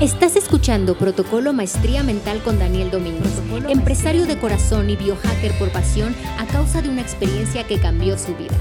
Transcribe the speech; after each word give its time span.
Estás 0.00 0.36
escuchando 0.36 0.96
Protocolo 0.96 1.52
Maestría 1.52 2.04
Mental 2.04 2.40
con 2.44 2.56
Daniel 2.56 2.88
Domínguez, 2.88 3.32
empresario 3.68 4.26
de 4.26 4.38
corazón 4.38 4.90
y 4.90 4.94
biohacker 4.94 5.50
por 5.58 5.72
pasión 5.72 6.14
a 6.38 6.46
causa 6.46 6.80
de 6.80 6.88
una 6.88 7.00
experiencia 7.00 7.66
que 7.66 7.80
cambió 7.80 8.16
su 8.16 8.32
vida. 8.36 8.54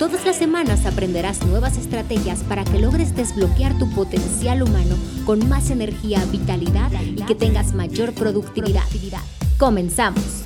Todas 0.00 0.26
las 0.26 0.34
semanas 0.34 0.86
aprenderás 0.86 1.46
nuevas 1.46 1.78
estrategias 1.78 2.42
para 2.42 2.64
que 2.64 2.80
logres 2.80 3.14
desbloquear 3.14 3.78
tu 3.78 3.88
potencial 3.94 4.64
humano 4.64 4.96
con 5.26 5.48
más 5.48 5.70
energía, 5.70 6.24
vitalidad 6.24 6.90
y 7.00 7.24
que 7.24 7.36
tengas 7.36 7.72
mayor 7.72 8.12
productividad. 8.12 8.82
Comenzamos. 9.58 10.42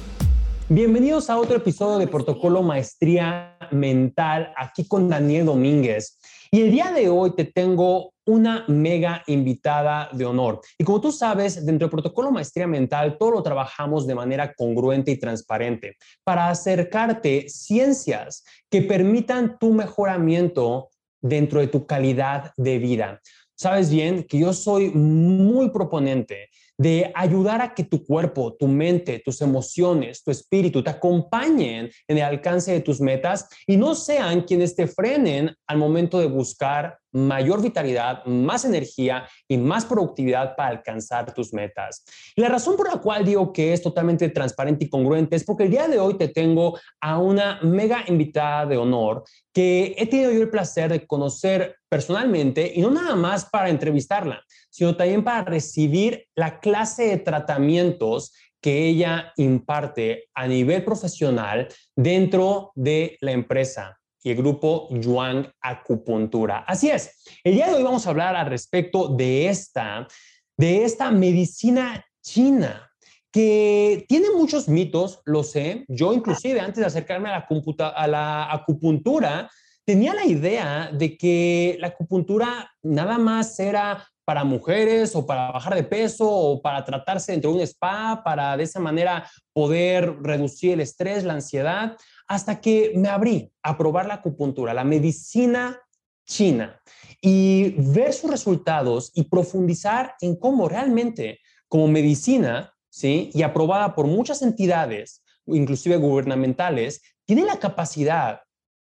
Bienvenidos 0.69 1.31
a 1.31 1.39
otro 1.39 1.57
episodio 1.57 1.97
de 1.99 2.07
Protocolo 2.07 2.63
Maestría 2.63 3.57
Mental, 3.71 4.53
aquí 4.59 4.87
con 4.87 5.09
Daniel 5.09 5.47
Domínguez. 5.47 6.19
Y 6.55 6.61
el 6.61 6.71
día 6.71 6.93
de 6.93 7.09
hoy 7.09 7.35
te 7.35 7.47
tengo 7.47 8.15
una 8.25 8.65
mega 8.69 9.25
invitada 9.27 10.09
de 10.13 10.25
honor. 10.25 10.61
Y 10.79 10.85
como 10.85 11.01
tú 11.01 11.11
sabes, 11.11 11.67
dentro 11.67 11.89
del 11.89 11.91
protocolo 11.91 12.31
Maestría 12.31 12.69
Mental, 12.69 13.19
todo 13.19 13.33
lo 13.33 13.43
trabajamos 13.43 14.07
de 14.07 14.15
manera 14.15 14.55
congruente 14.55 15.11
y 15.11 15.19
transparente 15.19 15.97
para 16.23 16.49
acercarte 16.49 17.49
ciencias 17.49 18.45
que 18.71 18.83
permitan 18.83 19.59
tu 19.59 19.73
mejoramiento 19.73 20.91
dentro 21.21 21.59
de 21.59 21.67
tu 21.67 21.87
calidad 21.87 22.53
de 22.57 22.79
vida. 22.79 23.21
Sabes 23.57 23.91
bien 23.91 24.23
que 24.23 24.39
yo 24.39 24.53
soy 24.53 24.91
muy 24.91 25.71
proponente 25.71 26.51
de 26.79 27.13
ayudar 27.15 27.63
a 27.63 27.75
que 27.75 27.85
tu 27.85 28.05
cuerpo, 28.05 28.55
tu 28.55 28.67
mente, 28.67 29.23
tus 29.25 29.41
emociones, 29.41 30.23
tu 30.23 30.31
espíritu 30.31 30.83
te 30.83 30.91
acompañen 30.91 31.91
en 32.09 32.19
el 32.19 32.25
alcance 32.25 32.73
de 32.73 32.81
tus 32.81 33.01
metas 33.01 33.49
y 33.67 33.77
no 33.77 33.95
sean 33.95 34.43
quienes 34.43 34.75
te 34.75 34.87
frenen 34.87 35.55
al 35.67 35.79
momento 35.79 36.19
de 36.19 36.27
buscar 36.27 36.99
mayor 37.15 37.63
vitalidad, 37.63 38.25
más 38.27 38.65
energía 38.65 39.27
y 39.49 39.57
más 39.57 39.87
productividad 39.87 40.57
para 40.57 40.71
alcanzar 40.71 41.33
tus 41.33 41.55
metas. 41.55 42.05
Y 42.35 42.41
la 42.41 42.49
razón 42.49 42.77
por 42.77 42.93
la 42.93 43.01
cual 43.01 43.25
digo 43.25 43.53
que 43.53 43.73
es 43.73 43.81
totalmente 43.81 44.29
transparente 44.29 44.85
y 44.85 44.91
congruente 44.91 45.37
es 45.37 45.45
porque 45.45 45.65
el 45.65 45.71
día 45.71 45.89
de 45.89 46.01
hoy 46.01 46.15
te 46.19 46.29
tengo 46.29 46.79
a 47.01 47.19
una 47.19 47.61
mega 47.63 48.05
invitada 48.09 48.67
de 48.67 48.77
honor 48.77 49.25
que 49.53 49.95
he 49.97 50.07
tenido 50.07 50.33
yo 50.33 50.43
el 50.43 50.51
placer 50.51 50.91
de 50.91 51.07
conocer 51.07 51.77
personalmente 51.89 52.73
y 52.75 52.81
no 52.81 52.91
nada 52.91 53.15
más 53.15 53.45
para 53.47 53.71
entrevistarla, 53.71 54.43
sino 54.69 54.97
también 54.97 55.23
para 55.23 55.45
recibir 55.45 56.27
la 56.35 56.59
clase 56.59 57.05
de 57.05 57.19
tratamientos 57.19 58.33
que 58.61 58.89
ella 58.89 59.33
imparte 59.37 60.25
a 60.35 60.49
nivel 60.49 60.85
profesional 60.85 61.69
dentro 61.95 62.73
de 62.75 63.17
la 63.21 63.33
empresa 63.33 64.01
y 64.25 64.31
el 64.31 64.37
grupo 64.39 64.89
Yuan 64.91 65.53
Acupuntura. 65.61 66.65
Así 66.67 66.91
es, 66.91 67.23
el 67.45 67.55
día 67.55 67.69
de 67.69 67.75
hoy 67.75 67.83
vamos 67.83 68.07
a 68.07 68.11
hablar 68.11 68.35
al 68.35 68.47
respecto 68.47 69.09
de 69.09 69.49
esta, 69.49 70.09
de 70.57 70.85
esta 70.85 71.11
medicina 71.11 72.05
china 72.23 72.91
que 73.31 74.07
tiene 74.09 74.29
muchos 74.35 74.67
mitos, 74.67 75.21
lo 75.27 75.43
sé. 75.43 75.85
Yo 75.89 76.15
inclusive 76.15 76.59
antes 76.61 76.79
de 76.79 76.87
acercarme 76.87 77.29
a 77.29 77.47
la, 77.77 77.89
a 77.89 78.07
la 78.07 78.53
acupuntura, 78.53 79.51
tenía 79.85 80.15
la 80.15 80.25
idea 80.25 80.91
de 80.91 81.19
que 81.19 81.77
la 81.79 81.89
acupuntura 81.89 82.71
nada 82.83 83.19
más 83.19 83.59
era 83.61 84.09
para 84.25 84.43
mujeres 84.43 85.15
o 85.15 85.27
para 85.27 85.51
bajar 85.51 85.75
de 85.75 85.85
peso 85.85 86.27
o 86.27 86.63
para 86.63 86.83
tratarse 86.83 87.33
dentro 87.33 87.51
de 87.51 87.57
un 87.57 87.63
spa, 87.63 88.23
para 88.25 88.57
de 88.57 88.63
esa 88.63 88.81
manera 88.81 89.29
poder 89.53 90.17
reducir 90.23 90.73
el 90.73 90.81
estrés, 90.81 91.25
la 91.25 91.35
ansiedad 91.35 91.97
hasta 92.27 92.61
que 92.61 92.93
me 92.97 93.09
abrí 93.09 93.53
a 93.63 93.77
probar 93.77 94.07
la 94.07 94.15
acupuntura, 94.15 94.75
la 94.75 94.85
medicina 94.85 95.81
china 96.27 96.81
y 97.21 97.71
ver 97.93 98.13
sus 98.13 98.31
resultados 98.31 99.11
y 99.15 99.25
profundizar 99.25 100.15
en 100.21 100.37
cómo 100.37 100.69
realmente 100.69 101.41
como 101.69 101.89
medicina, 101.89 102.73
¿sí? 102.89 103.31
Y 103.35 103.43
aprobada 103.43 103.95
por 103.95 104.07
muchas 104.07 104.43
entidades, 104.43 105.23
inclusive 105.47 105.97
gubernamentales, 105.97 107.03
tiene 107.27 107.45
la 107.45 107.59
capacidad 107.59 108.41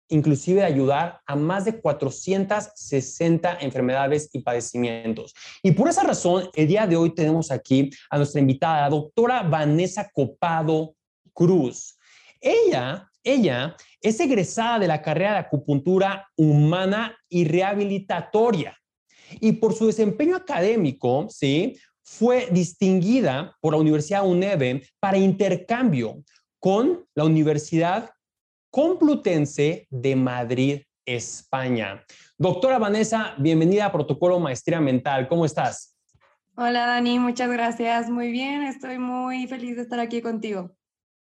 inclusive 0.09 0.61
de 0.61 0.65
ayudar 0.65 1.21
a 1.25 1.35
más 1.35 1.65
de 1.65 1.81
460 1.81 3.57
enfermedades 3.59 4.29
y 4.33 4.39
padecimientos. 4.39 5.33
Y 5.61 5.71
por 5.71 5.89
esa 5.89 6.03
razón, 6.03 6.49
el 6.55 6.67
día 6.67 6.87
de 6.87 6.95
hoy 6.95 7.13
tenemos 7.13 7.51
aquí 7.51 7.89
a 8.09 8.17
nuestra 8.17 8.39
invitada, 8.39 8.81
la 8.81 8.89
doctora 8.89 9.43
Vanessa 9.43 10.09
Copado 10.13 10.95
Cruz. 11.33 11.97
Ella 12.39 13.09
ella 13.33 13.75
es 14.01 14.19
egresada 14.19 14.79
de 14.79 14.87
la 14.87 15.01
carrera 15.01 15.33
de 15.33 15.39
acupuntura 15.39 16.27
humana 16.35 17.17
y 17.29 17.45
rehabilitatoria. 17.45 18.77
Y 19.39 19.53
por 19.53 19.73
su 19.73 19.87
desempeño 19.87 20.35
académico, 20.35 21.27
¿sí? 21.29 21.75
fue 22.07 22.47
distinguida 22.51 23.57
por 23.59 23.73
la 23.73 23.79
Universidad 23.79 24.25
UNEVE 24.25 24.81
para 24.99 25.17
intercambio 25.17 26.23
con 26.57 27.05
la 27.13 27.25
Universidad 27.25 28.09
Complutense 28.71 29.87
de 29.89 30.15
Madrid, 30.15 30.81
España. 31.05 32.03
Doctora 32.37 32.79
Vanessa, 32.79 33.35
bienvenida 33.37 33.87
a 33.87 33.91
Protocolo 33.91 34.39
Maestría 34.39 34.79
Mental. 34.79 35.27
¿Cómo 35.27 35.45
estás? 35.45 35.97
Hola 36.55 36.85
Dani, 36.85 37.19
muchas 37.19 37.51
gracias. 37.51 38.09
Muy 38.09 38.31
bien, 38.31 38.63
estoy 38.63 38.99
muy 38.99 39.45
feliz 39.47 39.75
de 39.75 39.81
estar 39.81 39.99
aquí 39.99 40.21
contigo. 40.21 40.76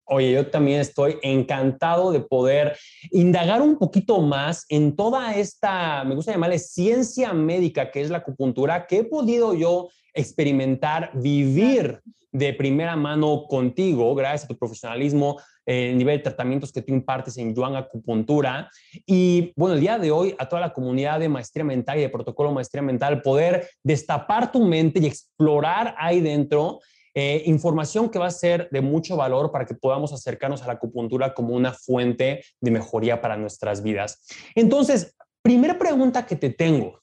Oye, 0.06 0.34
yo 0.34 0.48
también 0.48 0.82
estoy 0.82 1.18
encantado 1.22 2.12
de 2.12 2.20
poder 2.20 2.78
indagar 3.12 3.62
un 3.62 3.78
poquito 3.78 4.20
más 4.22 4.66
en 4.70 4.96
toda 4.96 5.36
esta, 5.36 6.04
me 6.04 6.16
gusta 6.16 6.34
llamarle 6.34 6.60
ciencia 6.60 7.34
médica, 7.34 7.90
que 7.90 8.02
es 8.02 8.10
la 8.10 8.18
acupuntura, 8.18 8.86
que 8.86 9.00
he 9.00 9.04
podido 9.06 9.54
yo 9.54 9.90
experimentar, 10.14 11.12
vivir 11.14 12.02
de 12.34 12.52
primera 12.54 12.96
mano 12.96 13.46
contigo, 13.48 14.14
gracias 14.16 14.46
a 14.46 14.48
tu 14.48 14.58
profesionalismo, 14.58 15.40
eh, 15.66 15.92
el 15.92 15.98
nivel 15.98 16.18
de 16.18 16.24
tratamientos 16.24 16.72
que 16.72 16.82
tú 16.82 16.92
impartes 16.92 17.38
en 17.38 17.56
Yuan 17.56 17.76
Acupuntura. 17.76 18.70
Y 19.06 19.54
bueno, 19.56 19.76
el 19.76 19.82
día 19.82 20.00
de 20.00 20.12
hoy, 20.12 20.36
a 20.40 20.50
toda 20.50 20.62
la 20.62 20.74
comunidad 20.74 21.20
de 21.20 21.30
maestría 21.30 21.64
mental 21.64 22.00
y 22.00 22.02
de 22.02 22.10
protocolo 22.10 22.52
maestría 22.52 22.82
mental, 22.82 23.22
poder 23.22 23.70
destapar 23.84 24.52
tu 24.52 24.66
mente 24.66 25.00
y 25.00 25.06
explorar 25.06 25.96
ahí 25.98 26.22
dentro 26.22 26.80
eh, 27.16 27.44
información 27.46 28.10
que 28.10 28.20
va 28.20 28.28
a 28.28 28.32
ser 28.32 28.70
de 28.72 28.82
mucho 28.82 29.16
valor 29.16 29.52
para 29.52 29.66
que 29.66 29.76
podamos 29.76 30.14
acercarnos 30.14 30.64
a 30.64 30.68
la 30.68 30.74
acupuntura 30.74 31.34
como 31.34 31.54
una 31.54 31.72
fuente 31.72 32.44
de 32.60 32.72
mejoría 32.72 33.22
para 33.22 33.38
nuestras 33.38 33.84
vidas. 33.84 34.26
Entonces, 34.56 35.16
primera 35.42 35.78
pregunta 35.78 36.26
que 36.26 36.36
te 36.36 36.50
tengo. 36.50 37.02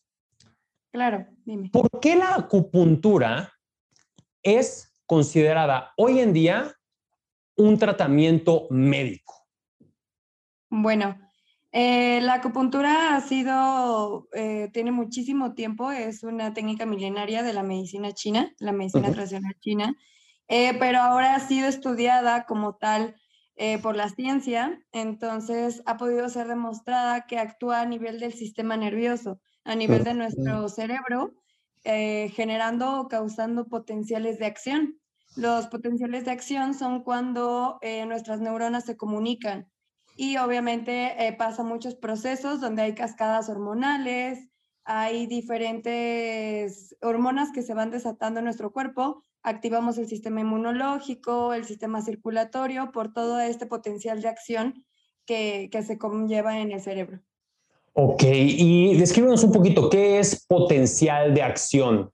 Claro, 0.92 1.26
dime. 1.44 1.70
¿Por 1.70 1.88
qué 2.00 2.16
la 2.16 2.34
acupuntura 2.34 3.52
es 4.42 4.92
considerada 5.06 5.92
hoy 5.96 6.20
en 6.20 6.32
día 6.32 6.74
un 7.56 7.78
tratamiento 7.78 8.66
médico? 8.70 9.46
Bueno, 10.70 11.18
eh, 11.72 12.20
la 12.22 12.34
acupuntura 12.34 13.14
ha 13.14 13.20
sido, 13.20 14.28
eh, 14.32 14.70
tiene 14.72 14.90
muchísimo 14.90 15.54
tiempo, 15.54 15.92
es 15.92 16.24
una 16.24 16.52
técnica 16.52 16.84
milenaria 16.84 17.44
de 17.44 17.52
la 17.52 17.62
medicina 17.62 18.12
china, 18.12 18.52
la 18.58 18.72
medicina 18.72 19.12
tradicional 19.12 19.54
china, 19.60 19.94
eh, 20.48 20.74
pero 20.80 20.98
ahora 20.98 21.36
ha 21.36 21.40
sido 21.40 21.68
estudiada 21.68 22.44
como 22.44 22.76
tal 22.76 23.14
por 23.82 23.94
la 23.94 24.08
ciencia, 24.08 24.82
entonces 24.90 25.82
ha 25.84 25.98
podido 25.98 26.30
ser 26.30 26.48
demostrada 26.48 27.26
que 27.26 27.38
actúa 27.38 27.82
a 27.82 27.84
nivel 27.84 28.18
del 28.18 28.32
sistema 28.32 28.74
nervioso, 28.78 29.38
a 29.64 29.74
nivel 29.74 30.02
de 30.02 30.14
nuestro 30.14 30.66
cerebro, 30.70 31.34
generando 31.84 32.98
o 32.98 33.08
causando 33.08 33.68
potenciales 33.68 34.38
de 34.38 34.46
acción. 34.46 34.98
Los 35.36 35.66
potenciales 35.66 36.24
de 36.24 36.30
acción 36.30 36.72
son 36.72 37.02
cuando 37.02 37.78
nuestras 38.06 38.40
neuronas 38.40 38.86
se 38.86 38.96
comunican 38.96 39.68
y 40.20 40.36
obviamente 40.36 41.26
eh, 41.26 41.32
pasa 41.32 41.62
muchos 41.62 41.94
procesos 41.94 42.60
donde 42.60 42.82
hay 42.82 42.94
cascadas 42.94 43.48
hormonales, 43.48 44.50
hay 44.84 45.26
diferentes 45.26 46.94
hormonas 47.00 47.52
que 47.52 47.62
se 47.62 47.72
van 47.72 47.90
desatando 47.90 48.40
en 48.40 48.44
nuestro 48.44 48.70
cuerpo, 48.70 49.22
activamos 49.42 49.96
el 49.96 50.08
sistema 50.08 50.42
inmunológico, 50.42 51.54
el 51.54 51.64
sistema 51.64 52.02
circulatorio, 52.02 52.92
por 52.92 53.14
todo 53.14 53.40
este 53.40 53.64
potencial 53.64 54.20
de 54.20 54.28
acción 54.28 54.84
que, 55.24 55.70
que 55.72 55.82
se 55.82 55.96
conlleva 55.96 56.58
en 56.58 56.72
el 56.72 56.82
cerebro. 56.82 57.20
Ok, 57.94 58.24
y 58.24 58.98
descríbenos 58.98 59.42
un 59.42 59.52
poquito, 59.52 59.88
¿qué 59.88 60.18
es 60.18 60.44
potencial 60.44 61.32
de 61.32 61.42
acción? 61.42 62.10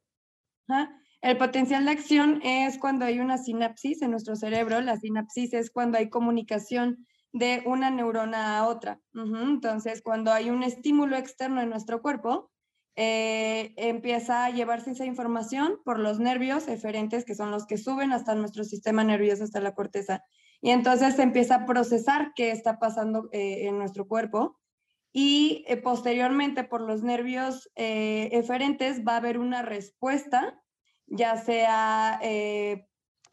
El 1.22 1.36
potencial 1.38 1.84
de 1.84 1.90
acción 1.90 2.40
es 2.44 2.78
cuando 2.78 3.04
hay 3.04 3.18
una 3.18 3.36
sinapsis 3.36 4.00
en 4.02 4.12
nuestro 4.12 4.36
cerebro. 4.36 4.80
La 4.80 4.96
sinapsis 4.96 5.54
es 5.54 5.72
cuando 5.72 5.98
hay 5.98 6.08
comunicación 6.08 7.04
de 7.32 7.62
una 7.66 7.90
neurona 7.90 8.58
a 8.58 8.66
otra. 8.66 9.00
Entonces, 9.14 10.02
cuando 10.02 10.32
hay 10.32 10.50
un 10.50 10.62
estímulo 10.62 11.16
externo 11.16 11.60
en 11.60 11.70
nuestro 11.70 12.00
cuerpo, 12.02 12.50
eh, 12.96 13.74
empieza 13.76 14.46
a 14.46 14.50
llevarse 14.50 14.92
esa 14.92 15.04
información 15.04 15.80
por 15.84 15.98
los 15.98 16.18
nervios 16.18 16.66
eferentes, 16.66 17.24
que 17.24 17.34
son 17.34 17.50
los 17.50 17.66
que 17.66 17.76
suben 17.76 18.12
hasta 18.12 18.34
nuestro 18.34 18.64
sistema 18.64 19.04
nervioso, 19.04 19.44
hasta 19.44 19.60
la 19.60 19.74
corteza. 19.74 20.24
Y 20.62 20.70
entonces 20.70 21.16
se 21.16 21.22
empieza 21.22 21.56
a 21.56 21.66
procesar 21.66 22.32
qué 22.34 22.50
está 22.50 22.78
pasando 22.78 23.28
eh, 23.32 23.66
en 23.66 23.78
nuestro 23.78 24.08
cuerpo. 24.08 24.58
Y 25.12 25.64
eh, 25.68 25.76
posteriormente, 25.76 26.64
por 26.64 26.80
los 26.80 27.02
nervios 27.02 27.70
eferentes, 27.74 29.02
va 29.06 29.14
a 29.14 29.18
haber 29.18 29.38
una 29.38 29.62
respuesta 29.62 30.62
ya 31.08 31.36
sea 31.36 32.18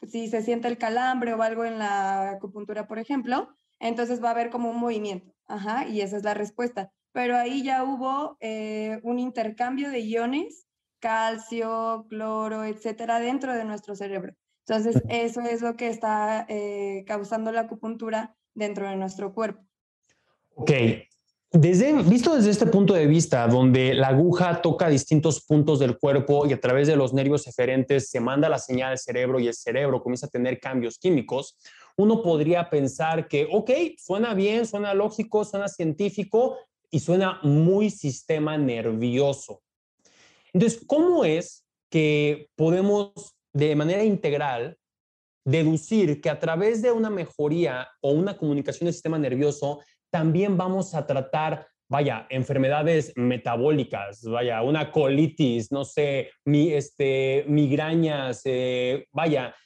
si 0.06 0.28
se 0.28 0.42
siente 0.42 0.68
el 0.68 0.78
calambre 0.78 1.34
o 1.34 1.42
algo 1.42 1.64
en 1.64 1.78
la 1.78 2.30
acupuntura, 2.30 2.86
por 2.86 2.98
ejemplo, 2.98 3.54
entonces 3.78 4.22
va 4.22 4.28
a 4.28 4.32
haber 4.32 4.50
como 4.50 4.70
un 4.70 4.78
movimiento, 4.78 5.34
ajá, 5.46 5.86
y 5.86 6.00
esa 6.00 6.16
es 6.16 6.24
la 6.24 6.34
respuesta. 6.34 6.92
Pero 7.12 7.36
ahí 7.36 7.62
ya 7.62 7.84
hubo 7.84 8.36
eh, 8.40 9.00
un 9.02 9.18
intercambio 9.18 9.90
de 9.90 10.00
iones, 10.00 10.66
calcio, 10.98 12.06
cloro, 12.08 12.64
etcétera, 12.64 13.20
dentro 13.20 13.52
de 13.54 13.64
nuestro 13.64 13.94
cerebro. 13.94 14.34
Entonces, 14.66 15.02
eso 15.10 15.42
es 15.42 15.60
lo 15.60 15.76
que 15.76 15.88
está 15.88 16.46
eh, 16.48 17.04
causando 17.06 17.52
la 17.52 17.62
acupuntura 17.62 18.34
dentro 18.54 18.88
de 18.88 18.96
nuestro 18.96 19.34
cuerpo. 19.34 19.62
Ok, 20.54 20.70
desde, 21.54 21.92
visto 22.02 22.34
desde 22.34 22.50
este 22.50 22.66
punto 22.66 22.94
de 22.94 23.06
vista, 23.06 23.46
donde 23.46 23.94
la 23.94 24.08
aguja 24.08 24.60
toca 24.60 24.88
distintos 24.88 25.40
puntos 25.40 25.78
del 25.78 25.96
cuerpo 25.96 26.46
y 26.46 26.52
a 26.52 26.60
través 26.60 26.88
de 26.88 26.96
los 26.96 27.14
nervios 27.14 27.46
eferentes 27.46 28.10
se 28.10 28.18
manda 28.18 28.48
la 28.48 28.58
señal 28.58 28.90
al 28.90 28.98
cerebro 28.98 29.38
y 29.38 29.46
el 29.46 29.54
cerebro 29.54 30.02
comienza 30.02 30.26
a 30.26 30.30
tener 30.30 30.58
cambios 30.58 30.98
químicos, 30.98 31.56
uno 31.96 32.22
podría 32.22 32.68
pensar 32.68 33.28
que, 33.28 33.46
ok, 33.52 33.70
suena 33.98 34.34
bien, 34.34 34.66
suena 34.66 34.94
lógico, 34.94 35.44
suena 35.44 35.68
científico 35.68 36.58
y 36.90 36.98
suena 36.98 37.38
muy 37.44 37.88
sistema 37.88 38.58
nervioso. 38.58 39.62
Entonces, 40.52 40.82
¿cómo 40.84 41.24
es 41.24 41.64
que 41.88 42.48
podemos 42.56 43.12
de 43.52 43.76
manera 43.76 44.02
integral 44.02 44.76
deducir 45.44 46.20
que 46.20 46.30
a 46.30 46.40
través 46.40 46.82
de 46.82 46.90
una 46.90 47.10
mejoría 47.10 47.86
o 48.00 48.10
una 48.10 48.36
comunicación 48.36 48.86
del 48.86 48.94
sistema 48.94 49.18
nervioso 49.18 49.80
también 50.14 50.56
vamos 50.56 50.94
a 50.94 51.08
tratar, 51.08 51.66
vaya, 51.88 52.28
enfermedades 52.30 53.12
metabólicas, 53.16 54.22
vaya, 54.22 54.62
una 54.62 54.92
colitis, 54.92 55.72
no 55.72 55.84
sé, 55.84 56.30
mi, 56.44 56.72
este, 56.72 57.44
migrañas, 57.48 58.42
eh, 58.44 59.08
vaya, 59.10 59.56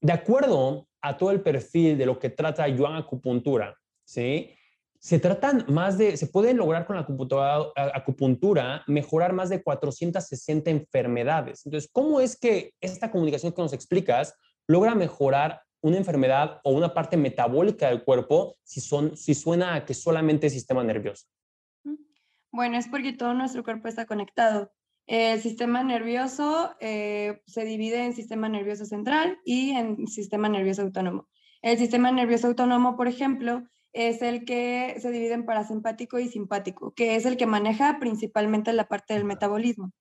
de 0.00 0.12
acuerdo 0.12 0.88
a 1.00 1.16
todo 1.16 1.30
el 1.30 1.42
perfil 1.42 1.96
de 1.96 2.06
lo 2.06 2.18
que 2.18 2.30
trata 2.30 2.66
Yuan 2.66 2.96
Acupuntura, 2.96 3.76
¿sí? 4.04 4.50
Se 4.98 5.20
tratan 5.20 5.64
más 5.68 5.96
de, 5.96 6.16
se 6.16 6.26
pueden 6.26 6.56
lograr 6.56 6.86
con 6.86 6.96
la 6.96 7.02
acupuntura, 7.02 7.58
acupuntura 7.76 8.82
mejorar 8.88 9.32
más 9.32 9.48
de 9.48 9.62
460 9.62 10.70
enfermedades. 10.70 11.64
Entonces, 11.66 11.88
¿cómo 11.92 12.18
es 12.18 12.36
que 12.36 12.72
esta 12.80 13.12
comunicación 13.12 13.52
que 13.52 13.62
nos 13.62 13.72
explicas 13.72 14.34
logra 14.66 14.96
mejorar 14.96 15.62
una 15.84 15.98
enfermedad 15.98 16.60
o 16.64 16.72
una 16.72 16.94
parte 16.94 17.18
metabólica 17.18 17.88
del 17.88 18.04
cuerpo 18.04 18.56
si, 18.62 18.80
son, 18.80 19.18
si 19.18 19.34
suena 19.34 19.74
a 19.74 19.84
que 19.84 19.92
solamente 19.92 20.46
es 20.46 20.54
sistema 20.54 20.82
nervioso? 20.82 21.26
Bueno, 22.50 22.78
es 22.78 22.88
porque 22.88 23.12
todo 23.12 23.34
nuestro 23.34 23.62
cuerpo 23.62 23.88
está 23.88 24.06
conectado. 24.06 24.72
El 25.06 25.42
sistema 25.42 25.82
nervioso 25.82 26.74
eh, 26.80 27.42
se 27.46 27.66
divide 27.66 28.02
en 28.02 28.14
sistema 28.14 28.48
nervioso 28.48 28.86
central 28.86 29.38
y 29.44 29.72
en 29.72 30.06
sistema 30.06 30.48
nervioso 30.48 30.80
autónomo. 30.80 31.28
El 31.60 31.76
sistema 31.76 32.10
nervioso 32.10 32.46
autónomo, 32.46 32.96
por 32.96 33.06
ejemplo, 33.06 33.64
es 33.92 34.22
el 34.22 34.46
que 34.46 34.96
se 35.00 35.10
divide 35.10 35.34
en 35.34 35.44
parasimpático 35.44 36.18
y 36.18 36.28
simpático, 36.28 36.94
que 36.94 37.16
es 37.16 37.26
el 37.26 37.36
que 37.36 37.44
maneja 37.44 37.98
principalmente 38.00 38.72
la 38.72 38.88
parte 38.88 39.12
del 39.12 39.26
metabolismo. 39.26 39.92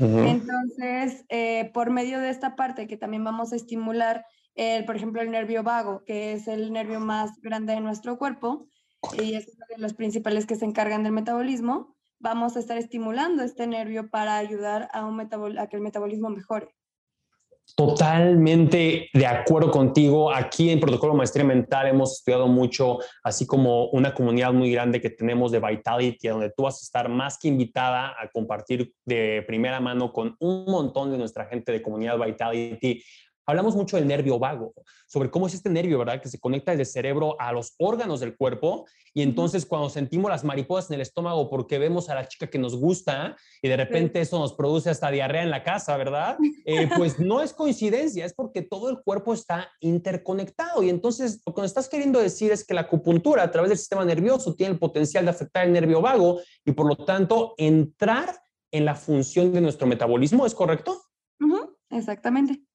Entonces, 0.00 1.24
eh, 1.28 1.70
por 1.72 1.90
medio 1.90 2.18
de 2.18 2.30
esta 2.30 2.56
parte 2.56 2.88
que 2.88 2.96
también 2.96 3.22
vamos 3.22 3.52
a 3.52 3.56
estimular 3.56 4.24
el, 4.56 4.84
por 4.84 4.96
ejemplo, 4.96 5.22
el 5.22 5.30
nervio 5.30 5.62
vago, 5.62 6.02
que 6.04 6.32
es 6.32 6.48
el 6.48 6.72
nervio 6.72 6.98
más 6.98 7.40
grande 7.40 7.74
de 7.74 7.80
nuestro 7.80 8.18
cuerpo 8.18 8.66
y 9.18 9.34
es 9.34 9.46
uno 9.54 9.66
de 9.68 9.78
los 9.78 9.94
principales 9.94 10.46
que 10.46 10.56
se 10.56 10.64
encargan 10.64 11.02
del 11.02 11.12
metabolismo, 11.12 11.94
vamos 12.18 12.56
a 12.56 12.60
estar 12.60 12.78
estimulando 12.78 13.42
este 13.42 13.66
nervio 13.66 14.10
para 14.10 14.38
ayudar 14.38 14.88
a, 14.92 15.04
un 15.04 15.20
a 15.20 15.66
que 15.66 15.76
el 15.76 15.82
metabolismo 15.82 16.30
mejore. 16.30 16.74
Totalmente 17.74 19.10
de 19.12 19.26
acuerdo 19.26 19.72
contigo. 19.72 20.32
Aquí 20.32 20.70
en 20.70 20.78
Protocolo 20.78 21.14
Maestría 21.14 21.44
Mental 21.44 21.88
hemos 21.88 22.18
estudiado 22.18 22.46
mucho, 22.46 22.98
así 23.24 23.44
como 23.44 23.88
una 23.88 24.14
comunidad 24.14 24.52
muy 24.52 24.70
grande 24.70 25.00
que 25.00 25.10
tenemos 25.10 25.50
de 25.50 25.58
Vitality, 25.58 26.28
donde 26.28 26.52
tú 26.56 26.62
vas 26.62 26.76
a 26.76 26.84
estar 26.84 27.08
más 27.08 27.38
que 27.38 27.48
invitada 27.48 28.14
a 28.18 28.30
compartir 28.32 28.92
de 29.04 29.42
primera 29.48 29.80
mano 29.80 30.12
con 30.12 30.36
un 30.38 30.64
montón 30.66 31.10
de 31.10 31.18
nuestra 31.18 31.46
gente 31.46 31.72
de 31.72 31.82
comunidad 31.82 32.18
Vitality 32.18 33.02
Hablamos 33.46 33.76
mucho 33.76 33.96
del 33.96 34.08
nervio 34.08 34.40
vago, 34.40 34.74
sobre 35.06 35.30
cómo 35.30 35.46
es 35.46 35.54
este 35.54 35.70
nervio, 35.70 35.98
¿verdad? 35.98 36.20
Que 36.20 36.28
se 36.28 36.40
conecta 36.40 36.72
desde 36.72 36.82
el 36.82 36.86
cerebro 36.86 37.40
a 37.40 37.52
los 37.52 37.74
órganos 37.78 38.18
del 38.18 38.36
cuerpo 38.36 38.86
y 39.14 39.22
entonces 39.22 39.64
cuando 39.64 39.88
sentimos 39.88 40.30
las 40.30 40.42
mariposas 40.42 40.90
en 40.90 40.96
el 40.96 41.00
estómago 41.02 41.48
porque 41.48 41.78
vemos 41.78 42.10
a 42.10 42.16
la 42.16 42.26
chica 42.26 42.48
que 42.48 42.58
nos 42.58 42.76
gusta 42.76 43.36
y 43.62 43.68
de 43.68 43.76
repente 43.76 44.20
eso 44.20 44.38
nos 44.40 44.52
produce 44.52 44.90
hasta 44.90 45.10
diarrea 45.10 45.44
en 45.44 45.50
la 45.50 45.62
casa, 45.62 45.96
¿verdad? 45.96 46.36
Eh, 46.68 46.88
pues 46.96 47.20
no 47.20 47.42
es 47.42 47.52
coincidencia, 47.52 48.24
es 48.24 48.34
porque 48.34 48.60
todo 48.60 48.90
el 48.90 49.00
cuerpo 49.00 49.32
está 49.32 49.70
interconectado 49.78 50.82
y 50.82 50.88
entonces 50.88 51.40
lo 51.46 51.54
que 51.54 51.60
nos 51.60 51.70
estás 51.70 51.88
queriendo 51.88 52.18
decir 52.18 52.50
es 52.50 52.66
que 52.66 52.74
la 52.74 52.82
acupuntura 52.82 53.44
a 53.44 53.50
través 53.52 53.68
del 53.68 53.78
sistema 53.78 54.04
nervioso 54.04 54.56
tiene 54.56 54.72
el 54.72 54.78
potencial 54.78 55.24
de 55.24 55.30
afectar 55.30 55.64
el 55.64 55.72
nervio 55.72 56.00
vago 56.00 56.40
y 56.64 56.72
por 56.72 56.88
lo 56.88 56.96
tanto 56.96 57.54
entrar 57.56 58.36
en 58.72 58.84
la 58.84 58.96
función 58.96 59.52
de 59.52 59.60
nuestro 59.60 59.86
metabolismo, 59.86 60.44
¿es 60.44 60.56
correcto? 60.56 61.00
Exactamente. 61.90 62.65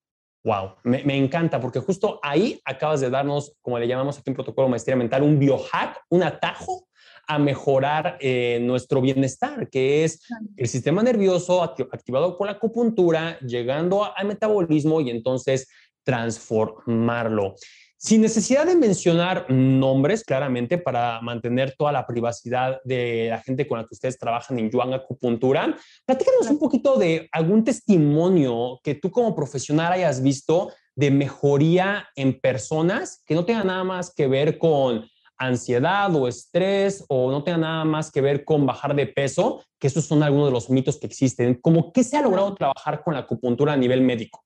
Wow, 0.44 0.76
me, 0.84 1.18
encanta 1.18 1.60
porque 1.60 1.80
justo 1.80 2.20
ahí 2.24 2.60
acabas 2.66 3.00
de 3.00 3.12
darnos, 3.12 3.54
como 3.62 3.78
le 3.78 3.88
llamamos 3.88 4.18
aquí 4.18 4.32
en 4.32 4.36
protocolo 4.36 4.68
maestría 4.68 4.96
mental, 4.96 5.22
un 5.22 5.38
biohack, 5.38 6.02
un 6.10 6.24
atajo 6.24 6.88
a 7.28 7.38
mejorar 7.38 8.18
eh, 8.20 8.60
nuestro 8.62 9.02
bienestar, 9.02 9.70
que 9.70 10.04
es 10.04 10.20
el 10.58 10.68
sistema 10.68 11.04
nervioso 11.04 11.62
activado 11.62 12.38
por 12.38 12.48
la 12.48 12.54
acupuntura, 12.54 13.40
llegando 13.40 14.12
al 14.16 14.26
metabolismo 14.26 15.00
y 15.00 15.12
entonces 15.12 15.70
transformarlo. 16.04 17.56
Sin 18.03 18.21
necesidad 18.21 18.65
de 18.65 18.75
mencionar 18.75 19.45
nombres, 19.51 20.24
claramente, 20.24 20.80
para 20.80 21.21
mantener 21.21 21.75
toda 21.77 21.92
la 21.92 22.07
privacidad 22.07 22.81
de 22.83 23.27
la 23.30 23.39
gente 23.42 23.68
con 23.68 23.77
la 23.77 23.86
que 23.86 23.94
ustedes 23.94 24.18
trabajan 24.18 24.57
en 24.57 24.71
Yuan 24.71 24.92
Acupuntura, 24.92 25.77
platícanos 26.03 26.50
un 26.50 26.57
poquito 26.57 26.98
de 26.98 27.30
algún 27.31 27.63
testimonio 27.63 28.80
que 28.83 28.95
tú 28.95 29.12
como 29.12 29.36
profesional 29.36 29.94
hayas 29.94 30.24
visto 30.24 30.74
de 30.95 31.12
mejoría 31.12 32.07
en 32.15 32.39
personas 32.39 33.21
que 33.24 33.36
no 33.36 33.45
tenga 33.45 33.63
nada 33.63 33.83
más 33.83 34.12
que 34.12 34.25
ver 34.25 34.57
con 34.57 35.07
ansiedad 35.38 36.15
o 36.15 36.27
estrés 36.27 37.06
o 37.07 37.30
no 37.30 37.44
tenga 37.44 37.59
nada 37.59 37.86
más 37.86 38.12
que 38.12 38.21
ver 38.21 38.44
con 38.44 38.65
bajar 38.65 38.95
de 38.95 39.06
peso, 39.06 39.63
que 39.77 39.86
esos 39.86 40.06
son 40.06 40.24
algunos 40.24 40.48
de 40.48 40.53
los 40.53 40.71
mitos 40.71 40.98
que 40.98 41.06
existen. 41.06 41.59
¿Cómo 41.62 41.94
qué 41.94 42.03
se 42.03 42.18
ha 42.18 42.24
logrado 42.24 42.56
trabajar 42.56 43.03
con 43.03 43.13
la 43.13 43.20
acupuntura 43.20 43.74
a 43.74 43.77
nivel 43.77 44.01
médico? 44.01 44.43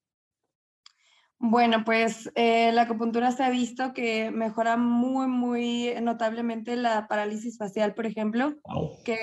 Bueno, 1.38 1.84
pues 1.84 2.32
eh, 2.36 2.72
la 2.72 2.84
acupuntura 2.84 3.32
se 3.32 3.44
ha 3.44 3.50
visto 3.50 3.94
que 3.94 4.32
mejora 4.32 4.78
muy, 4.78 5.28
muy 5.28 5.94
notablemente 6.02 6.76
la 6.78 7.08
parálisis 7.08 7.58
facial, 7.58 7.94
por 7.94 8.06
ejemplo, 8.06 8.56
que 9.04 9.18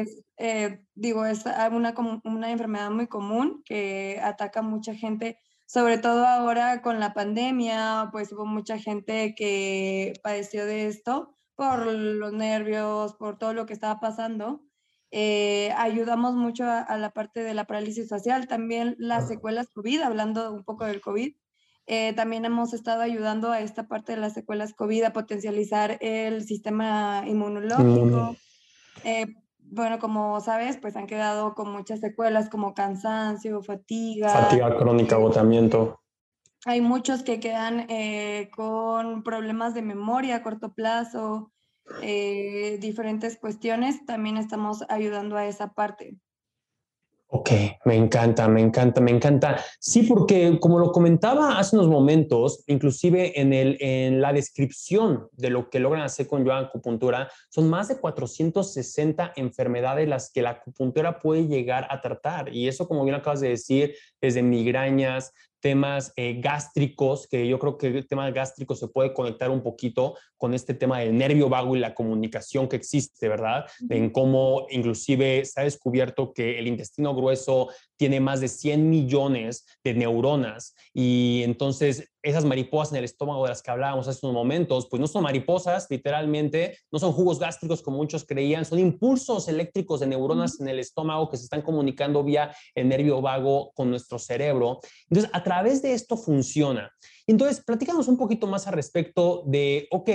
es, 0.00 0.24
eh, 0.36 0.80
digo, 0.94 1.24
es 1.24 1.44
una, 1.72 1.94
una 2.24 2.50
enfermedad 2.50 2.90
muy 2.90 3.06
común 3.06 3.62
que 3.64 4.20
ataca 4.22 4.60
a 4.60 4.64
mucha 4.64 4.94
gente, 4.94 5.38
sobre 5.64 5.98
todo 5.98 6.26
ahora 6.26 6.82
con 6.82 6.98
la 6.98 7.14
pandemia, 7.14 8.08
pues 8.10 8.32
hubo 8.32 8.46
mucha 8.46 8.78
gente 8.78 9.34
que 9.36 10.12
padeció 10.22 10.66
de 10.66 10.86
esto 10.86 11.36
por 11.54 11.86
los 11.86 12.32
nervios, 12.32 13.14
por 13.14 13.38
todo 13.38 13.54
lo 13.54 13.64
que 13.64 13.74
estaba 13.74 14.00
pasando. 14.00 14.62
Eh, 15.12 15.72
ayudamos 15.76 16.34
mucho 16.34 16.64
a, 16.64 16.80
a, 16.80 16.98
la 16.98 17.10
parte 17.10 17.44
de 17.44 17.54
la 17.54 17.64
parálisis 17.66 18.08
facial, 18.08 18.48
también 18.48 18.96
las 18.98 19.28
secuelas 19.28 19.70
COVID, 19.70 20.00
hablando 20.00 20.52
un 20.52 20.64
poco 20.64 20.84
del 20.84 21.00
COVID, 21.00 21.36
eh, 21.86 22.14
también 22.14 22.44
hemos 22.44 22.72
estado 22.72 23.02
ayudando 23.02 23.52
a 23.52 23.60
esta 23.60 23.86
parte 23.86 24.12
de 24.12 24.18
las 24.18 24.32
secuelas 24.32 24.72
COVID 24.72 25.04
a 25.04 25.12
potencializar 25.12 25.98
el 26.00 26.44
sistema 26.44 27.24
inmunológico. 27.26 28.36
Eh, 29.04 29.26
bueno, 29.58 29.98
como 29.98 30.40
sabes, 30.40 30.78
pues 30.78 30.96
han 30.96 31.06
quedado 31.06 31.54
con 31.54 31.70
muchas 31.70 32.00
secuelas 32.00 32.48
como 32.48 32.74
cansancio, 32.74 33.62
fatiga. 33.62 34.30
Fatiga 34.30 34.76
crónica, 34.78 35.16
agotamiento. 35.16 36.00
Hay 36.64 36.80
muchos 36.80 37.22
que 37.22 37.40
quedan 37.40 37.86
eh, 37.90 38.50
con 38.54 39.22
problemas 39.22 39.74
de 39.74 39.82
memoria 39.82 40.36
a 40.36 40.42
corto 40.42 40.72
plazo, 40.72 41.50
diferentes 42.80 43.36
cuestiones. 43.36 44.06
También 44.06 44.38
estamos 44.38 44.84
ayudando 44.88 45.36
a 45.36 45.46
esa 45.46 45.74
parte. 45.74 46.16
Ok, 47.26 47.50
me 47.84 47.96
encanta, 47.96 48.46
me 48.46 48.60
encanta, 48.60 49.00
me 49.00 49.10
encanta. 49.10 49.60
Sí, 49.80 50.04
porque 50.04 50.58
como 50.60 50.78
lo 50.78 50.92
comentaba 50.92 51.58
hace 51.58 51.74
unos 51.76 51.88
momentos, 51.88 52.62
inclusive 52.68 53.40
en, 53.40 53.52
el, 53.52 53.76
en 53.80 54.20
la 54.20 54.32
descripción 54.32 55.28
de 55.32 55.50
lo 55.50 55.68
que 55.68 55.80
logran 55.80 56.02
hacer 56.02 56.28
con 56.28 56.44
yoga 56.44 56.58
acupuntura, 56.58 57.28
son 57.48 57.68
más 57.68 57.88
de 57.88 57.98
460 57.98 59.32
enfermedades 59.36 60.08
las 60.08 60.30
que 60.30 60.42
la 60.42 60.50
acupuntura 60.50 61.18
puede 61.18 61.48
llegar 61.48 61.88
a 61.90 62.00
tratar. 62.00 62.54
Y 62.54 62.68
eso, 62.68 62.86
como 62.86 63.02
bien 63.04 63.16
acabas 63.16 63.40
de 63.40 63.48
decir, 63.48 63.96
desde 64.20 64.42
migrañas, 64.42 65.32
temas 65.64 66.12
eh, 66.16 66.40
gástricos, 66.42 67.26
que 67.26 67.48
yo 67.48 67.58
creo 67.58 67.78
que 67.78 67.86
el 67.86 68.06
tema 68.06 68.30
gástrico 68.30 68.74
se 68.74 68.86
puede 68.86 69.14
conectar 69.14 69.48
un 69.48 69.62
poquito 69.62 70.14
con 70.36 70.52
este 70.52 70.74
tema 70.74 70.98
del 70.98 71.16
nervio 71.16 71.48
vago 71.48 71.74
y 71.74 71.78
la 71.78 71.94
comunicación 71.94 72.68
que 72.68 72.76
existe, 72.76 73.30
¿verdad? 73.30 73.64
En 73.88 74.10
cómo 74.10 74.66
inclusive 74.68 75.42
se 75.46 75.58
ha 75.58 75.64
descubierto 75.64 76.34
que 76.34 76.58
el 76.58 76.66
intestino 76.66 77.14
grueso 77.14 77.70
tiene 77.96 78.20
más 78.20 78.40
de 78.40 78.48
100 78.48 78.88
millones 78.88 79.66
de 79.82 79.94
neuronas 79.94 80.74
y 80.92 81.42
entonces 81.44 82.10
esas 82.22 82.44
mariposas 82.44 82.92
en 82.92 82.98
el 82.98 83.04
estómago 83.04 83.42
de 83.42 83.50
las 83.50 83.62
que 83.62 83.70
hablábamos 83.70 84.08
hace 84.08 84.24
unos 84.26 84.34
momentos, 84.34 84.88
pues 84.90 84.98
no 84.98 85.06
son 85.06 85.24
mariposas, 85.24 85.86
literalmente, 85.90 86.78
no 86.90 86.98
son 86.98 87.12
jugos 87.12 87.38
gástricos 87.38 87.82
como 87.82 87.98
muchos 87.98 88.24
creían, 88.24 88.64
son 88.64 88.78
impulsos 88.78 89.46
eléctricos 89.48 90.00
de 90.00 90.06
neuronas 90.06 90.58
en 90.60 90.68
el 90.68 90.78
estómago 90.78 91.28
que 91.28 91.36
se 91.36 91.44
están 91.44 91.62
comunicando 91.62 92.24
vía 92.24 92.54
el 92.74 92.88
nervio 92.88 93.20
vago 93.20 93.72
con 93.74 93.90
nuestro 93.90 94.18
cerebro. 94.18 94.80
Entonces, 95.10 95.30
a 95.34 95.42
través 95.42 95.82
de 95.82 95.92
esto 95.92 96.16
funciona. 96.16 96.90
Entonces, 97.26 97.62
platicamos 97.62 98.08
un 98.08 98.16
poquito 98.16 98.46
más 98.46 98.66
al 98.66 98.74
respecto 98.74 99.42
de, 99.46 99.86
ok, 99.90 100.10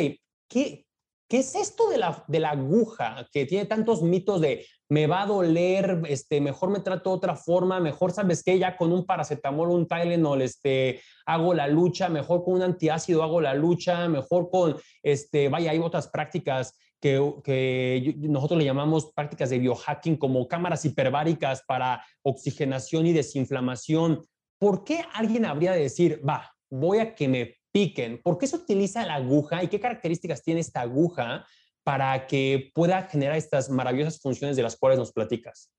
¿qué, 0.48 0.86
¿Qué 1.30 1.38
es 1.38 1.54
esto 1.54 1.90
de 1.90 2.00
la, 2.00 2.24
de 2.28 2.40
la 2.40 2.50
aguja 2.50 3.28
que 3.32 3.46
tiene 3.46 3.66
tantos 3.66 4.02
mitos 4.02 4.42
de 4.42 4.66
me 4.90 5.06
va 5.06 5.22
a 5.22 5.28
doler, 5.28 6.02
este, 6.08 6.42
mejor 6.42 6.72
me 6.72 6.80
trato 6.80 7.12
de 7.12 7.18
otra 7.18 7.36
forma, 7.36 7.80
mejor 7.80 8.12
sabes 8.12 8.44
que 8.44 8.58
ya 8.58 8.76
con 8.76 8.92
un 8.92 9.06
paracetamol, 9.06 9.70
un 9.70 9.88
Tylenol, 9.88 10.42
este, 10.42 11.02
hago 11.28 11.54
la 11.54 11.68
lucha, 11.68 12.10
mejor 12.10 12.44
con 12.44 12.56
un 12.56 12.64
antiácido 12.64 13.22
hago 13.22 13.40
la 13.42 13.54
lucha, 13.54 14.10
mejor 14.10 14.50
con, 14.50 14.78
este, 15.04 15.50
vaya, 15.50 15.70
hay 15.70 15.78
otras 15.78 16.08
prácticas 16.08 16.76
que, 17.00 17.22
que 17.44 18.16
nosotros 18.18 18.58
le 18.58 18.66
llamamos 18.66 19.12
prácticas 19.14 19.52
de 19.52 19.60
biohacking 19.60 20.18
como 20.18 20.48
cámaras 20.48 20.84
hiperbáricas 20.84 21.62
para 21.68 22.04
oxigenación 22.24 23.06
y 23.06 23.14
desinflamación. 23.14 24.26
¿Por 24.58 24.84
qué 24.84 25.06
alguien 25.14 25.46
habría 25.46 25.74
de 25.74 25.82
decir, 25.82 26.22
va, 26.28 26.52
voy 26.72 26.98
a 26.98 27.14
que 27.14 27.28
me 27.28 27.59
piquen. 27.80 28.22
¿Por 28.22 28.38
qué 28.38 28.48
se 28.48 28.58
utiliza 28.58 29.06
la 29.06 29.16
aguja 29.16 29.64
y 29.64 29.68
qué 29.68 29.80
características 29.80 30.44
tiene 30.44 30.60
esta 30.60 30.82
aguja 30.82 31.46
para 31.84 32.28
que 32.28 32.72
pueda 32.76 33.04
generar 33.04 33.38
estas 33.38 33.70
maravillosas 33.70 34.20
funciones 34.20 34.58
de 34.58 34.64
las 34.64 34.78
cuales 34.78 35.00
nos 35.00 35.14
platicas? 35.14 35.72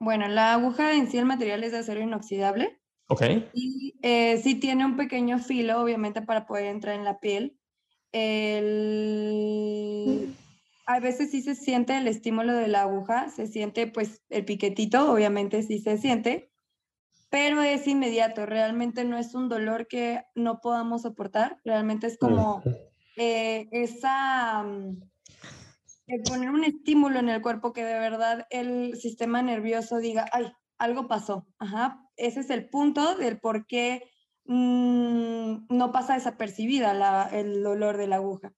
Bueno, 0.00 0.26
la 0.26 0.54
aguja 0.54 0.94
en 0.94 1.10
sí 1.10 1.18
el 1.18 1.26
material 1.26 1.62
es 1.62 1.72
de 1.72 1.78
acero 1.78 2.00
inoxidable. 2.00 2.80
Ok. 3.08 3.22
Y 3.52 3.94
eh, 4.02 4.40
sí 4.42 4.56
tiene 4.56 4.84
un 4.84 4.96
pequeño 4.96 5.38
filo, 5.38 5.80
obviamente, 5.80 6.22
para 6.22 6.44
poder 6.46 6.66
entrar 6.66 6.96
en 6.96 7.04
la 7.04 7.20
piel. 7.20 7.56
A 10.86 11.00
veces 11.00 11.30
sí 11.30 11.40
se 11.40 11.54
siente 11.54 11.96
el 11.96 12.08
estímulo 12.08 12.52
de 12.52 12.68
la 12.68 12.82
aguja, 12.82 13.30
se 13.30 13.46
siente 13.46 13.86
pues 13.86 14.22
el 14.28 14.44
piquetito, 14.44 15.12
obviamente 15.12 15.62
sí 15.62 15.78
se 15.78 15.96
siente, 15.96 16.51
pero 17.32 17.62
es 17.62 17.86
inmediato, 17.86 18.44
realmente 18.44 19.06
no 19.06 19.16
es 19.16 19.34
un 19.34 19.48
dolor 19.48 19.88
que 19.88 20.22
no 20.34 20.60
podamos 20.60 21.00
soportar, 21.00 21.58
realmente 21.64 22.06
es 22.06 22.18
como 22.18 22.62
eh, 23.16 23.68
esa, 23.72 24.62
mm, 24.62 25.00
poner 26.28 26.50
un 26.50 26.64
estímulo 26.64 27.18
en 27.18 27.30
el 27.30 27.40
cuerpo 27.40 27.72
que 27.72 27.86
de 27.86 27.98
verdad 27.98 28.46
el 28.50 28.96
sistema 28.96 29.40
nervioso 29.40 29.96
diga, 29.96 30.26
ay, 30.30 30.52
algo 30.76 31.08
pasó, 31.08 31.46
Ajá. 31.58 32.06
ese 32.18 32.40
es 32.40 32.50
el 32.50 32.68
punto 32.68 33.14
del 33.14 33.40
por 33.40 33.66
qué 33.66 34.02
mm, 34.44 35.68
no 35.70 35.90
pasa 35.90 36.12
desapercibida 36.12 36.92
la, 36.92 37.30
el 37.32 37.62
dolor 37.62 37.96
de 37.96 38.08
la 38.08 38.16
aguja. 38.16 38.52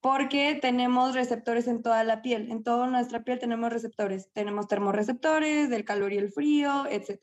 Porque 0.00 0.56
tenemos 0.62 1.16
receptores 1.16 1.66
en 1.66 1.82
toda 1.82 2.04
la 2.04 2.22
piel, 2.22 2.52
en 2.52 2.62
toda 2.62 2.86
nuestra 2.86 3.24
piel 3.24 3.40
tenemos 3.40 3.72
receptores, 3.72 4.30
tenemos 4.32 4.68
termorreceptores 4.68 5.68
del 5.68 5.84
calor 5.84 6.12
y 6.12 6.18
el 6.18 6.30
frío, 6.30 6.86
etc. 6.88 7.18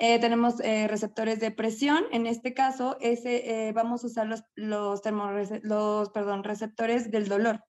Eh, 0.00 0.20
tenemos 0.20 0.60
eh, 0.60 0.86
receptores 0.86 1.40
de 1.40 1.50
presión. 1.50 2.04
En 2.12 2.26
este 2.26 2.54
caso, 2.54 2.96
ese, 3.00 3.68
eh, 3.68 3.72
vamos 3.72 4.04
a 4.04 4.06
usar 4.06 4.26
los, 4.28 4.44
los, 4.54 5.02
los 5.62 6.10
perdón, 6.10 6.44
receptores 6.44 7.10
del 7.10 7.28
dolor. 7.28 7.64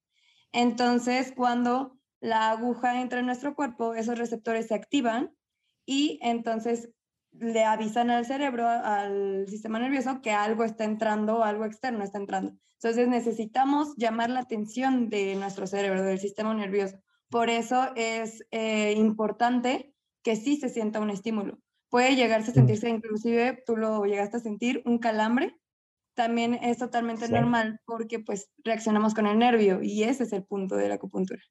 Entonces, 0.51 1.33
cuando 1.36 1.98
la 2.19 2.51
aguja 2.51 3.01
entra 3.01 3.19
en 3.19 3.25
nuestro 3.25 3.55
cuerpo, 3.55 3.95
esos 3.95 4.17
receptores 4.19 4.67
se 4.67 4.75
activan 4.75 5.36
y 5.86 6.19
entonces 6.21 6.91
le 7.31 7.63
avisan 7.63 8.12
al 8.12 8.25
cerebro, 8.25 8.67
al 8.67 9.48
sistema 9.48 9.79
nervioso, 9.79 10.21
que 10.21 10.31
algo 10.31 10.63
está 10.63 10.83
entrando, 10.83 11.43
algo 11.43 11.65
externo 11.65 12.03
está 12.03 12.19
entrando. 12.19 12.53
Entonces 12.74 13.07
necesitamos 13.07 13.95
llamar 13.98 14.29
la 14.29 14.41
atención 14.41 15.09
de 15.09 15.36
nuestro 15.36 15.65
cerebro, 15.65 16.03
del 16.03 16.19
sistema 16.19 16.53
nervioso. 16.53 16.98
Por 17.29 17.50
eso 17.50 17.91
es 17.95 18.43
importante 18.51 19.93
que 20.24 20.36
sí 20.36 20.57
se 20.57 20.69
sienta 20.69 21.00
un 21.00 21.12
estímulo 21.12 21.59
puede 21.89 22.15
llegarse 22.15 22.51
a 22.51 22.53
sentirse, 22.53 22.89
inclusive 22.89 23.63
tú 23.65 23.75
lo 23.75 24.05
llegaste 24.05 24.38
a 24.38 24.39
sentir, 24.41 24.81
un 24.86 25.00
calambre, 25.00 25.55
también 26.15 26.55
es 26.55 26.77
totalmente 26.77 27.29
normal 27.29 27.79
porque 27.86 28.19
pues 28.19 28.50
reaccionamos 28.63 29.13
con 29.13 29.25
el 29.25 29.38
nervio 29.39 29.81
y 29.81 30.03
ese 30.03 30.24
es 30.24 30.34
el 30.34 30.43
punto 30.43 30.75
de 30.75 30.89
la 30.89 30.96
acupuntura. 30.96 31.41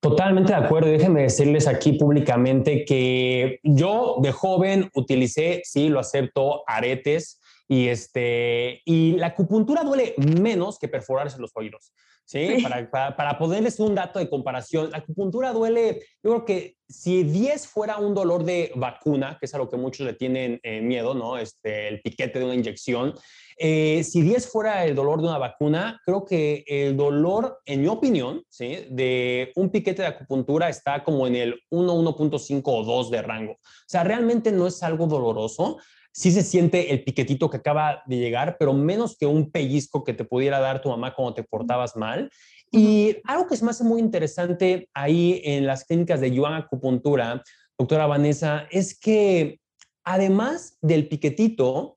Totalmente 0.00 0.52
de 0.52 0.58
acuerdo. 0.58 0.88
Déjenme 0.88 1.22
decirles 1.22 1.66
aquí 1.66 1.94
públicamente 1.94 2.84
que 2.84 3.58
yo 3.64 4.18
de 4.22 4.30
joven 4.30 4.88
utilicé, 4.94 5.62
sí, 5.64 5.88
lo 5.88 5.98
acepto, 5.98 6.62
aretes 6.68 7.40
y, 7.72 7.88
este, 7.88 8.82
y 8.84 9.12
la 9.12 9.28
acupuntura 9.28 9.82
duele 9.82 10.14
menos 10.18 10.78
que 10.78 10.88
perforarse 10.88 11.40
los 11.40 11.52
oídos. 11.54 11.94
¿sí? 12.26 12.58
Para, 12.62 13.16
para, 13.16 13.38
ponerles 13.38 13.80
un 13.80 13.94
dato 13.94 14.18
de 14.18 14.28
comparación, 14.28 14.90
la 14.90 14.98
acupuntura 14.98 15.54
duele, 15.54 16.02
yo 16.22 16.32
creo 16.32 16.44
que 16.44 16.76
si 16.86 17.22
10 17.22 17.66
fuera 17.66 17.96
un 17.96 18.12
dolor 18.12 18.44
de 18.44 18.72
vacuna, 18.76 19.38
que 19.40 19.46
es 19.46 19.54
a 19.54 19.58
lo 19.58 19.70
que 19.70 19.78
muchos 19.78 20.06
le 20.06 20.12
tienen 20.12 20.60
eh, 20.62 20.82
miedo, 20.82 21.14
¿no? 21.14 21.38
Este, 21.38 21.88
el 21.88 22.02
piquete 22.02 22.40
de 22.40 22.44
una 22.44 22.54
inyección, 22.54 23.14
eh, 23.56 24.04
si 24.04 24.20
10 24.20 24.50
fuera 24.50 24.84
el 24.84 24.94
dolor 24.94 25.22
de 25.22 25.28
una 25.28 25.38
vacuna, 25.38 25.98
creo 26.04 26.26
que 26.26 26.64
el 26.66 26.94
dolor, 26.94 27.60
en 27.64 27.80
mi 27.80 27.88
opinión, 27.88 28.44
¿sí? 28.50 28.86
de 28.90 29.50
un 29.56 29.70
piquete 29.70 30.02
de 30.02 30.08
acupuntura 30.08 30.68
está 30.68 31.02
como 31.02 31.26
en 31.26 31.36
el 31.36 31.60
1, 31.70 31.94
1.5 31.94 32.62
o 32.66 32.84
2 32.84 33.10
de 33.10 33.22
rango. 33.22 33.52
O 33.52 33.86
sea, 33.86 34.04
realmente 34.04 34.52
no 34.52 34.66
es 34.66 34.82
algo 34.82 35.06
doloroso 35.06 35.78
sí 36.12 36.30
se 36.30 36.42
siente 36.42 36.92
el 36.92 37.02
piquetito 37.04 37.50
que 37.50 37.56
acaba 37.56 38.02
de 38.06 38.18
llegar, 38.18 38.56
pero 38.58 38.72
menos 38.72 39.16
que 39.16 39.26
un 39.26 39.50
pellizco 39.50 40.04
que 40.04 40.14
te 40.14 40.24
pudiera 40.24 40.60
dar 40.60 40.80
tu 40.80 40.88
mamá 40.88 41.14
cuando 41.14 41.34
te 41.34 41.42
portabas 41.42 41.96
mal. 41.96 42.30
Y 42.70 43.16
algo 43.24 43.46
que 43.46 43.54
es 43.54 43.62
más 43.62 43.80
muy 43.82 44.00
interesante 44.00 44.88
ahí 44.94 45.42
en 45.44 45.66
las 45.66 45.84
clínicas 45.84 46.20
de 46.20 46.30
Yuan 46.30 46.54
Acupuntura, 46.54 47.42
doctora 47.78 48.06
Vanessa, 48.06 48.66
es 48.70 48.98
que 48.98 49.60
además 50.04 50.78
del 50.80 51.08
piquetito, 51.08 51.96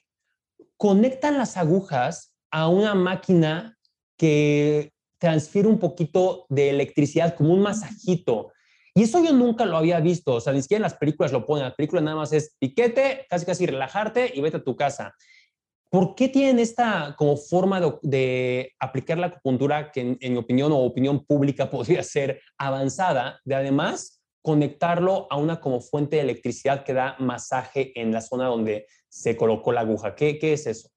conectan 0.77 1.37
las 1.37 1.57
agujas 1.57 2.35
a 2.51 2.67
una 2.67 2.95
máquina 2.95 3.77
que 4.17 4.91
transfiere 5.17 5.67
un 5.67 5.79
poquito 5.79 6.45
de 6.49 6.69
electricidad, 6.69 7.35
como 7.35 7.53
un 7.53 7.61
masajito. 7.61 8.51
Y 8.97 9.03
eso 9.03 9.21
yo 9.21 9.33
nunca 9.33 9.65
lo 9.65 9.75
había 9.75 9.99
visto, 9.99 10.35
o 10.35 10.41
sea, 10.41 10.53
ni 10.53 10.61
siquiera 10.61 10.77
en 10.77 10.83
las 10.83 10.95
películas 10.95 11.33
lo 11.33 11.45
ponen, 11.45 11.65
la 11.65 11.75
película 11.75 12.01
nada 12.01 12.15
más 12.15 12.31
es 12.31 12.55
piquete, 12.57 13.25
casi 13.29 13.45
casi 13.45 13.65
relajarte 13.65 14.31
y 14.33 14.39
vete 14.39 14.57
a 14.57 14.63
tu 14.63 14.77
casa. 14.77 15.13
¿Por 15.89 16.15
qué 16.15 16.29
tienen 16.29 16.59
esta 16.59 17.13
como 17.17 17.35
forma 17.35 17.81
de, 18.01 18.73
aplicar 18.79 19.17
la 19.17 19.27
acupuntura 19.27 19.91
que 19.91 20.17
en, 20.19 20.31
mi 20.31 20.37
opinión 20.37 20.71
o 20.71 20.77
opinión 20.77 21.25
pública 21.25 21.69
podría 21.71 22.03
ser 22.03 22.41
avanzada, 22.57 23.41
de 23.43 23.55
además 23.55 24.21
conectarlo 24.41 25.27
a 25.29 25.35
una 25.37 25.59
como 25.59 25.81
fuente 25.81 26.15
de 26.15 26.21
electricidad 26.21 26.85
que 26.85 26.93
da 26.93 27.17
masaje 27.19 27.91
en 27.99 28.13
la 28.13 28.21
zona 28.21 28.45
donde 28.45 28.87
se 29.09 29.35
colocó 29.35 29.73
la 29.73 29.81
aguja? 29.81 30.15
¿Qué, 30.15 30.39
qué 30.39 30.53
es 30.53 30.67
eso? 30.67 30.89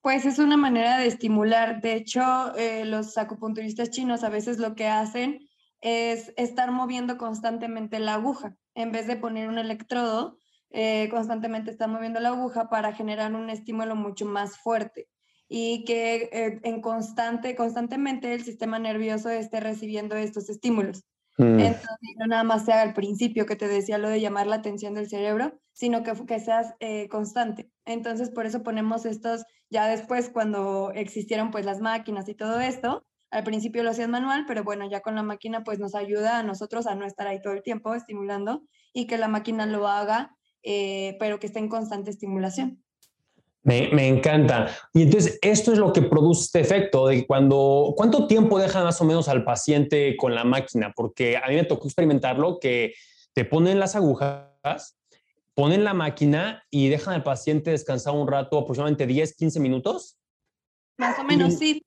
Pues 0.00 0.24
es 0.24 0.40
una 0.40 0.56
manera 0.56 0.98
de 0.98 1.06
estimular. 1.06 1.80
De 1.80 1.94
hecho, 1.94 2.22
eh, 2.56 2.84
los 2.84 3.16
acupunturistas 3.16 3.90
chinos 3.90 4.24
a 4.24 4.28
veces 4.28 4.58
lo 4.58 4.74
que 4.74 4.88
hacen 4.88 5.46
es 5.80 6.32
estar 6.36 6.70
moviendo 6.72 7.18
constantemente 7.18 7.98
la 7.98 8.14
aguja. 8.14 8.56
En 8.74 8.92
vez 8.92 9.06
de 9.06 9.16
poner 9.16 9.48
un 9.48 9.58
electrodo, 9.58 10.38
eh, 10.70 11.08
constantemente 11.10 11.70
está 11.70 11.86
moviendo 11.86 12.20
la 12.20 12.30
aguja 12.30 12.68
para 12.68 12.92
generar 12.92 13.34
un 13.34 13.50
estímulo 13.50 13.96
mucho 13.96 14.26
más 14.26 14.58
fuerte 14.58 15.08
y 15.48 15.84
que 15.84 16.28
eh, 16.32 16.60
en 16.64 16.80
constante, 16.80 17.54
constantemente 17.54 18.34
el 18.34 18.42
sistema 18.42 18.78
nervioso 18.78 19.30
esté 19.30 19.60
recibiendo 19.60 20.16
estos 20.16 20.50
estímulos. 20.50 21.04
Mm. 21.38 21.60
Entonces, 21.60 22.16
no 22.18 22.26
nada 22.26 22.44
más 22.44 22.64
sea 22.64 22.82
al 22.82 22.94
principio 22.94 23.46
que 23.46 23.56
te 23.56 23.68
decía 23.68 23.98
lo 23.98 24.08
de 24.08 24.20
llamar 24.20 24.46
la 24.46 24.56
atención 24.56 24.94
del 24.94 25.08
cerebro, 25.08 25.58
sino 25.72 26.02
que, 26.02 26.12
que 26.26 26.40
seas 26.40 26.74
eh, 26.80 27.08
constante. 27.08 27.70
Entonces, 27.84 28.30
por 28.30 28.46
eso 28.46 28.62
ponemos 28.62 29.04
estos, 29.04 29.44
ya 29.70 29.86
después 29.86 30.30
cuando 30.30 30.90
existieron 30.94 31.50
pues 31.50 31.64
las 31.64 31.80
máquinas 31.80 32.28
y 32.28 32.34
todo 32.34 32.60
esto, 32.60 33.06
al 33.30 33.44
principio 33.44 33.82
lo 33.82 33.90
hacías 33.90 34.08
manual, 34.08 34.44
pero 34.46 34.64
bueno, 34.64 34.88
ya 34.88 35.00
con 35.00 35.14
la 35.14 35.22
máquina 35.22 35.64
pues 35.64 35.78
nos 35.78 35.94
ayuda 35.94 36.38
a 36.38 36.42
nosotros 36.42 36.86
a 36.86 36.94
no 36.94 37.06
estar 37.06 37.26
ahí 37.26 37.40
todo 37.42 37.52
el 37.52 37.62
tiempo 37.62 37.94
estimulando 37.94 38.62
y 38.92 39.06
que 39.06 39.18
la 39.18 39.28
máquina 39.28 39.66
lo 39.66 39.88
haga, 39.88 40.36
eh, 40.62 41.16
pero 41.18 41.38
que 41.38 41.46
esté 41.46 41.58
en 41.58 41.68
constante 41.68 42.10
estimulación. 42.10 42.82
Me, 43.62 43.88
me, 43.92 44.06
encanta. 44.06 44.68
Y 44.94 45.02
entonces, 45.02 45.40
esto 45.42 45.72
es 45.72 45.78
lo 45.78 45.92
que 45.92 46.02
produce 46.02 46.42
este 46.42 46.60
efecto 46.60 47.08
de 47.08 47.26
cuando, 47.26 47.94
¿cuánto 47.96 48.28
tiempo 48.28 48.60
deja 48.60 48.84
más 48.84 49.00
o 49.00 49.04
menos 49.04 49.28
al 49.28 49.42
paciente 49.42 50.16
con 50.16 50.36
la 50.36 50.44
máquina? 50.44 50.92
Porque 50.94 51.36
a 51.36 51.48
mí 51.48 51.56
me 51.56 51.64
tocó 51.64 51.88
experimentarlo 51.88 52.60
que 52.60 52.94
te 53.32 53.44
ponen 53.44 53.80
las 53.80 53.96
agujas, 53.96 54.96
ponen 55.54 55.82
la 55.82 55.94
máquina 55.94 56.62
y 56.70 56.88
dejan 56.88 57.14
al 57.14 57.24
paciente 57.24 57.72
descansar 57.72 58.14
un 58.14 58.28
rato, 58.28 58.56
aproximadamente 58.56 59.04
10, 59.04 59.34
15 59.34 59.58
minutos. 59.58 60.16
Más 60.96 61.18
o 61.18 61.24
menos, 61.24 61.54
sí. 61.54 61.82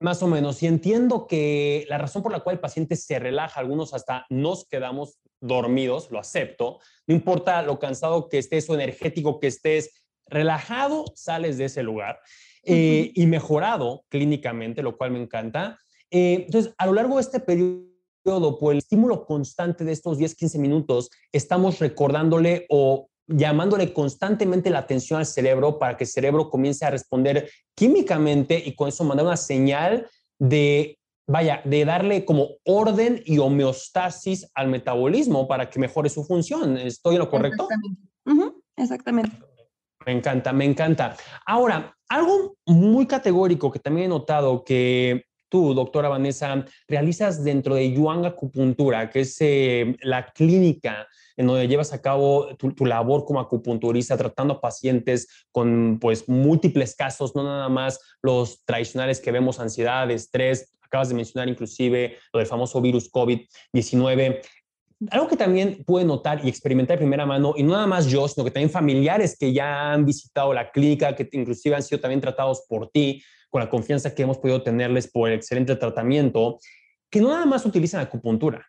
Más 0.00 0.22
o 0.22 0.26
menos. 0.26 0.62
Y 0.62 0.66
entiendo 0.66 1.26
que 1.26 1.84
la 1.88 1.98
razón 1.98 2.22
por 2.22 2.32
la 2.32 2.40
cual 2.40 2.54
el 2.56 2.60
paciente 2.60 2.96
se 2.96 3.18
relaja, 3.18 3.60
algunos 3.60 3.92
hasta 3.92 4.24
nos 4.30 4.66
quedamos 4.66 5.18
dormidos, 5.42 6.10
lo 6.10 6.18
acepto, 6.18 6.80
no 7.06 7.14
importa 7.14 7.60
lo 7.62 7.78
cansado 7.78 8.28
que 8.28 8.38
estés 8.38 8.68
o 8.70 8.74
energético 8.74 9.38
que 9.38 9.48
estés, 9.48 9.90
relajado 10.26 11.04
sales 11.14 11.58
de 11.58 11.66
ese 11.66 11.82
lugar 11.82 12.20
eh, 12.62 13.12
y 13.14 13.26
mejorado 13.26 14.04
clínicamente, 14.08 14.82
lo 14.82 14.96
cual 14.96 15.10
me 15.10 15.20
encanta. 15.20 15.78
Eh, 16.10 16.44
entonces, 16.46 16.72
a 16.78 16.86
lo 16.86 16.94
largo 16.94 17.16
de 17.16 17.22
este 17.22 17.40
periodo, 17.40 18.58
por 18.58 18.72
el 18.72 18.78
estímulo 18.78 19.26
constante 19.26 19.84
de 19.84 19.92
estos 19.92 20.16
10, 20.16 20.34
15 20.34 20.58
minutos, 20.58 21.10
estamos 21.32 21.78
recordándole 21.78 22.66
o 22.70 23.09
llamándole 23.30 23.92
constantemente 23.92 24.70
la 24.70 24.80
atención 24.80 25.20
al 25.20 25.26
cerebro 25.26 25.78
para 25.78 25.96
que 25.96 26.04
el 26.04 26.10
cerebro 26.10 26.50
comience 26.50 26.84
a 26.84 26.90
responder 26.90 27.48
químicamente 27.74 28.60
y 28.64 28.74
con 28.74 28.88
eso 28.88 29.04
mandar 29.04 29.26
una 29.26 29.36
señal 29.36 30.08
de, 30.38 30.98
vaya, 31.26 31.62
de 31.64 31.84
darle 31.84 32.24
como 32.24 32.48
orden 32.64 33.22
y 33.24 33.38
homeostasis 33.38 34.50
al 34.54 34.68
metabolismo 34.68 35.46
para 35.46 35.70
que 35.70 35.78
mejore 35.78 36.08
su 36.08 36.24
función. 36.24 36.76
¿Estoy 36.76 37.14
en 37.14 37.20
lo 37.20 37.30
correcto? 37.30 37.68
Exactamente. 37.70 38.60
Exactamente. 38.76 39.36
Me 40.06 40.12
encanta, 40.12 40.52
me 40.52 40.64
encanta. 40.64 41.16
Ahora, 41.46 41.94
algo 42.08 42.56
muy 42.66 43.06
categórico 43.06 43.70
que 43.70 43.78
también 43.78 44.06
he 44.06 44.08
notado 44.08 44.64
que 44.64 45.26
tú, 45.50 45.74
doctora 45.74 46.08
Vanessa, 46.08 46.64
realizas 46.88 47.44
dentro 47.44 47.74
de 47.74 47.92
Yuang 47.92 48.24
Acupuntura, 48.24 49.10
que 49.10 49.20
es 49.20 49.36
eh, 49.40 49.96
la 50.00 50.26
clínica 50.32 51.06
en 51.40 51.46
donde 51.46 51.66
llevas 51.68 51.94
a 51.94 52.02
cabo 52.02 52.54
tu, 52.56 52.84
labor 52.84 53.24
como 53.24 53.40
acupunturista, 53.40 54.14
tratando 54.14 54.54
a 54.54 54.60
pacientes 54.60 55.46
con 55.50 55.98
pues 55.98 56.28
múltiples 56.28 56.94
casos, 56.94 57.34
no 57.34 57.42
nada 57.42 57.66
más 57.70 57.98
los 58.20 58.62
tradicionales 58.66 59.20
que 59.20 59.32
vemos, 59.32 59.58
ansiedad, 59.58 60.10
estrés, 60.10 60.76
acabas 60.82 61.08
de 61.08 61.14
mencionar 61.14 61.48
inclusive 61.48 62.18
lo 62.34 62.40
del 62.40 62.46
famoso 62.46 62.78
virus 62.82 63.10
COVID-19. 63.10 64.42
Algo 65.10 65.28
que 65.28 65.36
también 65.38 65.82
pude 65.86 66.04
notar 66.04 66.44
y 66.44 66.48
experimentar 66.50 66.98
de 66.98 67.04
primera 67.04 67.24
mano, 67.24 67.54
y 67.56 67.62
no 67.62 67.72
nada 67.72 67.86
más 67.86 68.04
yo, 68.04 68.28
sino 68.28 68.44
que 68.44 68.50
también 68.50 68.68
familiares 68.68 69.34
que 69.40 69.50
ya 69.50 69.92
han 69.92 70.04
visitado 70.04 70.52
la 70.52 70.70
clínica, 70.70 71.16
que 71.16 71.26
inclusive 71.32 71.74
han 71.74 71.82
sido 71.82 72.02
también 72.02 72.20
tratados 72.20 72.66
por 72.68 72.90
ti, 72.90 73.22
con 73.48 73.62
la 73.62 73.70
confianza 73.70 74.14
que 74.14 74.24
hemos 74.24 74.36
podido 74.36 74.62
tenerles 74.62 75.10
por 75.10 75.30
el 75.30 75.36
excelente 75.36 75.74
tratamiento, 75.74 76.58
que 77.10 77.22
no 77.22 77.28
nada 77.28 77.46
más 77.46 77.64
utilizan 77.64 78.02
acupuntura, 78.02 78.66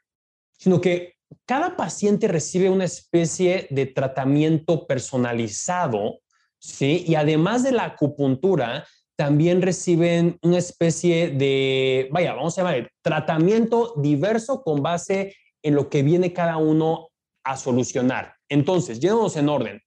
sino 0.58 0.80
que 0.80 1.16
cada 1.46 1.76
paciente 1.76 2.28
recibe 2.28 2.70
una 2.70 2.86
especie 2.86 3.68
de 3.70 3.86
tratamiento 3.86 4.88
personalizado, 4.88 6.22
¿sí? 6.60 7.04
Y 7.08 7.16
además 7.16 7.64
de 7.64 7.72
la 7.72 7.86
acupuntura, 7.86 8.86
también 9.16 9.62
reciben 9.62 10.40
una 10.42 10.58
especie 10.58 11.30
de, 11.30 12.10
vaya, 12.12 12.34
vamos 12.34 12.58
a 12.58 12.64
llamar, 12.64 12.90
tratamiento 13.04 13.94
diverso 13.98 14.64
con 14.64 14.82
base 14.82 15.36
en 15.62 15.76
lo 15.76 15.90
que 15.90 16.02
viene 16.02 16.34
cada 16.34 16.58
uno 16.58 17.10
a 17.44 17.58
solucionar. 17.58 18.36
Entonces, 18.50 19.00
llévanos 19.00 19.36
en 19.38 19.50
orden. 19.50 19.82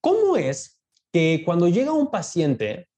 ¿Cómo 0.00 0.36
es 0.36 0.80
que 1.12 1.42
cuando 1.44 1.68
llega 1.68 1.92
un 1.92 2.10
paciente, 2.10 2.88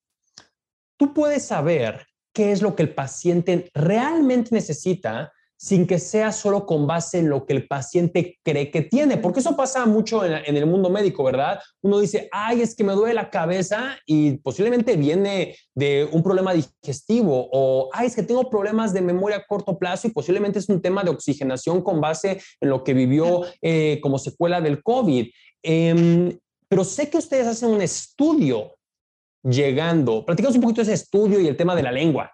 tú 0.97 1.13
puedes 1.13 1.45
saber 1.45 2.07
qué 2.33 2.53
es 2.53 2.63
lo 2.63 2.77
que 2.77 2.85
el 2.85 2.95
paciente 2.95 3.71
realmente 3.75 4.51
necesita 4.53 5.33
sin 5.63 5.87
que 5.87 6.01
sea 6.01 6.33
solo 6.33 6.67
con 6.67 6.89
base 6.89 7.21
en 7.21 7.31
lo 7.31 7.47
que 7.47 7.53
el 7.53 7.69
paciente 7.69 8.41
cree 8.43 8.73
que 8.73 8.83
tiene, 8.83 9.17
porque 9.17 9.39
eso 9.39 9.57
pasa 9.57 9.87
mucho 9.87 10.25
en, 10.25 10.57
el 10.57 10.67
mundo 10.67 10.91
médico, 10.91 11.23
¿verdad? 11.23 11.61
Uno 11.83 12.01
dice, 12.01 12.29
ay, 12.33 12.63
es 12.63 12.75
que 12.75 12.83
me 12.83 12.95
duele 12.95 13.15
la 13.15 13.31
cabeza 13.31 13.97
y 14.05 14.39
posiblemente 14.39 14.97
viene 14.97 15.55
de 15.73 16.09
un 16.11 16.25
problema 16.25 16.53
digestivo, 16.53 17.49
o 17.53 17.89
ay, 17.93 18.09
es 18.09 18.17
que 18.17 18.25
tengo 18.25 18.51
problemas 18.51 18.93
de 18.93 19.03
memoria 19.03 19.37
a 19.37 19.47
corto 19.47 19.79
plazo 19.79 20.09
y 20.09 20.11
posiblemente 20.11 20.59
es 20.59 20.69
un 20.69 20.83
tema 20.83 21.05
de 21.05 21.11
oxigenación 21.11 21.81
con 21.81 22.01
base 22.01 22.41
en 22.61 22.69
lo 22.69 22.83
que 22.83 22.93
vivió 22.93 23.43
eh, 23.61 24.01
como 24.03 24.19
secuela 24.19 24.61
del 24.61 24.83
COVID. 24.83 25.29
Em, 25.63 26.37
pero 26.67 26.83
sé 26.83 27.09
que 27.09 27.19
ustedes 27.19 27.47
hacen 27.47 27.69
un 27.69 27.83
estudio 27.83 28.75
llegando. 29.45 30.27
Platicamos 30.27 30.57
un 30.57 30.63
poquito 30.63 30.83
ese 30.83 30.95
estudio 30.95 31.39
y 31.39 31.47
el 31.47 31.57
tema 31.57 31.77
de 31.77 31.85
la 31.85 31.93
lengua. 31.93 32.33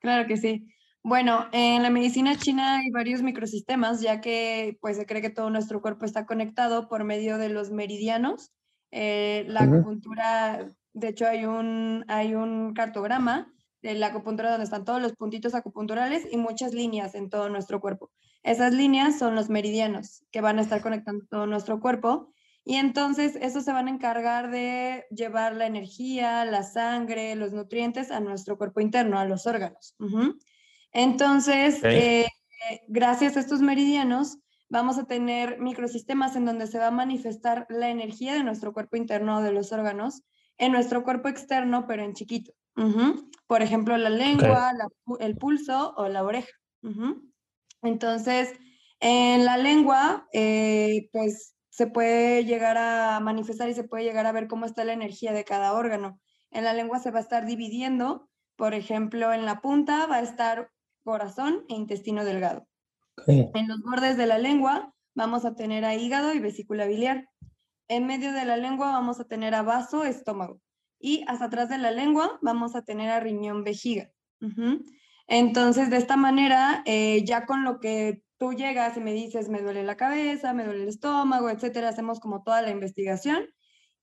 Claro 0.00 0.28
que 0.28 0.36
sí. 0.36 0.66
Bueno, 1.04 1.46
en 1.50 1.82
la 1.82 1.90
medicina 1.90 2.36
china 2.36 2.76
hay 2.76 2.90
varios 2.90 3.22
microsistemas, 3.22 4.00
ya 4.00 4.20
que 4.20 4.78
pues 4.80 4.96
se 4.96 5.04
cree 5.04 5.20
que 5.20 5.30
todo 5.30 5.50
nuestro 5.50 5.82
cuerpo 5.82 6.04
está 6.04 6.26
conectado 6.26 6.88
por 6.88 7.02
medio 7.02 7.38
de 7.38 7.48
los 7.48 7.72
meridianos. 7.72 8.52
Eh, 8.92 9.44
la 9.48 9.62
acupuntura, 9.62 10.70
de 10.92 11.08
hecho 11.08 11.26
hay 11.26 11.44
un, 11.44 12.04
hay 12.06 12.36
un 12.36 12.72
cartograma 12.72 13.52
de 13.82 13.94
la 13.94 14.08
acupuntura 14.08 14.50
donde 14.50 14.64
están 14.64 14.84
todos 14.84 15.02
los 15.02 15.14
puntitos 15.14 15.54
acupunturales 15.56 16.26
y 16.30 16.36
muchas 16.36 16.72
líneas 16.72 17.16
en 17.16 17.30
todo 17.30 17.48
nuestro 17.48 17.80
cuerpo. 17.80 18.12
Esas 18.44 18.72
líneas 18.72 19.18
son 19.18 19.34
los 19.34 19.48
meridianos 19.48 20.24
que 20.30 20.40
van 20.40 20.60
a 20.60 20.62
estar 20.62 20.82
conectando 20.82 21.24
todo 21.28 21.46
nuestro 21.48 21.80
cuerpo 21.80 22.32
y 22.64 22.76
entonces 22.76 23.36
esos 23.40 23.64
se 23.64 23.72
van 23.72 23.88
a 23.88 23.90
encargar 23.90 24.52
de 24.52 25.04
llevar 25.10 25.56
la 25.56 25.66
energía, 25.66 26.44
la 26.44 26.62
sangre, 26.62 27.34
los 27.34 27.52
nutrientes 27.52 28.12
a 28.12 28.20
nuestro 28.20 28.56
cuerpo 28.56 28.80
interno, 28.80 29.18
a 29.18 29.24
los 29.24 29.48
órganos. 29.48 29.96
Entonces, 30.92 31.82
eh, 31.84 32.26
gracias 32.88 33.36
a 33.36 33.40
estos 33.40 33.60
meridianos, 33.60 34.38
vamos 34.68 34.98
a 34.98 35.04
tener 35.04 35.58
microsistemas 35.60 36.36
en 36.36 36.44
donde 36.44 36.66
se 36.66 36.78
va 36.78 36.88
a 36.88 36.90
manifestar 36.90 37.66
la 37.68 37.90
energía 37.90 38.34
de 38.34 38.42
nuestro 38.42 38.72
cuerpo 38.72 38.96
interno 38.96 39.42
de 39.42 39.52
los 39.52 39.72
órganos 39.72 40.22
en 40.58 40.72
nuestro 40.72 41.02
cuerpo 41.02 41.28
externo, 41.28 41.86
pero 41.86 42.02
en 42.02 42.14
chiquito. 42.14 42.52
Por 43.46 43.62
ejemplo, 43.62 43.96
la 43.98 44.10
lengua, 44.10 44.72
el 45.20 45.36
pulso 45.36 45.94
o 45.96 46.08
la 46.08 46.22
oreja. 46.22 46.52
Entonces, 47.82 48.52
en 49.00 49.44
la 49.44 49.56
lengua, 49.56 50.28
eh, 50.32 51.08
pues 51.12 51.54
se 51.68 51.86
puede 51.86 52.44
llegar 52.44 52.76
a 52.78 53.18
manifestar 53.20 53.68
y 53.68 53.74
se 53.74 53.84
puede 53.84 54.04
llegar 54.04 54.26
a 54.26 54.32
ver 54.32 54.46
cómo 54.46 54.66
está 54.66 54.84
la 54.84 54.92
energía 54.92 55.32
de 55.32 55.44
cada 55.44 55.72
órgano. 55.72 56.20
En 56.50 56.64
la 56.64 56.74
lengua 56.74 56.98
se 56.98 57.10
va 57.10 57.18
a 57.18 57.22
estar 57.22 57.46
dividiendo, 57.46 58.28
por 58.56 58.74
ejemplo, 58.74 59.32
en 59.32 59.44
la 59.44 59.60
punta 59.60 60.06
va 60.06 60.16
a 60.16 60.22
estar 60.22 60.70
corazón 61.02 61.64
e 61.68 61.74
intestino 61.74 62.24
delgado. 62.24 62.66
En 63.26 63.68
los 63.68 63.80
bordes 63.82 64.16
de 64.16 64.26
la 64.26 64.38
lengua 64.38 64.94
vamos 65.14 65.44
a 65.44 65.54
tener 65.54 65.84
a 65.84 65.94
hígado 65.94 66.32
y 66.32 66.38
vesícula 66.38 66.86
biliar. 66.86 67.28
En 67.88 68.06
medio 68.06 68.32
de 68.32 68.44
la 68.44 68.56
lengua 68.56 68.92
vamos 68.92 69.20
a 69.20 69.24
tener 69.24 69.54
a 69.54 69.62
vaso, 69.62 70.04
estómago. 70.04 70.60
Y 70.98 71.24
hasta 71.26 71.46
atrás 71.46 71.68
de 71.68 71.78
la 71.78 71.90
lengua 71.90 72.38
vamos 72.42 72.74
a 72.74 72.82
tener 72.82 73.10
a 73.10 73.20
riñón, 73.20 73.64
vejiga. 73.64 74.10
Entonces, 75.26 75.90
de 75.90 75.96
esta 75.98 76.16
manera, 76.16 76.82
eh, 76.86 77.24
ya 77.24 77.46
con 77.46 77.64
lo 77.64 77.80
que 77.80 78.22
tú 78.38 78.54
llegas 78.54 78.96
y 78.96 79.00
me 79.00 79.12
dices, 79.12 79.48
me 79.48 79.62
duele 79.62 79.84
la 79.84 79.96
cabeza, 79.96 80.52
me 80.52 80.64
duele 80.64 80.82
el 80.82 80.88
estómago, 80.88 81.50
etcétera, 81.50 81.90
hacemos 81.90 82.18
como 82.18 82.42
toda 82.42 82.62
la 82.62 82.70
investigación 82.70 83.46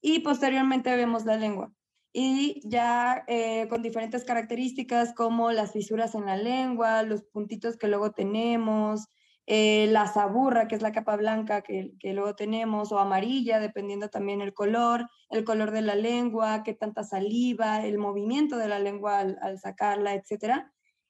y 0.01 0.19
posteriormente 0.19 0.95
vemos 0.95 1.25
la 1.25 1.35
lengua 1.35 1.73
y 2.11 2.61
ya 2.67 3.23
eh, 3.27 3.67
con 3.69 3.81
diferentes 3.81 4.23
características 4.25 5.13
como 5.13 5.51
las 5.51 5.71
fisuras 5.73 6.15
en 6.15 6.25
la 6.25 6.37
lengua, 6.37 7.03
los 7.03 7.23
puntitos 7.23 7.77
que 7.77 7.87
luego 7.87 8.11
tenemos, 8.11 9.07
eh, 9.51 9.87
la 9.87 10.07
saburra, 10.07 10.67
que 10.67 10.75
es 10.75 10.81
la 10.81 10.91
capa 10.91 11.15
blanca 11.15 11.61
que, 11.61 11.93
que, 11.99 12.13
luego 12.13 12.35
tenemos, 12.35 12.91
o 12.91 12.99
amarilla, 12.99 13.59
dependiendo 13.59 14.09
también 14.09 14.41
el 14.41 14.53
color, 14.53 15.07
el 15.29 15.43
color 15.43 15.71
de 15.71 15.81
la 15.81 15.95
lengua, 15.95 16.63
qué 16.63 16.73
tanta 16.73 17.03
saliva, 17.03 17.83
el 17.83 17.97
movimiento 17.97 18.57
de 18.57 18.67
la 18.67 18.79
lengua 18.79 19.19
al, 19.19 19.59
sacarla, 19.59 20.13
etc. 20.13 20.65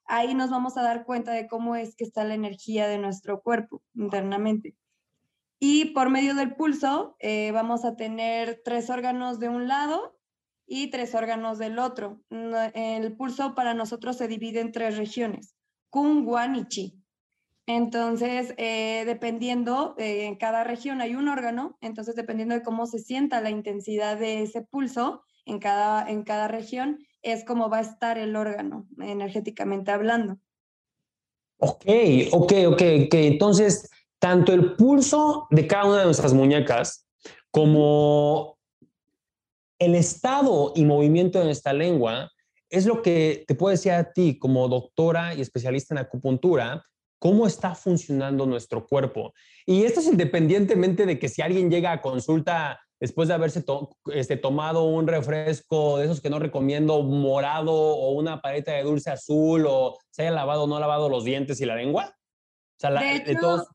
Ahí 0.06 0.36
nos 0.36 0.50
vamos 0.52 0.78
a 0.78 0.84
dar 0.84 1.06
cuenta 1.06 1.34
de 1.34 1.48
cómo 1.48 1.76
es 1.76 1.96
que 1.96 2.06
está 2.06 2.24
la 2.24 2.34
energía 2.34 2.88
de 2.88 2.98
nuestro 2.98 3.42
cuerpo 3.42 3.82
internamente. 3.94 4.76
Y 5.60 5.92
por 5.94 6.10
medio 6.10 6.34
del 6.34 6.56
pulso 6.56 7.18
eh, 7.20 7.52
vamos 7.52 7.84
a 7.84 7.98
tener 7.98 8.62
tres 8.64 8.90
órganos 8.90 9.40
de 9.40 9.50
un 9.50 9.68
lado 9.68 10.19
y 10.70 10.92
tres 10.92 11.16
órganos 11.16 11.58
del 11.58 11.80
otro. 11.80 12.22
El 12.30 13.18
pulso 13.18 13.56
para 13.56 13.74
nosotros 13.74 14.18
se 14.18 14.28
divide 14.28 14.62
en 14.62 14.72
tres 14.72 14.98
regiones, 14.98 15.56
Kun, 15.90 16.24
Guan 16.24 16.56
y 16.56 16.68
Chi. 16.68 17.04
Entonces, 17.66 18.54
eh, 18.58 19.04
dependiendo, 19.06 19.96
eh, 19.98 20.26
en 20.26 20.36
cada 20.36 20.64
región 20.64 21.02
hay 21.02 21.16
un 21.16 21.28
órgano, 21.28 21.78
entonces 21.82 22.16
dependiendo 22.16 22.56
de 22.56 22.64
cómo 22.64 22.88
se 22.88 23.00
sienta 23.00 23.42
la 23.42 23.52
intensidad 23.52 24.18
de 24.18 24.42
ese 24.42 24.62
pulso 24.62 25.24
en 25.46 25.60
cada, 25.60 26.10
en 26.10 26.24
cada 26.24 26.48
región, 26.48 27.00
es 27.22 27.44
como 27.44 27.70
va 27.70 27.80
a 27.80 27.82
estar 27.82 28.18
el 28.18 28.36
órgano 28.36 28.88
energéticamente 29.00 29.92
hablando. 29.92 30.40
Ok, 31.60 31.86
ok, 32.32 32.54
ok, 32.68 32.82
ok. 33.06 33.14
Entonces, 33.14 33.90
tanto 34.20 34.54
el 34.54 34.76
pulso 34.76 35.48
de 35.50 35.68
cada 35.68 35.86
una 35.86 36.00
de 36.00 36.06
nuestras 36.06 36.34
muñecas 36.34 37.08
como 37.52 38.59
el 39.80 39.96
estado 39.96 40.74
y 40.76 40.86
movimiento 40.86 41.40
de 41.40 41.46
nuestra 41.46 41.74
lengua 41.74 42.30
es 42.70 42.86
lo 42.86 43.02
que 43.02 43.44
te 43.48 43.56
puedo 43.56 43.72
decir 43.72 43.94
a 43.94 44.12
ti 44.12 44.38
como 44.38 44.68
doctora 44.68 45.34
y 45.34 45.42
especialista 45.42 45.94
en 45.94 46.00
acupuntura, 46.00 46.86
cómo 47.18 47.48
está 47.48 47.74
funcionando 47.76 48.46
nuestro 48.46 48.86
cuerpo. 48.86 49.34
Y 49.66 49.84
esto 49.84 50.00
es 50.00 50.08
independientemente 50.08 51.06
de 51.06 51.18
que 51.18 51.30
si 51.30 51.42
alguien 51.42 51.72
llega 51.72 51.92
a 51.92 52.02
consulta 52.02 52.80
después 53.00 53.28
de 53.28 53.34
haberse 53.34 53.64
este, 54.14 54.38
tomado 54.38 54.84
un 54.84 55.08
refresco 55.08 55.98
de 55.98 56.06
esos 56.06 56.22
que 56.22 56.30
no 56.30 56.38
recomiendo, 56.38 57.02
morado 57.02 57.74
o 57.74 58.12
una 58.12 58.42
paleta 58.42 58.74
de 58.74 58.84
dulce 58.84 59.10
azul 59.10 59.66
o 59.68 59.98
se 60.12 60.24
haya 60.24 60.32
lavado 60.32 60.64
o 60.64 60.68
no 60.68 60.80
lavado 60.80 61.10
los 61.10 61.24
dientes 61.24 61.62
y 61.62 61.66
la 61.66 61.76
lengua. 61.76 62.14
O 62.14 62.80
sea, 62.80 62.92
de, 62.92 63.24
hecho, 63.26 63.66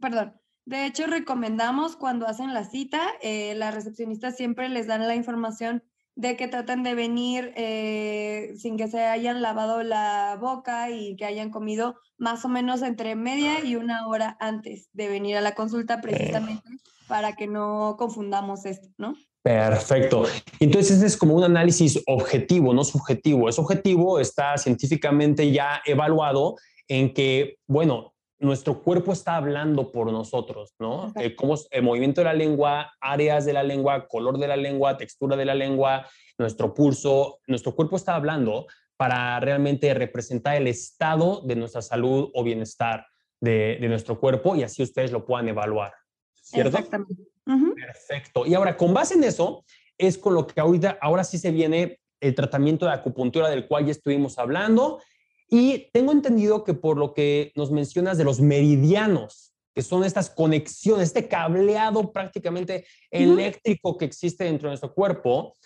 Perdón. 0.00 0.40
De 0.66 0.84
hecho, 0.84 1.06
recomendamos 1.06 1.94
cuando 1.94 2.26
hacen 2.26 2.52
la 2.52 2.64
cita, 2.64 3.00
eh, 3.22 3.54
la 3.54 3.70
recepcionista 3.70 4.32
siempre 4.32 4.68
les 4.68 4.88
dan 4.88 5.06
la 5.06 5.14
información 5.14 5.84
de 6.16 6.36
que 6.36 6.48
traten 6.48 6.82
de 6.82 6.94
venir 6.94 7.52
eh, 7.56 8.52
sin 8.56 8.76
que 8.76 8.88
se 8.88 9.00
hayan 9.02 9.42
lavado 9.42 9.84
la 9.84 10.36
boca 10.40 10.90
y 10.90 11.14
que 11.14 11.24
hayan 11.24 11.50
comido 11.50 11.94
más 12.18 12.44
o 12.44 12.48
menos 12.48 12.82
entre 12.82 13.14
media 13.14 13.64
y 13.64 13.76
una 13.76 14.08
hora 14.08 14.36
antes 14.40 14.88
de 14.92 15.08
venir 15.08 15.36
a 15.36 15.40
la 15.40 15.54
consulta 15.54 16.00
precisamente 16.00 16.68
para 17.06 17.34
que 17.34 17.46
no 17.46 17.94
confundamos 17.96 18.66
esto, 18.66 18.88
¿no? 18.98 19.14
Perfecto. 19.42 20.24
Entonces, 20.58 21.00
es 21.02 21.16
como 21.16 21.36
un 21.36 21.44
análisis 21.44 22.02
objetivo, 22.08 22.74
no 22.74 22.82
subjetivo. 22.82 23.48
Es 23.48 23.60
objetivo, 23.60 24.18
está 24.18 24.58
científicamente 24.58 25.52
ya 25.52 25.80
evaluado 25.86 26.56
en 26.88 27.14
que, 27.14 27.58
bueno, 27.68 28.15
nuestro 28.38 28.82
cuerpo 28.82 29.12
está 29.12 29.36
hablando 29.36 29.90
por 29.90 30.12
nosotros, 30.12 30.74
¿no? 30.78 31.12
Eh, 31.16 31.34
como 31.34 31.54
el 31.70 31.82
movimiento 31.82 32.20
de 32.20 32.26
la 32.26 32.34
lengua, 32.34 32.92
áreas 33.00 33.44
de 33.44 33.52
la 33.52 33.62
lengua, 33.62 34.06
color 34.08 34.38
de 34.38 34.48
la 34.48 34.56
lengua, 34.56 34.96
textura 34.96 35.36
de 35.36 35.44
la 35.44 35.54
lengua, 35.54 36.06
nuestro 36.38 36.74
pulso, 36.74 37.38
nuestro 37.46 37.74
cuerpo 37.74 37.96
está 37.96 38.14
hablando 38.14 38.66
para 38.96 39.40
realmente 39.40 39.92
representar 39.94 40.56
el 40.56 40.66
estado 40.66 41.42
de 41.44 41.56
nuestra 41.56 41.82
salud 41.82 42.30
o 42.34 42.44
bienestar 42.44 43.06
de, 43.40 43.78
nuestro 43.88 44.18
cuerpo 44.18 44.56
y 44.56 44.62
así 44.62 44.82
ustedes 44.82 45.12
lo 45.12 45.24
puedan 45.24 45.48
evaluar, 45.48 45.92
¿cierto? 46.34 46.76
Exactamente. 46.76 47.22
Perfecto. 47.44 48.46
Y 48.46 48.54
ahora, 48.54 48.76
con 48.76 48.92
base 48.92 49.14
en 49.14 49.24
eso, 49.24 49.64
es 49.96 50.18
con 50.18 50.34
lo 50.34 50.46
que 50.46 50.60
ahorita, 50.60 50.98
ahora 51.00 51.24
sí 51.24 51.38
se 51.38 51.50
viene 51.50 52.00
el 52.20 52.34
tratamiento 52.34 52.86
de 52.86 52.92
acupuntura 52.92 53.48
del 53.48 53.66
cual 53.66 53.86
ya 53.86 53.92
estuvimos 53.92 54.38
hablando 54.38 55.00
y 55.48 55.90
tengo 55.92 56.12
entendido 56.12 56.64
que 56.64 56.74
por 56.74 56.96
lo 56.96 57.14
que 57.14 57.52
nos 57.54 57.70
mencionas 57.70 58.18
de 58.18 58.24
los 58.24 58.40
meridianos, 58.40 59.54
que 59.74 59.82
son 59.82 60.04
estas 60.04 60.30
conexiones, 60.30 61.08
este 61.08 61.28
cableado 61.28 62.12
prácticamente 62.12 62.86
eléctrico 63.10 63.96
que 63.96 64.06
existe 64.06 64.44
dentro 64.44 64.68
de 64.68 64.72
nuestro 64.72 64.94
cuerpo, 64.94 65.56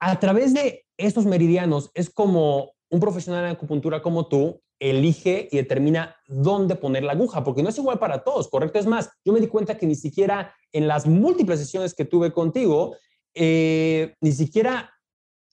a 0.00 0.18
través 0.20 0.54
de 0.54 0.86
estos 0.96 1.26
meridianos 1.26 1.90
es 1.94 2.08
como 2.10 2.72
un 2.90 3.00
profesional 3.00 3.44
de 3.44 3.50
acupuntura 3.50 4.00
como 4.00 4.28
tú 4.28 4.62
elige 4.78 5.48
y 5.50 5.56
determina 5.56 6.16
dónde 6.28 6.76
poner 6.76 7.02
la 7.02 7.12
aguja, 7.12 7.42
porque 7.42 7.62
no 7.62 7.70
es 7.70 7.78
igual 7.78 7.98
para 7.98 8.22
todos, 8.22 8.48
¿correcto? 8.48 8.78
Es 8.78 8.86
más, 8.86 9.10
yo 9.24 9.32
me 9.32 9.40
di 9.40 9.48
cuenta 9.48 9.76
que 9.76 9.86
ni 9.86 9.94
siquiera 9.94 10.54
en 10.72 10.86
las 10.86 11.06
múltiples 11.06 11.58
sesiones 11.58 11.94
que 11.94 12.04
tuve 12.04 12.32
contigo, 12.32 12.96
eh, 13.34 14.14
ni 14.20 14.32
siquiera 14.32 14.92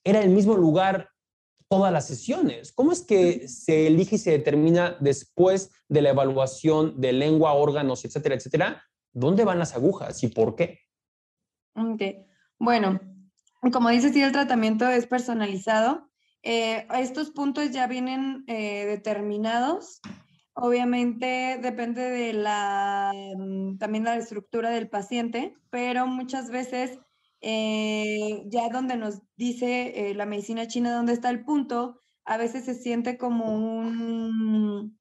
era 0.04 0.22
el 0.22 0.30
mismo 0.30 0.56
lugar 0.56 1.10
todas 1.74 1.92
las 1.92 2.06
sesiones. 2.06 2.72
¿Cómo 2.72 2.92
es 2.92 3.02
que 3.02 3.48
se 3.48 3.88
elige 3.88 4.18
y 4.18 4.20
se 4.20 4.30
determina 4.30 4.96
después 5.00 5.72
de 5.90 6.04
la 6.04 6.12
evaluación 6.12 7.02
de 7.02 7.14
lengua, 7.14 7.54
órganos, 7.54 8.06
etcétera, 8.06 8.36
etcétera, 8.36 8.84
dónde 9.12 9.44
van 9.44 9.58
las 9.58 9.74
agujas 9.74 10.22
y 10.22 10.28
por 10.28 10.56
qué? 10.56 10.82
Okay. 11.76 12.28
Bueno, 12.60 13.02
como 13.72 13.90
dices, 13.90 14.14
sí, 14.14 14.22
el 14.22 14.32
tratamiento 14.32 14.88
es 14.88 15.08
personalizado. 15.08 16.12
Eh, 16.44 16.86
estos 16.94 17.32
puntos 17.32 17.72
ya 17.72 17.88
vienen 17.88 18.44
eh, 18.46 18.86
determinados. 18.86 20.00
Obviamente 20.54 21.58
depende 21.60 22.04
de 22.04 22.34
la, 22.34 23.12
mm, 23.36 23.80
también 23.80 24.04
la 24.04 24.18
estructura 24.18 24.70
del 24.70 24.90
paciente, 24.90 25.56
pero 25.72 26.06
muchas 26.06 26.52
veces 26.52 27.00
eh, 27.44 28.44
ya 28.48 28.70
donde 28.70 28.96
nos 28.96 29.22
dice 29.36 30.10
eh, 30.10 30.16
la 30.16 30.26
medicina 30.26 30.66
china 30.68 30.96
dónde 30.96 31.12
está 31.12 31.30
el 31.30 31.44
punto, 31.44 32.00
a 32.24 32.38
veces 32.38 32.64
se 32.64 32.74
siente 32.74 33.18
como 33.18 33.54
un 33.54 34.98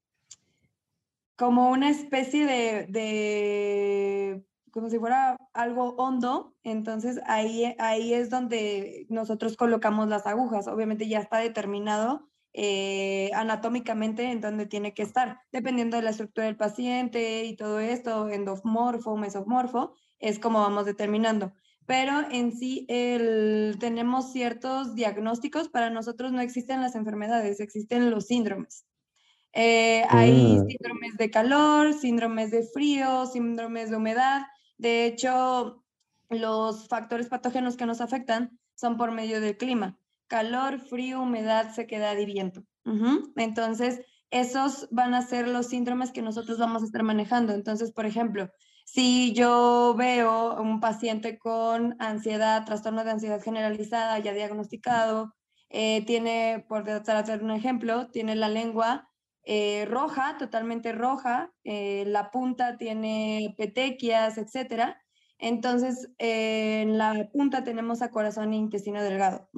como 1.37 1.71
una 1.71 1.89
especie 1.89 2.45
de, 2.45 2.85
de 2.89 4.45
como 4.71 4.89
si 4.89 4.99
fuera 4.99 5.37
algo 5.53 5.95
hondo, 5.95 6.53
entonces 6.63 7.21
ahí, 7.27 7.75
ahí 7.79 8.13
es 8.13 8.29
donde 8.29 9.05
nosotros 9.09 9.55
colocamos 9.55 10.09
las 10.09 10.27
agujas. 10.27 10.67
Obviamente 10.67 11.07
ya 11.07 11.19
está 11.19 11.37
determinado 11.37 12.29
eh, 12.53 13.31
anatómicamente 13.35 14.31
en 14.31 14.41
dónde 14.41 14.65
tiene 14.65 14.93
que 14.93 15.03
estar, 15.03 15.39
dependiendo 15.51 15.95
de 15.97 16.03
la 16.03 16.09
estructura 16.09 16.47
del 16.47 16.57
paciente 16.57 17.45
y 17.45 17.55
todo 17.55 17.79
esto, 17.79 18.29
endomorfo, 18.29 19.15
mesomorfo, 19.15 19.93
es 20.19 20.39
como 20.39 20.59
vamos 20.59 20.85
determinando 20.85 21.53
pero 21.85 22.21
en 22.31 22.55
sí 22.55 22.85
el, 22.87 23.77
tenemos 23.79 24.31
ciertos 24.31 24.95
diagnósticos. 24.95 25.69
Para 25.69 25.89
nosotros 25.89 26.31
no 26.31 26.41
existen 26.41 26.81
las 26.81 26.95
enfermedades, 26.95 27.59
existen 27.59 28.09
los 28.09 28.27
síndromes. 28.27 28.85
Eh, 29.53 30.03
hay 30.09 30.31
mm. 30.31 30.67
síndromes 30.67 31.17
de 31.17 31.29
calor, 31.29 31.93
síndromes 31.93 32.51
de 32.51 32.63
frío, 32.63 33.25
síndromes 33.25 33.89
de 33.89 33.97
humedad. 33.97 34.43
De 34.77 35.05
hecho, 35.05 35.83
los 36.29 36.87
factores 36.87 37.27
patógenos 37.27 37.77
que 37.77 37.85
nos 37.85 38.01
afectan 38.01 38.59
son 38.75 38.97
por 38.97 39.11
medio 39.11 39.41
del 39.41 39.57
clima. 39.57 39.99
Calor, 40.27 40.79
frío, 40.79 41.21
humedad, 41.21 41.73
sequedad 41.73 42.17
y 42.17 42.25
viento. 42.25 42.63
Entonces, 43.35 44.01
esos 44.31 44.87
van 44.89 45.13
a 45.13 45.21
ser 45.21 45.47
los 45.47 45.67
síndromes 45.67 46.11
que 46.11 46.21
nosotros 46.21 46.57
vamos 46.57 46.81
a 46.81 46.85
estar 46.85 47.03
manejando. 47.03 47.53
Entonces, 47.53 47.91
por 47.91 48.05
ejemplo, 48.05 48.49
si 48.83 49.33
yo 49.33 49.95
veo 49.97 50.61
un 50.61 50.79
paciente 50.79 51.37
con 51.39 51.95
ansiedad, 51.99 52.65
trastorno 52.65 53.03
de 53.03 53.11
ansiedad 53.11 53.41
generalizada, 53.41 54.19
ya 54.19 54.33
diagnosticado, 54.33 55.33
eh, 55.69 56.05
tiene, 56.05 56.65
por 56.69 56.87
hacer 56.89 57.43
un 57.43 57.51
ejemplo, 57.51 58.11
tiene 58.11 58.35
la 58.35 58.49
lengua 58.49 59.09
eh, 59.43 59.85
roja, 59.89 60.37
totalmente 60.37 60.91
roja, 60.91 61.51
eh, 61.63 62.03
la 62.07 62.29
punta 62.29 62.77
tiene 62.77 63.55
petequias, 63.57 64.37
etc. 64.37 64.95
Entonces, 65.39 66.11
en 66.19 66.97
la 66.97 67.29
punta 67.33 67.63
tenemos 67.63 68.01
a 68.01 68.11
corazón 68.11 68.53
e 68.53 68.57
intestino 68.57 69.01
delgado. 69.01 69.49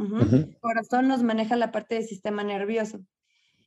Corazón 0.62 1.08
nos 1.08 1.22
maneja 1.22 1.58
la 1.58 1.72
parte 1.72 1.96
del 1.96 2.06
sistema 2.06 2.44
nervioso. 2.44 3.02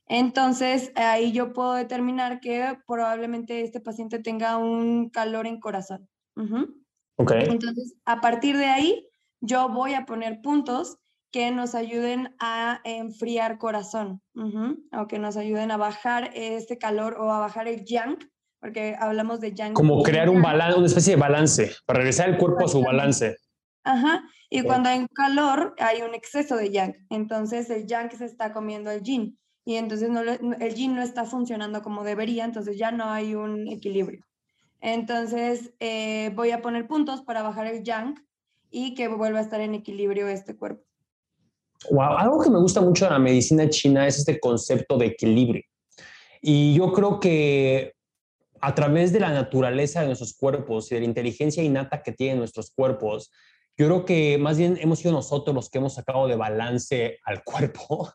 Entonces, 0.09 0.91
ahí 0.95 1.31
yo 1.31 1.53
puedo 1.53 1.75
determinar 1.75 2.39
que 2.39 2.77
probablemente 2.87 3.61
este 3.61 3.79
paciente 3.79 4.17
tenga 4.17 4.57
un 4.57 5.09
calor 5.09 5.45
en 5.45 5.59
corazón. 5.59 6.09
Entonces, 6.35 7.93
a 8.05 8.19
partir 8.19 8.57
de 8.57 8.65
ahí, 8.65 9.07
yo 9.39 9.69
voy 9.69 9.93
a 9.93 10.05
poner 10.05 10.41
puntos 10.41 10.97
que 11.31 11.51
nos 11.51 11.75
ayuden 11.75 12.35
a 12.39 12.81
enfriar 12.83 13.59
corazón, 13.59 14.23
o 14.33 15.07
que 15.07 15.19
nos 15.19 15.37
ayuden 15.37 15.69
a 15.69 15.77
bajar 15.77 16.31
este 16.33 16.79
calor 16.79 17.17
o 17.19 17.31
a 17.31 17.39
bajar 17.39 17.67
el 17.67 17.85
yang, 17.85 18.17
porque 18.59 18.95
hablamos 18.99 19.39
de 19.39 19.53
yang. 19.53 19.73
Como 19.75 20.01
crear 20.01 20.27
un 20.27 20.41
balance, 20.41 20.75
una 20.75 20.87
especie 20.87 21.13
de 21.13 21.21
balance, 21.21 21.71
para 21.85 21.99
regresar 21.99 22.29
el 22.29 22.37
cuerpo 22.37 22.65
a 22.65 22.67
su 22.67 22.81
balance. 22.81 23.37
Ajá, 23.83 24.23
y 24.49 24.63
cuando 24.63 24.89
hay 24.89 25.05
calor 25.13 25.75
hay 25.77 26.01
un 26.01 26.15
exceso 26.15 26.55
de 26.55 26.71
yang, 26.71 26.95
entonces 27.11 27.69
el 27.69 27.85
yang 27.85 28.09
se 28.09 28.25
está 28.25 28.51
comiendo 28.51 28.89
el 28.89 29.03
yin 29.03 29.37
y 29.69 29.75
entonces 29.75 30.09
no 30.09 30.21
el 30.21 30.73
yin 30.73 30.95
no 30.95 31.03
está 31.03 31.25
funcionando 31.25 31.83
como 31.83 32.03
debería, 32.03 32.43
entonces 32.43 32.75
ya 32.75 32.91
no 32.91 33.11
hay 33.11 33.35
un 33.35 33.67
equilibrio. 33.67 34.25
Entonces 34.81 35.73
eh, 35.79 36.31
voy 36.33 36.49
a 36.49 36.63
poner 36.63 36.87
puntos 36.87 37.21
para 37.21 37.43
bajar 37.43 37.67
el 37.67 37.83
yang 37.83 38.15
y 38.71 38.95
que 38.95 39.07
vuelva 39.09 39.37
a 39.37 39.43
estar 39.43 39.61
en 39.61 39.75
equilibrio 39.75 40.27
este 40.27 40.57
cuerpo. 40.57 40.83
Wow, 41.91 42.17
algo 42.17 42.41
que 42.41 42.49
me 42.49 42.57
gusta 42.57 42.81
mucho 42.81 43.05
de 43.05 43.11
la 43.11 43.19
medicina 43.19 43.69
china 43.69 44.07
es 44.07 44.17
este 44.17 44.39
concepto 44.39 44.97
de 44.97 45.05
equilibrio. 45.05 45.61
Y 46.41 46.73
yo 46.73 46.91
creo 46.91 47.19
que 47.19 47.93
a 48.61 48.73
través 48.73 49.13
de 49.13 49.19
la 49.19 49.29
naturaleza 49.29 50.01
de 50.01 50.07
nuestros 50.07 50.33
cuerpos 50.33 50.91
y 50.91 50.95
de 50.95 51.01
la 51.01 51.05
inteligencia 51.05 51.61
innata 51.61 52.01
que 52.01 52.11
tienen 52.11 52.39
nuestros 52.39 52.71
cuerpos, 52.71 53.29
yo 53.77 53.85
creo 53.85 54.03
que 54.03 54.39
más 54.39 54.57
bien 54.57 54.79
hemos 54.81 54.97
sido 54.97 55.11
nosotros 55.11 55.53
los 55.53 55.69
que 55.69 55.77
hemos 55.77 55.93
sacado 55.93 56.27
de 56.27 56.35
balance 56.35 57.19
al 57.23 57.43
cuerpo 57.43 58.11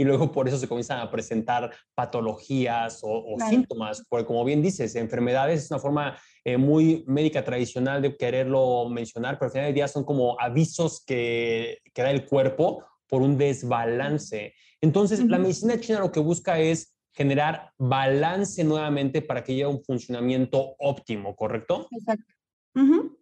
y 0.00 0.04
luego 0.04 0.32
por 0.32 0.48
eso 0.48 0.56
se 0.56 0.66
comienzan 0.66 0.98
a 0.98 1.10
presentar 1.10 1.70
patologías 1.94 3.00
o, 3.02 3.36
síntomas, 3.50 4.02
porque 4.08 4.24
como 4.24 4.46
bien 4.46 4.62
dices, 4.62 4.96
enfermedades 4.96 5.64
es 5.64 5.70
una 5.70 5.78
forma 5.78 6.16
eh, 6.42 6.56
muy 6.56 7.04
médica 7.06 7.44
tradicional 7.44 8.00
de 8.00 8.16
quererlo 8.16 8.88
mencionar, 8.88 9.38
pero 9.38 9.48
al 9.48 9.52
final 9.52 9.66
del 9.66 9.74
día 9.74 9.88
son 9.88 10.04
como 10.04 10.40
avisos 10.40 11.04
que, 11.04 11.80
que 11.92 12.00
da 12.00 12.10
el 12.10 12.24
cuerpo 12.24 12.82
por 13.10 13.20
un 13.20 13.36
desbalance. 13.36 14.54
Entonces, 14.80 15.22
la 15.26 15.38
medicina 15.38 15.78
china 15.78 15.98
lo 15.98 16.10
que 16.10 16.20
busca 16.20 16.58
es 16.58 16.96
generar 17.12 17.70
balance 17.76 18.64
nuevamente 18.64 19.20
para 19.20 19.44
que 19.44 19.52
llegue 19.52 19.66
un 19.66 19.84
funcionamiento 19.84 20.76
óptimo, 20.78 21.36
¿correcto? 21.36 21.88
Exacto. 21.90 22.32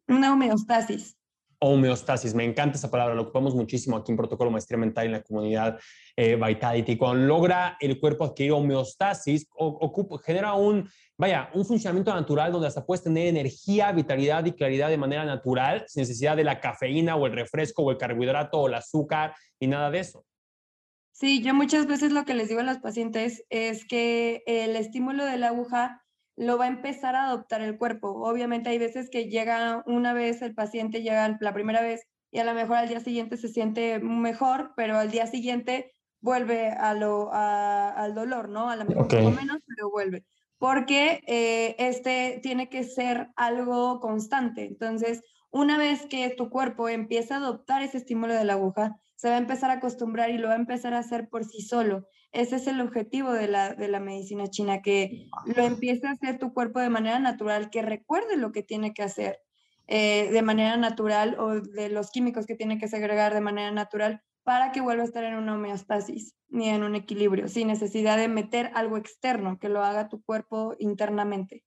Una 0.07 0.33
homeostasis. 0.33 1.18
Homeostasis. 1.61 2.35
Me 2.35 2.45
encanta 2.45 2.77
esa 2.77 2.91
palabra, 2.91 3.15
lo 3.15 3.23
ocupamos 3.23 3.55
muchísimo 3.55 3.97
aquí 3.97 4.13
en 4.13 4.17
Protocolo 4.17 4.51
Maestría 4.51 4.79
Mental 4.79 5.07
en 5.07 5.13
la 5.13 5.23
comunidad 5.23 5.79
eh, 6.17 6.37
Vitality. 6.37 6.97
Cuando 6.97 7.27
logra 7.27 7.77
el 7.81 7.99
cuerpo 7.99 8.25
adquirir 8.25 8.53
homeostasis, 8.53 9.47
ocupa, 9.55 10.19
genera 10.25 10.55
un, 10.55 10.89
vaya, 11.17 11.51
un 11.55 11.65
funcionamiento 11.65 12.15
natural 12.15 12.53
donde 12.53 12.69
hasta 12.69 12.85
puedes 12.85 13.03
tener 13.03 13.27
energía, 13.27 13.93
vitalidad 13.93 14.45
y 14.45 14.53
claridad 14.53 14.89
de 14.89 14.99
manera 14.99 15.25
natural, 15.25 15.85
sin 15.89 16.03
necesidad 16.03 16.37
de 16.37 16.45
la 16.45 16.61
cafeína 16.61 17.17
o 17.17 17.27
el 17.27 17.33
refresco 17.33 17.83
o 17.83 17.91
el 17.91 17.99
carbohidrato 17.99 18.59
o 18.59 18.69
el 18.69 18.75
azúcar 18.75 19.35
y 19.59 19.67
nada 19.67 19.91
de 19.91 20.01
eso. 20.01 20.25
Sí, 21.13 21.43
yo 21.43 21.53
muchas 21.53 21.87
veces 21.87 22.13
lo 22.13 22.25
que 22.25 22.35
les 22.35 22.49
digo 22.49 22.61
a 22.61 22.65
los 22.65 22.79
pacientes 22.79 23.45
es 23.51 23.85
que 23.85 24.45
el 24.47 24.77
estímulo 24.77 25.25
de 25.25 25.37
la 25.37 25.49
aguja 25.49 26.05
lo 26.39 26.57
va 26.57 26.67
a 26.67 26.69
empezar 26.69 27.17
a 27.17 27.27
adoptar 27.27 27.61
el 27.63 27.77
cuerpo. 27.77 28.09
Obviamente 28.09 28.71
hay 28.71 28.79
veces 28.79 29.11
que 29.11 29.29
llega 29.29 29.83
una 29.87 30.13
vez 30.13 30.41
el 30.41 30.55
paciente, 30.55 31.03
llega 31.03 31.37
la 31.41 31.53
primera 31.53 31.83
vez 31.83 32.07
y 32.31 32.39
a 32.39 32.45
lo 32.45 32.55
mejor 32.55 32.77
al 32.77 32.89
día 32.89 33.01
siguiente 33.01 33.37
se 33.37 33.49
siente 33.49 33.99
mejor, 33.99 34.73
pero 34.77 34.99
al 34.99 35.11
día 35.11 35.27
siguiente 35.27 35.93
vuelve 36.21 36.71
a 36.71 36.95
lo, 36.95 37.31
al 37.33 38.15
dolor, 38.15 38.49
¿no? 38.49 38.71
A 38.71 38.77
lo 38.77 38.85
mejor 38.85 39.09
poco 39.09 39.31
menos, 39.31 39.59
pero 39.67 39.91
vuelve. 39.91 40.25
Porque 40.59 41.23
eh, 41.27 41.75
este 41.79 42.41
tiene 42.43 42.69
que 42.69 42.85
ser 42.85 43.31
algo 43.35 44.01
constante. 44.01 44.65
Entonces, 44.65 45.23
una 45.51 45.77
vez 45.77 46.07
que 46.07 46.31
tu 46.31 46.51
cuerpo 46.51 46.89
empieza 46.89 47.35
a 47.35 47.39
adoptar 47.39 47.83
ese 47.83 47.99
estímulo 47.99 48.35
de 48.35 48.45
la 48.45 48.53
aguja, 48.55 48.97
se 49.17 49.29
va 49.29 49.35
a 49.35 49.39
empezar 49.39 49.71
a 49.71 49.75
acostumbrar 49.75 50.31
y 50.31 50.39
lo 50.39 50.49
va 50.49 50.55
a 50.55 50.59
empezar 50.59 50.95
a 50.95 50.99
hacer 50.99 51.29
por 51.29 51.45
sí 51.45 51.63
solo. 51.63 52.07
Ese 52.33 52.57
es 52.57 52.67
el 52.67 52.81
objetivo 52.81 53.33
de 53.33 53.49
la, 53.49 53.75
de 53.75 53.89
la 53.89 54.01
medicina 54.01 54.49
china, 54.49 54.83
que 54.83 55.29
lo 55.47 55.63
empiece 55.63 56.07
a 56.07 56.11
hacer 56.11 56.39
tu 56.39 56.53
cuerpo 56.53 56.79
de 56.81 56.91
manera 56.91 57.19
natural, 57.19 57.71
que 57.71 57.83
recuerde 57.83 58.37
lo 58.37 58.53
que 58.53 58.63
tiene 58.63 58.93
que 58.93 59.03
hacer 59.03 59.41
eh, 59.87 60.29
de 60.31 60.43
manera 60.43 60.77
natural 60.77 61.37
o 61.39 61.61
de 61.61 61.89
los 61.89 62.11
químicos 62.11 62.45
que 62.45 62.55
tiene 62.55 62.79
que 62.79 62.89
segregar 62.89 63.33
de 63.33 63.41
manera 63.41 63.71
natural 63.71 64.21
para 64.45 64.73
que 64.73 64.83
vuelva 64.83 65.03
a 65.03 65.07
estar 65.07 65.25
en 65.25 65.35
una 65.35 65.55
homeostasis 65.55 66.35
ni 66.51 66.69
en 66.69 66.83
un 66.83 66.95
equilibrio, 66.95 67.49
sin 67.49 67.69
necesidad 67.69 68.19
de 68.19 68.29
meter 68.29 68.71
algo 68.75 68.99
externo 68.99 69.59
que 69.59 69.71
lo 69.71 69.83
haga 69.83 70.09
tu 70.09 70.23
cuerpo 70.23 70.75
internamente. 70.79 71.65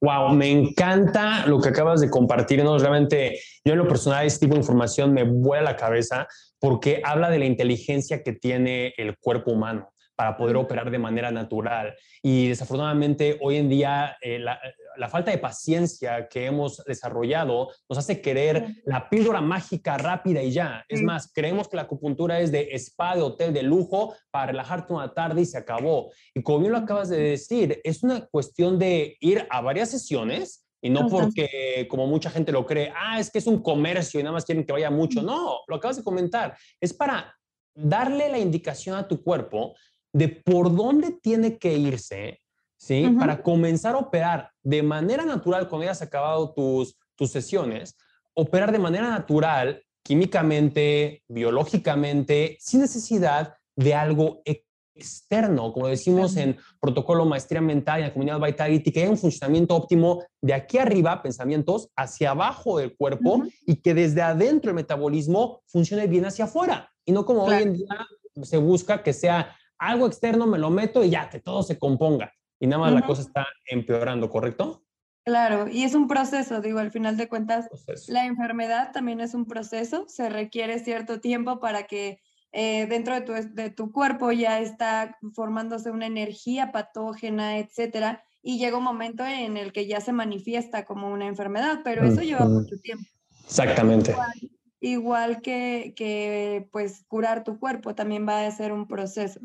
Wow, 0.00 0.34
me 0.34 0.50
encanta 0.50 1.46
lo 1.46 1.60
que 1.60 1.70
acabas 1.70 2.00
de 2.00 2.10
compartirnos. 2.10 2.82
Realmente, 2.82 3.38
yo 3.64 3.72
en 3.72 3.78
lo 3.78 3.88
personal, 3.88 4.26
este 4.26 4.46
tipo 4.46 4.54
de 4.54 4.60
información 4.60 5.12
me 5.12 5.24
vuela 5.24 5.72
la 5.72 5.76
cabeza 5.76 6.26
porque 6.58 7.00
habla 7.04 7.30
de 7.30 7.38
la 7.38 7.46
inteligencia 7.46 8.22
que 8.22 8.32
tiene 8.32 8.92
el 8.98 9.16
cuerpo 9.18 9.52
humano 9.52 9.93
para 10.16 10.36
poder 10.36 10.56
operar 10.56 10.90
de 10.90 10.98
manera 10.98 11.30
natural. 11.30 11.94
Y 12.22 12.48
desafortunadamente 12.48 13.38
hoy 13.42 13.56
en 13.56 13.68
día 13.68 14.16
eh, 14.20 14.38
la, 14.38 14.60
la, 14.96 15.08
falta 15.08 15.30
de 15.30 15.38
paciencia 15.38 16.28
que 16.28 16.46
hemos 16.46 16.82
desarrollado 16.84 17.70
nos 17.88 17.98
hace 17.98 18.20
querer 18.20 18.82
la 18.84 19.08
píldora 19.08 19.40
mágica 19.40 19.98
rápida 19.98 20.42
y 20.42 20.52
ya. 20.52 20.84
Es 20.88 21.02
más, 21.02 21.30
creemos 21.32 21.68
que 21.68 21.76
la 21.76 21.82
acupuntura 21.82 22.40
es 22.40 22.52
de 22.52 22.68
spa, 22.74 23.16
de 23.16 23.22
hotel 23.22 23.52
de 23.52 23.62
lujo, 23.62 24.14
para 24.30 24.46
relajarte 24.46 24.92
una 24.92 25.12
tarde 25.12 25.42
y 25.42 25.46
se 25.46 25.58
acabó. 25.58 26.12
Y 26.34 26.42
como 26.42 26.60
bien 26.60 26.72
lo 26.72 26.78
acabas 26.78 27.08
de 27.08 27.18
decir, 27.18 27.80
es 27.84 28.02
una 28.02 28.26
cuestión 28.26 28.78
de 28.78 29.16
ir 29.20 29.46
a 29.50 29.60
varias 29.60 29.90
sesiones 29.90 30.64
y 30.84 30.90
no 30.90 31.08
porque, 31.08 31.86
como 31.88 32.06
mucha 32.06 32.28
gente 32.28 32.52
lo 32.52 32.66
cree, 32.66 32.92
ah, 32.94 33.18
es 33.18 33.30
que 33.30 33.38
es 33.38 33.46
un 33.46 33.62
comercio 33.62 34.20
y 34.20 34.22
nada 34.22 34.34
más 34.34 34.44
quieren 34.44 34.66
que 34.66 34.72
vaya 34.74 34.90
mucho. 34.90 35.22
No, 35.22 35.60
lo 35.66 35.76
acabas 35.76 35.96
de 35.96 36.04
comentar. 36.04 36.58
Es 36.78 36.92
para 36.92 37.34
darle 37.74 38.28
la 38.28 38.38
indicación 38.38 38.94
a 38.94 39.08
tu 39.08 39.22
cuerpo 39.22 39.74
de 40.14 40.28
por 40.28 40.74
dónde 40.74 41.10
tiene 41.10 41.58
que 41.58 41.76
irse, 41.76 42.40
¿sí? 42.76 43.04
Para 43.18 43.42
comenzar 43.42 43.96
a 43.96 43.98
operar 43.98 44.50
de 44.62 44.82
manera 44.82 45.24
natural 45.24 45.68
cuando 45.68 45.82
hayas 45.82 46.02
acabado 46.02 46.54
tus, 46.54 46.96
tus 47.16 47.32
sesiones, 47.32 47.96
operar 48.32 48.70
de 48.70 48.78
manera 48.78 49.10
natural, 49.10 49.82
químicamente, 50.04 51.24
biológicamente, 51.26 52.56
sin 52.60 52.80
necesidad 52.80 53.54
de 53.74 53.94
algo 53.94 54.40
externo, 54.94 55.72
como 55.72 55.88
decimos 55.88 56.36
en 56.36 56.56
protocolo 56.80 57.24
maestría 57.24 57.60
mental 57.60 57.98
en 57.98 58.06
la 58.06 58.12
comunidad 58.12 58.40
Vitality, 58.40 58.92
que 58.92 59.02
hay 59.02 59.08
un 59.08 59.18
funcionamiento 59.18 59.74
óptimo 59.74 60.22
de 60.40 60.54
aquí 60.54 60.78
arriba, 60.78 61.22
pensamientos, 61.22 61.88
hacia 61.96 62.30
abajo 62.30 62.78
del 62.78 62.96
cuerpo 62.96 63.42
y 63.66 63.76
que 63.76 63.94
desde 63.94 64.22
adentro 64.22 64.70
el 64.70 64.76
metabolismo 64.76 65.62
funcione 65.66 66.06
bien 66.06 66.26
hacia 66.26 66.44
afuera 66.44 66.92
y 67.04 67.10
no 67.10 67.26
como 67.26 67.42
hoy 67.42 67.64
en 67.64 67.72
día 67.72 68.06
se 68.42 68.58
busca 68.58 69.02
que 69.02 69.12
sea 69.12 69.56
algo 69.88 70.06
externo, 70.06 70.46
me 70.46 70.58
lo 70.58 70.70
meto 70.70 71.04
y 71.04 71.10
ya, 71.10 71.28
que 71.28 71.40
todo 71.40 71.62
se 71.62 71.78
componga. 71.78 72.32
Y 72.60 72.66
nada 72.66 72.82
más 72.82 72.92
la 72.92 73.06
cosa 73.06 73.22
está 73.22 73.46
empeorando, 73.66 74.30
¿correcto? 74.30 74.84
Claro, 75.24 75.68
y 75.68 75.84
es 75.84 75.94
un 75.94 76.06
proceso, 76.06 76.60
digo, 76.60 76.78
al 76.78 76.90
final 76.90 77.16
de 77.16 77.28
cuentas, 77.28 77.68
la 78.08 78.26
enfermedad 78.26 78.92
también 78.92 79.20
es 79.20 79.34
un 79.34 79.46
proceso, 79.46 80.04
se 80.06 80.28
requiere 80.28 80.78
cierto 80.80 81.20
tiempo 81.20 81.60
para 81.60 81.86
que 81.86 82.20
eh, 82.52 82.86
dentro 82.86 83.14
de 83.14 83.20
tu, 83.22 83.32
de 83.32 83.70
tu 83.70 83.90
cuerpo 83.90 84.32
ya 84.32 84.60
está 84.60 85.18
formándose 85.32 85.90
una 85.90 86.06
energía 86.06 86.72
patógena, 86.72 87.58
etcétera, 87.58 88.22
y 88.42 88.58
llega 88.58 88.76
un 88.76 88.84
momento 88.84 89.24
en 89.24 89.56
el 89.56 89.72
que 89.72 89.86
ya 89.86 90.02
se 90.02 90.12
manifiesta 90.12 90.84
como 90.84 91.10
una 91.10 91.26
enfermedad, 91.26 91.80
pero 91.82 92.04
eso 92.04 92.20
lleva 92.20 92.44
mucho 92.44 92.76
tiempo. 92.76 93.06
Exactamente. 93.44 94.14
Igual, 94.80 95.40
que, 95.40 95.94
que, 95.96 96.68
pues, 96.70 97.04
curar 97.08 97.42
tu 97.42 97.58
cuerpo 97.58 97.94
también 97.94 98.28
va 98.28 98.46
a 98.46 98.50
ser 98.50 98.70
un 98.72 98.86
proceso. 98.86 99.40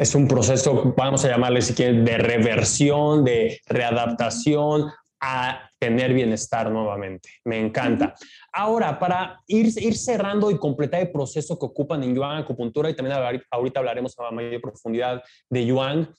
Es 0.00 0.14
un 0.14 0.26
proceso, 0.26 0.94
vamos 0.96 1.26
a 1.26 1.28
llamarle 1.28 1.60
si 1.60 1.74
quieren, 1.74 2.06
de 2.06 2.16
reversión, 2.16 3.22
de 3.22 3.60
readaptación, 3.66 4.90
a 5.20 5.70
tener 5.78 6.14
bienestar 6.14 6.70
nuevamente. 6.70 7.28
Me 7.44 7.60
encanta. 7.60 8.14
Ahora, 8.50 8.98
para 8.98 9.42
ir, 9.46 9.66
ir 9.76 9.94
cerrando 9.98 10.50
y 10.50 10.56
completar 10.56 11.02
el 11.02 11.12
proceso 11.12 11.58
que 11.58 11.66
ocupan 11.66 12.02
en 12.02 12.14
Yuan 12.14 12.38
Acupuntura, 12.38 12.88
y 12.88 12.96
también 12.96 13.18
ahorita 13.50 13.80
hablaremos 13.80 14.18
a 14.18 14.30
mayor 14.30 14.62
profundidad 14.62 15.22
de 15.50 15.66
Yuan, 15.66 16.14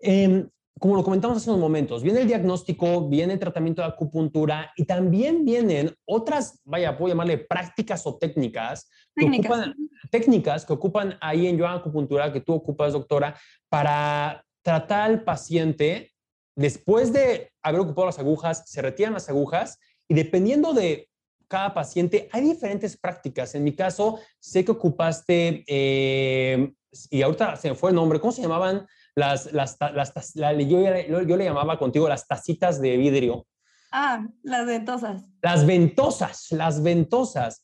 eh, 0.00 0.46
como 0.78 0.96
lo 0.96 1.02
comentamos 1.04 1.38
hace 1.38 1.50
unos 1.50 1.60
momentos, 1.60 2.02
viene 2.02 2.20
el 2.20 2.28
diagnóstico, 2.28 3.08
viene 3.08 3.34
el 3.34 3.38
tratamiento 3.38 3.82
de 3.82 3.88
acupuntura 3.88 4.72
y 4.76 4.84
también 4.84 5.44
vienen 5.44 5.94
otras, 6.04 6.60
vaya, 6.64 6.96
puedo 6.96 7.08
llamarle 7.08 7.38
prácticas 7.38 8.06
o 8.06 8.16
técnicas, 8.16 8.90
técnicas 9.14 9.46
que 9.46 9.52
ocupan, 9.52 9.74
técnicas 10.10 10.64
que 10.66 10.72
ocupan 10.72 11.18
ahí 11.20 11.46
en 11.46 11.56
Yuan 11.56 11.78
Acupuntura, 11.78 12.32
que 12.32 12.40
tú 12.40 12.52
ocupas, 12.52 12.92
doctora, 12.92 13.38
para 13.68 14.44
tratar 14.62 15.10
al 15.10 15.24
paciente 15.24 16.12
Después 16.56 17.12
de 17.12 17.52
haber 17.62 17.82
ocupado 17.82 18.06
las 18.06 18.18
agujas, 18.18 18.64
se 18.66 18.80
retiran 18.80 19.12
las 19.12 19.28
agujas 19.28 19.78
y 20.08 20.14
dependiendo 20.14 20.72
de 20.72 21.10
cada 21.48 21.74
paciente, 21.74 22.28
hay 22.32 22.42
diferentes 22.42 22.96
prácticas. 22.96 23.54
En 23.54 23.62
mi 23.62 23.72
caso, 23.72 24.18
sé 24.40 24.64
que 24.64 24.72
ocupaste, 24.72 25.64
eh, 25.68 26.72
y 27.10 27.22
ahorita 27.22 27.56
se 27.56 27.68
me 27.68 27.76
fue 27.76 27.90
el 27.90 27.96
nombre, 27.96 28.18
¿cómo 28.18 28.32
se 28.32 28.42
llamaban? 28.42 28.86
Las, 29.16 29.52
las, 29.52 29.78
las, 29.80 30.12
yo, 30.34 31.22
yo, 31.22 31.36
le 31.36 31.44
llamaba 31.44 31.78
contigo 31.78 32.08
las 32.08 32.26
tacitas 32.28 32.80
de 32.80 32.96
vidrio. 32.98 33.46
Ah, 33.90 34.26
las 34.42 34.66
ventosas. 34.66 35.24
Las 35.40 35.64
ventosas, 35.64 36.52
las 36.52 36.82
ventosas. 36.82 37.62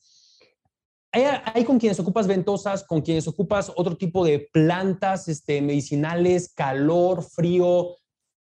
Hay, 1.13 1.25
hay, 1.45 1.65
con 1.65 1.79
quienes 1.79 2.01
ocupas 2.01 2.27
ventosas, 2.27 2.85
con 2.85 3.03
quienes 3.03 3.29
ocupas 3.29 3.71
otro 3.77 3.97
tipo 3.99 4.25
de 4.25 4.49
plantas 4.51 5.29
este, 5.29 5.61
medicinales, 5.61 6.55
calor, 6.55 7.23
frío, 7.23 7.97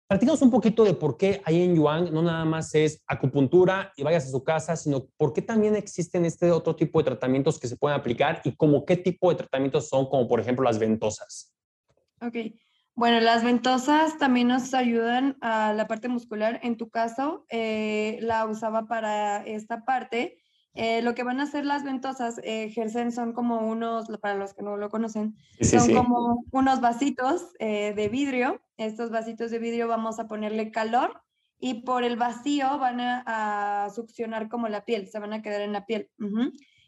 Platícanos 0.06 0.42
un 0.42 0.50
poquito 0.50 0.84
de 0.84 0.92
por 0.92 1.16
qué 1.16 1.40
ahí 1.46 1.62
en 1.62 1.74
Yuan 1.74 2.12
no 2.12 2.20
nada 2.20 2.44
más 2.44 2.74
es 2.74 3.02
acupuntura 3.06 3.90
y 3.96 4.02
vayas 4.02 4.26
a 4.26 4.30
su 4.30 4.44
casa, 4.44 4.76
sino 4.76 5.06
por 5.16 5.32
qué 5.32 5.40
también 5.40 5.74
existen 5.76 6.26
este 6.26 6.50
otro 6.50 6.76
tipo 6.76 6.98
de 6.98 7.06
tratamientos 7.06 7.58
que 7.58 7.68
se 7.68 7.76
pueden 7.76 7.98
aplicar 7.98 8.42
y 8.44 8.54
como 8.54 8.84
qué 8.84 8.98
tipo 8.98 9.30
de 9.30 9.36
tratamientos 9.36 9.88
son, 9.88 10.08
como 10.10 10.28
por 10.28 10.40
ejemplo 10.40 10.62
las 10.62 10.78
ventosas. 10.78 11.54
Ok, 12.20 12.36
bueno, 12.94 13.20
las 13.20 13.44
ventosas 13.44 14.18
también 14.18 14.48
nos 14.48 14.74
ayudan 14.74 15.36
a 15.40 15.72
la 15.72 15.86
parte 15.86 16.08
muscular. 16.08 16.60
En 16.62 16.76
tu 16.76 16.90
caso, 16.90 17.44
eh, 17.48 18.18
la 18.22 18.46
usaba 18.46 18.86
para 18.86 19.44
esta 19.44 19.84
parte 19.84 20.38
eh, 20.74 21.02
lo 21.02 21.14
que 21.14 21.22
van 21.22 21.38
a 21.38 21.44
hacer 21.44 21.64
las 21.64 21.84
ventosas, 21.84 22.40
eh, 22.42 22.74
son 23.12 23.32
como 23.32 23.58
unos, 23.58 24.08
para 24.20 24.34
los 24.34 24.54
que 24.54 24.62
no 24.62 24.76
lo 24.76 24.90
conocen, 24.90 25.36
son 25.60 25.94
como 25.94 26.44
unos 26.50 26.80
vasitos 26.80 27.52
eh, 27.60 27.94
de 27.94 28.08
vidrio. 28.08 28.60
Estos 28.76 29.10
vasitos 29.10 29.52
de 29.52 29.60
vidrio 29.60 29.86
vamos 29.86 30.18
a 30.18 30.26
ponerle 30.26 30.72
calor 30.72 31.22
y 31.60 31.82
por 31.82 32.02
el 32.02 32.16
vacío 32.16 32.78
van 32.78 33.00
a, 33.00 33.88
succionar 33.94 34.48
como 34.48 34.68
la 34.68 34.84
piel, 34.84 35.06
se 35.08 35.20
van 35.20 35.32
a 35.32 35.42
quedar 35.42 35.60
en 35.60 35.72
la 35.72 35.86
piel. 35.86 36.10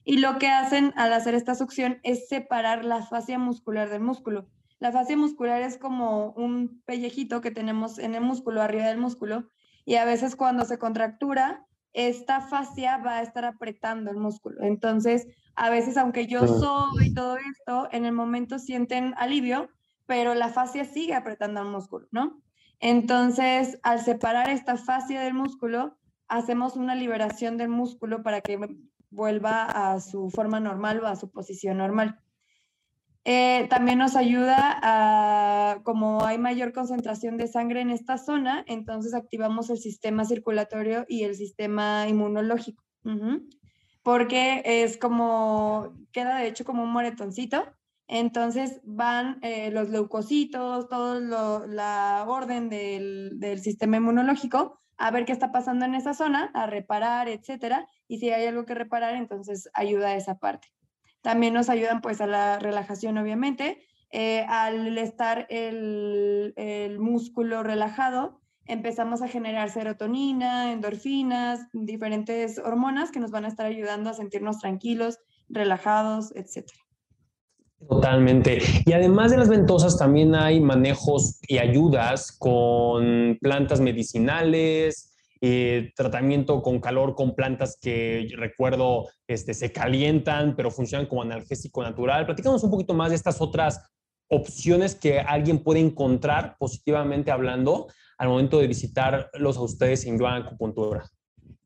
Y 0.05 0.19
lo 0.19 0.39
que 0.39 0.49
hacen 0.49 0.93
al 0.97 1.13
hacer 1.13 1.35
esta 1.35 1.55
succión 1.55 2.01
es 2.03 2.29
separar 2.29 2.85
la 2.85 3.05
fascia 3.07 3.39
muscular 3.39 3.89
del 3.89 4.03
músculo. 4.03 4.49
La 4.79 4.93
fascia 4.93 5.17
muscular 5.17 5.63
es 5.63 5.79
como 5.79 6.33
un 6.33 6.83
pellejito 6.85 7.41
que 7.41 7.51
tenemos 7.51 7.99
en 7.99 8.15
el 8.15 8.21
músculo, 8.21 8.61
arriba 8.61 8.87
del 8.87 8.99
músculo, 8.99 9.51
y 9.85 9.95
a 9.95 10.05
veces 10.05 10.37
cuando 10.37 10.65
se 10.65 10.79
contractura, 10.79 11.65
esta 11.93 12.43
fascia 12.43 12.99
va 12.99 13.19
a 13.19 13.23
estar 13.23 13.45
apretando 13.47 14.11
el 14.11 14.19
músculo. 14.19 14.63
Entonces, 14.63 15.27
a 15.55 15.71
veces, 15.71 15.97
aunque 15.97 16.27
yo 16.27 16.47
soy 16.47 17.15
todo 17.15 17.39
esto, 17.39 17.89
en 17.91 18.05
el 18.05 18.13
momento 18.13 18.59
sienten 18.59 19.15
alivio, 19.17 19.71
pero 20.05 20.35
la 20.35 20.51
fascia 20.51 20.85
sigue 20.85 21.15
apretando 21.15 21.63
el 21.63 21.69
músculo, 21.69 22.07
¿no? 22.11 22.43
Entonces, 22.81 23.79
al 23.83 24.01
separar 24.01 24.51
esta 24.51 24.77
fascia 24.77 25.23
del 25.23 25.33
músculo, 25.33 25.97
hacemos 26.29 26.77
una 26.77 26.95
liberación 26.95 27.57
del 27.57 27.71
músculo 27.71 28.23
para 28.23 28.43
que 28.43 28.59
vuelva 29.09 29.65
a 29.65 30.01
su 30.01 30.29
forma 30.31 30.61
normal 30.61 31.01
o 31.01 31.07
a 31.07 31.17
su 31.17 31.31
posición 31.31 31.79
normal. 31.79 32.21
Eh, 33.29 33.67
también 33.69 33.99
nos 33.99 34.15
ayuda 34.15 34.79
a, 34.83 35.81
como 35.83 36.25
hay 36.25 36.39
mayor 36.39 36.73
concentración 36.73 37.37
de 37.37 37.49
sangre 37.49 37.81
en 37.81 37.91
esta 37.91 38.19
zona, 38.19 38.65
entonces 38.69 39.15
activamos 39.15 39.69
el 39.69 39.79
sistema 39.79 40.25
circulatorio 40.25 41.05
y 41.09 41.25
el 41.25 41.35
sistema 41.35 42.07
inmunológico. 42.09 42.85
Porque 44.05 44.63
es 44.65 44.97
como, 44.97 45.93
queda 46.13 46.39
de 46.39 46.47
hecho 46.47 46.65
como 46.65 46.85
un 46.85 46.93
moretoncito. 46.93 47.67
Entonces 48.07 48.81
van 48.85 49.41
eh, 49.43 49.73
los 49.73 49.91
leucocitos, 49.91 50.89
toda 50.89 51.19
la 51.67 52.25
orden 52.29 52.69
del, 52.69 53.41
del 53.41 53.59
sistema 53.59 53.97
inmunológico 53.97 54.81
a 54.99 55.11
ver 55.11 55.25
qué 55.25 55.33
está 55.33 55.51
pasando 55.51 55.85
en 55.85 55.97
esa 55.97 56.15
zona, 56.15 56.53
a 56.55 56.67
reparar, 56.67 57.29
etcétera. 57.29 57.89
Y 58.07 58.19
si 58.19 58.31
hay 58.31 58.47
algo 58.47 58.67
que 58.67 58.75
reparar, 58.77 59.17
entonces 59.17 59.69
ayuda 59.75 60.11
a 60.11 60.17
esa 60.17 60.39
parte. 60.39 60.69
También 61.27 61.55
nos 61.55 61.71
ayudan 61.71 62.03
pues 62.03 62.21
a 62.21 62.29
la 62.29 62.61
relajación, 62.61 63.19
obviamente. 63.19 63.79
Eh, 64.13 64.47
al 64.49 64.97
estar 64.97 65.49
el, 65.51 66.53
el, 66.55 67.01
músculo 67.01 67.65
relajado, 67.65 68.41
empezamos 68.65 69.23
a 69.23 69.27
generar 69.27 69.71
serotonina, 69.71 70.71
endorfinas, 70.71 71.67
diferentes 71.73 72.61
hormonas 72.61 73.11
que 73.11 73.19
nos 73.19 73.33
van 73.33 73.45
a 73.45 73.49
estar 73.49 73.67
ayudando 73.67 74.09
a 74.09 74.15
sentirnos 74.15 74.61
tranquilos, 74.61 75.19
relajados, 75.49 76.31
etcétera. 76.37 76.79
Totalmente. 77.89 78.59
Y 78.85 78.93
además 78.93 79.33
de 79.33 79.39
las 79.39 79.49
ventosas, 79.49 79.99
también 79.99 80.37
hay 80.37 80.61
manejos 80.61 81.41
y 81.49 81.59
ayudas 81.59 82.31
con 82.31 83.37
plantas 83.41 83.81
medicinales, 83.81 85.16
eh, 85.41 85.93
tratamiento 85.95 86.63
con 86.63 86.81
calor 86.81 87.15
con 87.15 87.35
plantas 87.35 87.79
que 87.81 88.29
recuerdo 88.37 89.09
este, 89.27 89.55
se 89.55 89.73
calientan, 89.73 90.57
pero 90.57 90.71
funcionan 90.71 91.07
como 91.07 91.23
analgésico 91.23 91.83
natural. 91.83 92.27
Platícanos 92.27 92.65
un 92.65 92.71
poquito 92.71 92.95
más 92.95 93.11
de 93.11 93.17
estas 93.17 93.41
otras 93.41 93.83
opciones 94.29 94.95
que 94.95 95.21
alguien 95.21 95.63
puede 95.63 95.81
encontrar 95.81 96.57
positivamente 96.59 97.31
hablando 97.31 97.87
al 98.19 98.29
momento 98.29 98.59
de 98.59 98.67
visitarlos 98.67 99.57
a 99.57 99.63
ustedes 99.63 100.05
en 100.07 100.19
Yuan 100.19 100.43
Acupuntura. 100.43 101.05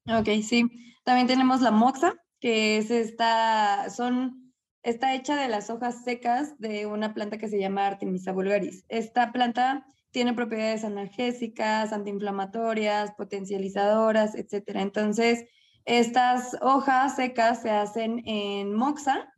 Ok, 0.06 0.28
sí. 0.42 0.68
También 1.04 1.26
tenemos 1.26 1.60
la 1.60 1.70
moxa, 1.70 2.14
que 2.40 2.78
es 2.78 2.90
esta, 2.90 3.88
son 3.90 4.40
Está 4.82 5.14
hecha 5.14 5.36
de 5.36 5.48
las 5.48 5.68
hojas 5.68 6.04
secas 6.04 6.58
de 6.58 6.86
una 6.86 7.12
planta 7.12 7.36
que 7.36 7.48
se 7.48 7.60
llama 7.60 7.86
Artemisa 7.86 8.32
vulgaris. 8.32 8.86
Esta 8.88 9.30
planta 9.30 9.86
tiene 10.10 10.34
propiedades 10.34 10.84
analgésicas, 10.84 11.92
antiinflamatorias, 11.92 13.12
potencializadoras, 13.12 14.34
etc. 14.34 14.70
Entonces, 14.74 15.46
estas 15.84 16.56
hojas 16.60 17.16
secas 17.16 17.62
se 17.62 17.70
hacen 17.70 18.22
en 18.26 18.74
moxa 18.74 19.32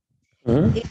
y 0.45 0.83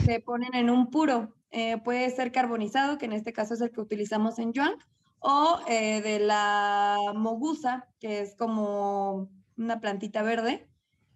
se 0.00 0.20
ponen 0.20 0.54
en 0.54 0.70
un 0.70 0.90
puro. 0.90 1.34
Eh, 1.50 1.78
puede 1.84 2.10
ser 2.10 2.32
carbonizado, 2.32 2.98
que 2.98 3.06
en 3.06 3.12
este 3.12 3.32
caso 3.32 3.54
es 3.54 3.60
el 3.60 3.70
que 3.70 3.80
utilizamos 3.80 4.38
en 4.38 4.52
Yuan, 4.52 4.74
o 5.20 5.60
eh, 5.68 6.00
de 6.02 6.18
la 6.18 6.96
mogusa, 7.14 7.88
que 8.00 8.20
es 8.20 8.34
como 8.34 9.30
una 9.56 9.80
plantita 9.80 10.22
verde. 10.22 10.68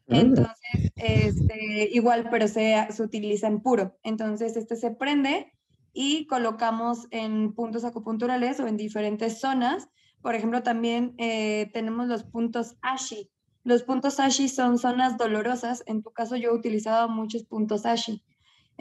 Entonces, 0.07 0.93
este, 0.97 1.89
igual, 1.93 2.29
pero 2.31 2.49
se, 2.49 2.87
se 2.91 3.03
utiliza 3.03 3.47
en 3.47 3.61
puro. 3.61 3.97
Entonces, 4.03 4.57
este 4.57 4.75
se 4.77 4.91
prende 4.91 5.53
y 5.93 6.27
colocamos 6.27 7.07
en 7.11 7.55
puntos 7.55 7.85
acupunturales 7.85 8.61
o 8.61 8.67
en 8.67 8.77
diferentes 8.77 9.41
zonas. 9.41 9.89
Por 10.23 10.35
ejemplo, 10.35 10.63
también 10.63 11.15
eh, 11.19 11.71
tenemos 11.73 12.07
los 12.07 12.25
puntos 12.25 12.77
ASHI. 12.83 13.31
Los 13.65 13.83
puntos 13.83 14.21
ASHI 14.21 14.49
son 14.49 14.79
zonas 14.79 15.17
dolorosas. 15.17 15.83
En 15.87 16.03
tu 16.03 16.13
caso, 16.13 16.37
yo 16.37 16.51
he 16.51 16.55
utilizado 16.55 17.09
muchos 17.09 17.45
puntos 17.45 17.87
ASHI. 17.87 18.23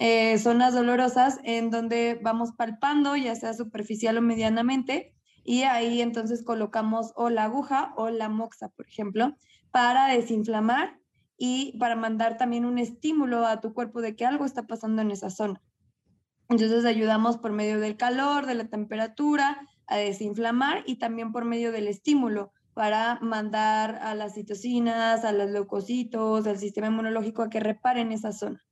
Eh, 0.01 0.37
zonas 0.37 0.73
dolorosas 0.73 1.39
en 1.43 1.71
donde 1.71 2.17
vamos 2.21 2.53
palpando, 2.53 3.17
ya 3.17 3.35
sea 3.35 3.53
superficial 3.53 4.17
o 4.17 4.21
medianamente, 4.21 5.13
y 5.43 5.63
ahí 5.63 6.01
entonces 6.01 6.41
colocamos 6.41 7.11
o 7.15 7.29
la 7.29 7.43
aguja 7.43 7.93
o 7.97 8.09
la 8.09 8.29
moxa, 8.29 8.69
por 8.69 8.87
ejemplo, 8.87 9.35
para 9.71 10.07
desinflamar 10.07 10.97
y 11.37 11.77
para 11.79 11.97
mandar 11.97 12.37
también 12.37 12.63
un 12.63 12.77
estímulo 12.77 13.45
a 13.45 13.59
tu 13.59 13.73
cuerpo 13.73 14.01
de 14.01 14.15
que 14.15 14.25
algo 14.25 14.45
está 14.45 14.67
pasando 14.67 15.01
en 15.01 15.11
esa 15.11 15.29
zona. 15.29 15.61
Entonces 16.49 16.83
ayudamos 16.85 17.37
por 17.37 17.51
medio 17.51 17.79
del 17.79 17.95
calor, 17.95 18.47
de 18.47 18.55
la 18.55 18.67
temperatura, 18.67 19.67
a 19.85 19.97
desinflamar 19.97 20.83
y 20.85 20.97
también 20.97 21.31
por 21.31 21.45
medio 21.45 21.71
del 21.71 21.87
estímulo 21.87 22.51
para 22.73 23.19
mandar 23.21 23.99
a 24.01 24.15
las 24.15 24.33
citocinas, 24.33 25.25
a 25.25 25.31
los 25.31 25.51
leucocitos, 25.51 26.47
al 26.47 26.57
sistema 26.57 26.87
inmunológico 26.87 27.43
a 27.43 27.49
que 27.49 27.59
reparen 27.59 28.11
esa 28.11 28.31
zona. 28.31 28.63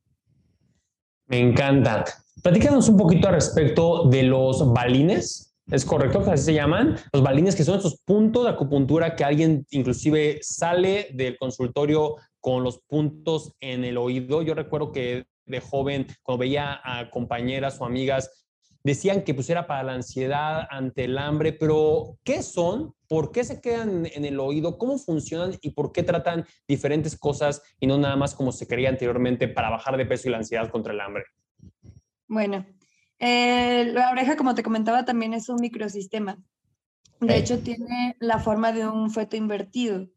Me 1.28 1.40
encanta. 1.40 2.06
Platícanos 2.42 2.88
un 2.90 2.98
poquito 2.98 3.28
al 3.28 3.36
respecto 3.36 4.08
de 4.10 4.24
los 4.24 4.72
balines. 4.74 5.56
¿Es 5.70 5.84
correcto 5.84 6.24
que 6.24 6.32
así 6.32 6.46
se 6.46 6.54
llaman? 6.54 6.96
Los 7.12 7.22
balines 7.22 7.56
que 7.56 7.66
son 7.66 7.80
esos 7.80 8.02
puntos 8.06 8.46
de 8.46 8.52
acupuntura 8.52 9.16
que 9.16 9.26
alguien 9.26 9.66
inclusive 9.72 10.40
sale 10.42 11.10
del 11.14 11.38
consultorio 11.38 12.16
con 12.40 12.64
los 12.64 12.80
puntos 12.80 13.54
en 13.60 13.84
el 13.84 13.98
oído. 13.98 14.42
Yo 14.42 14.54
recuerdo 14.54 14.94
que 14.94 15.26
de 15.48 15.60
joven, 15.60 16.08
cuando 16.24 16.42
veía 16.42 16.80
a 16.84 17.10
compañeras 17.10 17.80
o 17.82 17.86
amigas, 17.86 18.48
decían 18.84 19.24
que 19.24 19.34
pues 19.34 19.50
era 19.50 19.68
para 19.68 19.84
la 19.84 19.94
ansiedad 19.94 20.66
ante 20.70 21.04
el 21.04 21.18
hambre, 21.18 21.52
pero 21.52 22.18
¿qué 22.24 22.42
son? 22.42 22.94
¿Por 23.10 23.32
qué 23.32 23.44
se 23.44 23.60
quedan 23.60 24.06
en 24.06 24.24
el 24.24 24.40
oído? 24.40 24.78
¿Cómo 24.78 24.98
funcionan 24.98 25.58
y 25.62 25.72
por 25.72 25.92
qué 25.92 26.04
tratan 26.04 26.46
diferentes 26.68 27.18
cosas 27.18 27.62
y 27.80 27.88
no 27.88 27.98
nada 27.98 28.16
más 28.16 28.34
como 28.34 28.52
se 28.52 28.66
creía 28.66 28.90
anteriormente 28.90 29.48
para 29.50 29.70
bajar 29.70 29.98
de 29.98 30.06
peso 30.06 30.28
y 30.28 30.32
la 30.32 30.38
ansiedad 30.38 30.70
contra 30.70 30.94
el 30.94 31.02
hambre? 31.02 31.26
Bueno, 32.28 32.66
eh, 33.20 33.92
la 33.94 34.12
oreja, 34.12 34.38
como 34.38 34.56
te 34.56 34.64
comentaba, 34.64 35.04
también 35.04 35.34
es 35.34 35.50
un 35.50 35.58
microsistema. 35.60 36.38
De 37.20 37.36
hecho, 37.36 37.60
tiene 37.60 38.16
la 38.20 38.40
forma 38.40 38.72
de 38.72 38.88
un 38.88 39.10
feto 39.10 39.36
invertido. 39.36 40.08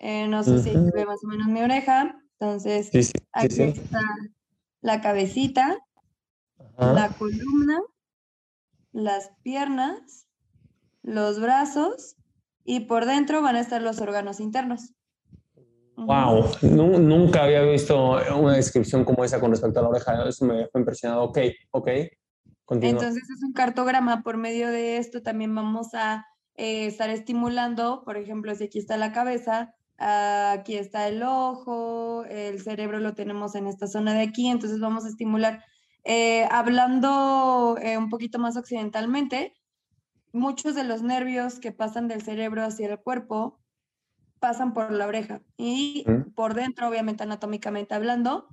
Eh, 0.00 0.26
no 0.28 0.42
sé 0.42 0.62
si 0.62 0.70
ve 0.74 1.06
más 1.06 1.22
o 1.24 1.28
menos 1.28 1.46
mi 1.48 1.60
oreja. 1.60 2.20
Entonces, 2.38 2.90
aquí 3.32 3.62
está 3.62 4.00
la 4.80 5.00
cabecita, 5.00 5.78
la 6.78 7.08
columna, 7.18 7.80
las 8.92 9.30
piernas, 9.42 10.26
los 11.02 11.40
brazos 11.40 12.16
y 12.64 12.80
por 12.80 13.06
dentro 13.06 13.42
van 13.42 13.56
a 13.56 13.60
estar 13.60 13.82
los 13.82 14.00
órganos 14.00 14.40
internos. 14.40 14.94
Wow, 15.96 16.44
nunca 16.62 17.42
había 17.42 17.62
visto 17.62 18.18
una 18.36 18.54
descripción 18.54 19.04
como 19.04 19.24
esa 19.24 19.40
con 19.40 19.50
respecto 19.50 19.80
a 19.80 19.82
la 19.82 19.88
oreja. 19.88 20.28
Eso 20.28 20.44
me 20.44 20.68
fue 20.68 20.80
impresionado. 20.80 21.24
Ok, 21.24 21.38
ok. 21.72 21.88
Entonces 22.70 23.22
es 23.24 23.42
un 23.42 23.52
cartograma. 23.52 24.22
Por 24.22 24.36
medio 24.36 24.68
de 24.68 24.98
esto 24.98 25.22
también 25.22 25.52
vamos 25.54 25.88
a 25.94 26.24
eh, 26.54 26.86
estar 26.86 27.10
estimulando, 27.10 28.02
por 28.04 28.16
ejemplo, 28.16 28.54
si 28.54 28.64
aquí 28.64 28.78
está 28.78 28.96
la 28.96 29.12
cabeza, 29.12 29.74
aquí 29.98 30.76
está 30.76 31.08
el 31.08 31.22
ojo, 31.22 32.24
el 32.24 32.60
cerebro 32.62 33.00
lo 33.00 33.14
tenemos 33.14 33.54
en 33.54 33.66
esta 33.66 33.86
zona 33.86 34.14
de 34.14 34.22
aquí, 34.22 34.48
entonces 34.48 34.80
vamos 34.80 35.04
a 35.04 35.08
estimular. 35.08 35.64
Eh, 36.04 36.46
hablando 36.50 37.76
eh, 37.82 37.98
un 37.98 38.08
poquito 38.08 38.38
más 38.38 38.56
occidentalmente, 38.56 39.54
muchos 40.32 40.74
de 40.74 40.84
los 40.84 41.02
nervios 41.02 41.58
que 41.58 41.72
pasan 41.72 42.08
del 42.08 42.22
cerebro 42.22 42.64
hacia 42.64 42.88
el 42.88 42.98
cuerpo 42.98 43.60
pasan 44.38 44.72
por 44.72 44.92
la 44.92 45.08
oreja 45.08 45.42
y 45.56 46.04
por 46.36 46.54
dentro, 46.54 46.88
obviamente 46.88 47.24
anatómicamente 47.24 47.94
hablando, 47.94 48.46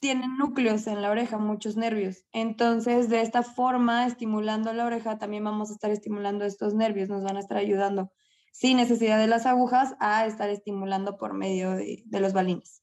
tienen 0.00 0.36
núcleos 0.36 0.86
en 0.86 1.00
la 1.00 1.10
oreja, 1.10 1.38
muchos 1.38 1.76
nervios. 1.76 2.26
Entonces, 2.32 3.08
de 3.08 3.22
esta 3.22 3.42
forma, 3.42 4.06
estimulando 4.06 4.70
la 4.74 4.84
oreja, 4.84 5.18
también 5.18 5.44
vamos 5.44 5.70
a 5.70 5.72
estar 5.72 5.90
estimulando 5.90 6.44
estos 6.44 6.74
nervios, 6.74 7.08
nos 7.08 7.24
van 7.24 7.38
a 7.38 7.40
estar 7.40 7.56
ayudando 7.56 8.12
sin 8.52 8.76
necesidad 8.76 9.18
de 9.18 9.26
las 9.26 9.46
agujas 9.46 9.94
a 9.98 10.26
estar 10.26 10.48
estimulando 10.50 11.16
por 11.16 11.34
medio 11.34 11.72
de, 11.72 12.04
los 12.20 12.32
balines. 12.32 12.82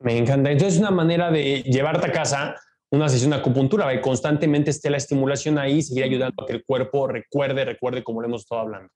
Me 0.00 0.18
encanta. 0.18 0.50
Entonces 0.50 0.74
es 0.74 0.80
una 0.80 0.90
manera 0.90 1.30
de 1.30 1.62
llevarte 1.62 2.08
a 2.08 2.12
casa 2.12 2.56
una 2.90 3.08
sesión 3.08 3.30
de 3.30 3.36
acupuntura, 3.36 3.90
que 3.90 4.02
constantemente 4.02 4.70
esté 4.70 4.90
la 4.90 4.98
estimulación 4.98 5.56
ahí 5.56 5.78
y 5.78 5.82
seguir 5.82 6.04
ayudando 6.04 6.42
a 6.42 6.46
que 6.46 6.52
el 6.52 6.64
cuerpo 6.64 7.06
recuerde, 7.06 7.64
recuerde 7.64 8.04
como 8.04 8.20
lo 8.20 8.28
hemos 8.28 8.42
estado 8.42 8.62
hablando. 8.62 8.90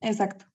Exacto. 0.00 0.46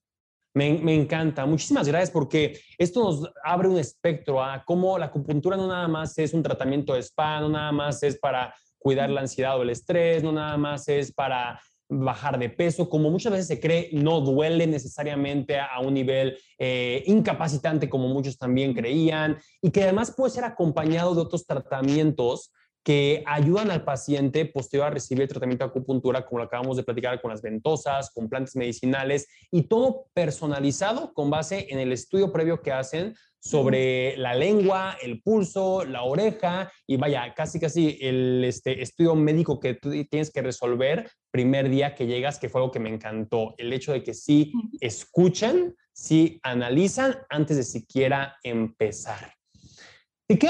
Me, 0.56 0.74
me, 0.80 0.96
encanta. 0.96 1.46
Muchísimas 1.46 1.88
gracias 1.88 2.10
porque 2.10 2.60
esto 2.80 3.04
nos 3.04 3.32
abre 3.44 3.68
un 3.68 3.78
espectro 3.78 4.44
a 4.44 4.64
cómo 4.66 4.98
la 4.98 5.06
acupuntura 5.06 5.56
no 5.56 5.68
nada 5.68 5.88
más 5.88 6.18
es 6.18 6.34
un 6.34 6.42
tratamiento 6.42 6.96
de 6.96 7.04
spa, 7.04 7.40
no 7.40 7.50
nada 7.50 7.72
más 7.72 8.02
es 8.02 8.18
para 8.18 8.56
cuidar 8.80 9.12
la 9.12 9.22
ansiedad 9.22 9.60
o 9.60 9.62
el 9.62 9.70
estrés, 9.70 10.24
no 10.24 10.32
nada 10.32 10.58
más 10.58 10.88
es 10.88 11.14
para 11.14 11.62
bajar 11.90 12.38
de 12.38 12.50
peso, 12.50 12.88
como 12.88 13.10
muchas 13.10 13.32
veces 13.32 13.48
se 13.48 13.60
cree, 13.60 13.90
no 13.92 14.22
duele 14.22 14.68
necesariamente 14.68 15.60
a 15.60 15.80
un 15.82 15.96
nivel 15.96 16.38
eh, 16.60 17.04
incapacitante 17.08 17.90
como 17.90 18.08
muchos 18.08 18.38
también 18.38 18.74
creían, 18.74 19.40
y 19.62 19.72
que 19.72 19.84
además 19.84 20.14
puede 20.16 20.32
ser 20.32 20.44
acompañado 20.44 21.16
de 21.16 21.22
otros 21.22 21.46
tratamientos 21.46 22.52
que 22.84 23.24
ayudan 23.26 23.72
al 23.72 23.84
paciente 23.84 24.46
posterior 24.46 24.88
a 24.88 24.92
recibir 24.92 25.24
el 25.24 25.28
tratamiento 25.28 25.66
de 25.66 25.70
acupuntura, 25.70 26.26
como 26.26 26.40
lo 26.40 26.46
acabamos 26.46 26.78
de 26.78 26.84
platicar 26.84 27.22
con 27.22 27.30
las 27.30 27.42
ventosas, 27.42 28.10
con 28.12 28.30
plantas 28.30 28.56
medicinales 28.56 29.28
y 29.52 29.64
todo 29.64 30.08
personalizado 30.14 31.14
con 31.14 31.30
base 31.30 31.68
en 31.70 31.80
el 31.80 31.92
estudio 31.92 32.32
previo 32.32 32.62
que 32.62 32.72
hacen 32.72 33.14
sobre 33.40 34.18
la 34.18 34.36
lengua, 34.36 34.98
el 35.02 35.22
pulso, 35.22 35.86
la 35.86 36.04
oreja 36.04 36.72
y 36.86 36.98
vaya, 36.98 37.34
casi 37.34 37.60
casi 37.60 37.98
el 38.02 38.44
este, 38.44 38.82
estudio 38.82 39.16
médico 39.16 39.60
que 39.60 39.76
tú 39.76 39.92
tienes 40.10 40.32
que 40.32 40.42
resolver 40.42 41.10
primer 41.32 41.70
día 41.70 41.96
que 41.96 42.08
llegas, 42.08 42.38
que 42.38 42.50
fue 42.50 42.62
algo 42.62 42.72
que 42.72 42.80
me 42.80 42.90
encantó, 42.90 43.56
el 43.58 43.72
hecho 43.72 43.94
de 43.94 44.04
que 44.04 44.14
sí 44.14 44.52
escuchan, 44.82 45.76
sí 45.94 46.40
analizan 46.44 47.16
antes 47.30 47.58
de 47.58 47.64
siquiera 47.64 48.38
empezar. 48.44 49.34
¿Y 50.28 50.38
qué 50.38 50.48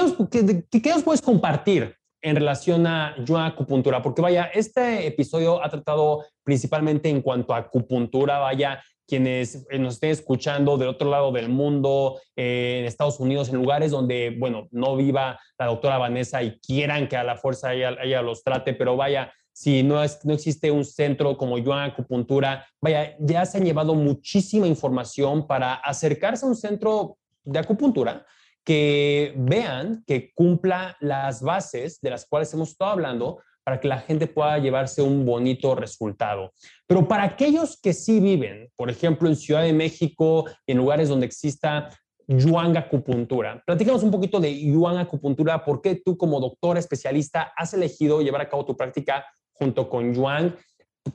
qué 0.70 0.90
nos 0.90 1.02
puedes 1.02 1.22
compartir 1.22 1.96
en 2.22 2.36
relación 2.36 2.86
a 2.86 3.14
Yuan 3.24 3.46
Acupuntura, 3.46 4.02
porque 4.02 4.22
vaya, 4.22 4.50
este 4.52 5.06
episodio 5.06 5.62
ha 5.62 5.68
tratado 5.68 6.24
principalmente 6.44 7.08
en 7.08 7.22
cuanto 7.22 7.54
a 7.54 7.58
acupuntura, 7.58 8.38
vaya, 8.38 8.82
quienes 9.10 9.66
eh, 9.68 9.78
nos 9.80 9.94
estén 9.94 10.10
escuchando 10.10 10.78
del 10.78 10.88
otro 10.88 11.10
lado 11.10 11.32
del 11.32 11.48
mundo, 11.48 12.20
eh, 12.36 12.78
en 12.78 12.86
Estados 12.86 13.18
Unidos, 13.18 13.48
en 13.48 13.56
lugares 13.56 13.90
donde, 13.90 14.36
bueno, 14.38 14.68
no 14.70 14.96
viva 14.96 15.38
la 15.58 15.66
doctora 15.66 15.98
Vanessa 15.98 16.40
y 16.44 16.60
quieran 16.60 17.08
que 17.08 17.16
a 17.16 17.24
la 17.24 17.36
fuerza 17.36 17.74
ella, 17.74 18.22
los 18.22 18.44
trate, 18.44 18.72
pero 18.72 18.96
vaya, 18.96 19.32
si 19.52 19.82
no, 19.82 20.02
es, 20.02 20.24
no 20.24 20.32
existe 20.32 20.70
un 20.70 20.84
centro 20.84 21.36
como 21.36 21.58
Yuan 21.58 21.90
Acupuntura, 21.90 22.64
vaya, 22.80 23.16
ya 23.18 23.44
se 23.44 23.58
han 23.58 23.64
llevado 23.64 23.94
muchísima 23.94 24.68
información 24.68 25.48
para 25.48 25.74
acercarse 25.74 26.46
a 26.46 26.48
un 26.48 26.56
centro 26.56 27.18
de 27.42 27.58
acupuntura 27.58 28.24
que 28.62 29.34
vean 29.36 30.04
que 30.06 30.32
cumpla 30.32 30.96
las 31.00 31.42
bases 31.42 32.00
de 32.00 32.10
las 32.10 32.26
cuales 32.26 32.54
hemos 32.54 32.70
estado 32.70 32.92
hablando 32.92 33.40
para 33.64 33.80
que 33.80 33.88
la 33.88 33.98
gente 33.98 34.26
pueda 34.26 34.58
llevarse 34.58 35.02
un 35.02 35.24
bonito 35.24 35.74
resultado. 35.74 36.52
Pero 36.86 37.06
para 37.06 37.24
aquellos 37.24 37.78
que 37.80 37.92
sí 37.92 38.20
viven, 38.20 38.68
por 38.76 38.90
ejemplo, 38.90 39.28
en 39.28 39.36
Ciudad 39.36 39.62
de 39.62 39.72
México, 39.72 40.46
en 40.66 40.78
lugares 40.78 41.08
donde 41.08 41.26
exista 41.26 41.90
Yuan 42.26 42.76
Acupuntura. 42.76 43.60
Platícanos 43.66 44.04
un 44.04 44.10
poquito 44.12 44.38
de 44.38 44.56
Yuan 44.60 44.98
Acupuntura, 44.98 45.64
por 45.64 45.82
qué 45.82 45.96
tú 45.96 46.16
como 46.16 46.38
doctor 46.38 46.78
especialista 46.78 47.52
has 47.56 47.74
elegido 47.74 48.22
llevar 48.22 48.42
a 48.42 48.48
cabo 48.48 48.64
tu 48.64 48.76
práctica 48.76 49.26
junto 49.52 49.90
con 49.90 50.14
Yuan, 50.14 50.54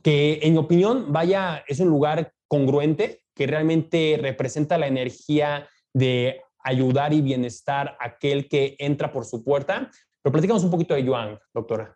que 0.03 0.39
en 0.43 0.57
opinión, 0.57 1.13
vaya, 1.13 1.63
es 1.67 1.79
un 1.79 1.87
lugar 1.87 2.33
congruente, 2.47 3.21
que 3.33 3.47
realmente 3.47 4.17
representa 4.21 4.77
la 4.77 4.87
energía 4.87 5.69
de 5.93 6.41
ayudar 6.63 7.13
y 7.13 7.21
bienestar 7.21 7.95
aquel 7.99 8.49
que 8.49 8.75
entra 8.79 9.11
por 9.11 9.25
su 9.25 9.43
puerta. 9.43 9.89
Pero 10.21 10.33
platicamos 10.33 10.63
un 10.63 10.71
poquito 10.71 10.95
de 10.95 11.03
Yuan, 11.03 11.39
doctora. 11.53 11.95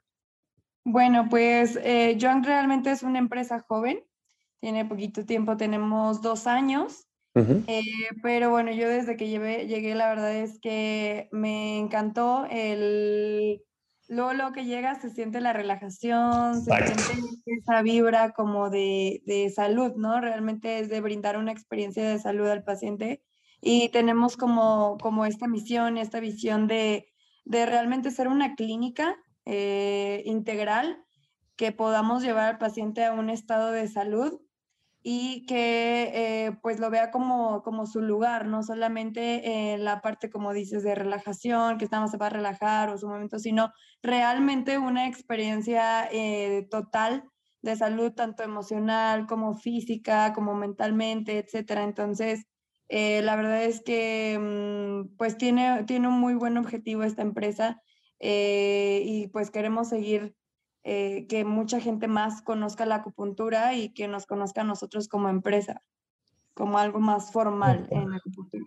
Bueno, 0.83 1.27
pues 1.29 1.77
eh, 1.83 2.17
realmente 2.43 2.91
es 2.91 3.03
una 3.03 3.19
empresa 3.19 3.59
joven, 3.67 4.03
tiene 4.59 4.85
poquito 4.85 5.25
tiempo, 5.25 5.57
tenemos 5.57 6.21
dos 6.21 6.47
años, 6.47 7.05
eh, 7.35 7.83
pero 8.21 8.49
bueno, 8.49 8.71
yo 8.71 8.89
desde 8.89 9.15
que 9.15 9.29
llegué, 9.29 9.95
la 9.95 10.09
verdad 10.09 10.35
es 10.35 10.59
que 10.59 11.29
me 11.31 11.77
encantó 11.77 12.45
el... 12.49 13.61
Luego 14.09 14.33
lo 14.33 14.51
que 14.51 14.65
llega 14.65 14.99
se 14.99 15.11
siente 15.11 15.39
la 15.39 15.53
relajación, 15.53 16.59
se 16.63 16.71
siente 16.73 17.41
esa 17.45 17.83
vibra 17.83 18.31
como 18.31 18.71
de, 18.71 19.21
de 19.27 19.51
salud, 19.51 19.93
¿no? 19.95 20.19
Realmente 20.19 20.79
es 20.79 20.89
de 20.89 20.99
brindar 20.99 21.37
una 21.37 21.51
experiencia 21.51 22.09
de 22.09 22.17
salud 22.17 22.47
al 22.47 22.63
paciente 22.63 23.21
y 23.61 23.89
tenemos 23.89 24.35
como, 24.35 24.97
como 24.99 25.25
esta 25.25 25.47
misión, 25.47 25.97
esta 25.97 26.19
visión 26.19 26.67
de, 26.67 27.07
de 27.45 27.67
realmente 27.67 28.09
ser 28.09 28.27
una 28.27 28.55
clínica 28.55 29.15
eh, 29.51 30.21
integral 30.25 31.03
que 31.55 31.71
podamos 31.71 32.21
llevar 32.21 32.49
al 32.49 32.57
paciente 32.59 33.03
a 33.03 33.13
un 33.13 33.31
estado 33.31 33.71
de 33.71 33.87
salud 33.87 34.39
y 35.01 35.47
que 35.47 36.11
eh, 36.13 36.51
pues 36.61 36.79
lo 36.79 36.91
vea 36.91 37.09
como, 37.09 37.63
como 37.63 37.87
su 37.87 37.99
lugar, 38.01 38.45
no 38.45 38.61
solamente 38.61 39.73
en 39.73 39.83
la 39.83 40.01
parte, 40.01 40.29
como 40.29 40.53
dices, 40.53 40.83
de 40.83 40.93
relajación, 40.93 41.79
que 41.79 41.85
estamos 41.85 42.11
para 42.11 42.29
relajar 42.29 42.89
o 42.89 42.97
su 42.99 43.07
momento, 43.07 43.39
sino 43.39 43.73
realmente 44.03 44.77
una 44.77 45.07
experiencia 45.07 46.07
eh, 46.11 46.67
total 46.69 47.23
de 47.63 47.75
salud, 47.75 48.11
tanto 48.11 48.43
emocional 48.43 49.25
como 49.25 49.55
física, 49.55 50.31
como 50.33 50.53
mentalmente, 50.53 51.39
etcétera. 51.39 51.83
Entonces, 51.83 52.45
la 52.87 53.35
verdad 53.35 53.63
es 53.63 53.81
que 53.81 54.37
mm, 54.39 55.17
pues 55.17 55.37
tiene, 55.37 55.85
tiene 55.85 56.07
un 56.07 56.19
muy 56.19 56.35
buen 56.35 56.55
objetivo 56.57 57.01
esta 57.01 57.23
empresa 57.23 57.81
eh, 58.19 59.01
y 59.05 59.27
pues 59.27 59.51
queremos 59.51 59.89
seguir 59.89 60.35
eh, 60.83 61.25
que 61.27 61.43
mucha 61.45 61.79
gente 61.79 62.07
más 62.07 62.41
conozca 62.41 62.85
la 62.85 62.95
acupuntura 62.95 63.75
y 63.75 63.89
que 63.93 64.07
nos 64.07 64.25
conozca 64.25 64.61
a 64.61 64.65
nosotros 64.65 65.07
como 65.07 65.29
empresa, 65.29 65.81
como 66.53 66.77
algo 66.77 66.99
más 66.99 67.31
formal 67.31 67.87
en 67.91 68.09
la 68.09 68.17
acupuntura. 68.17 68.65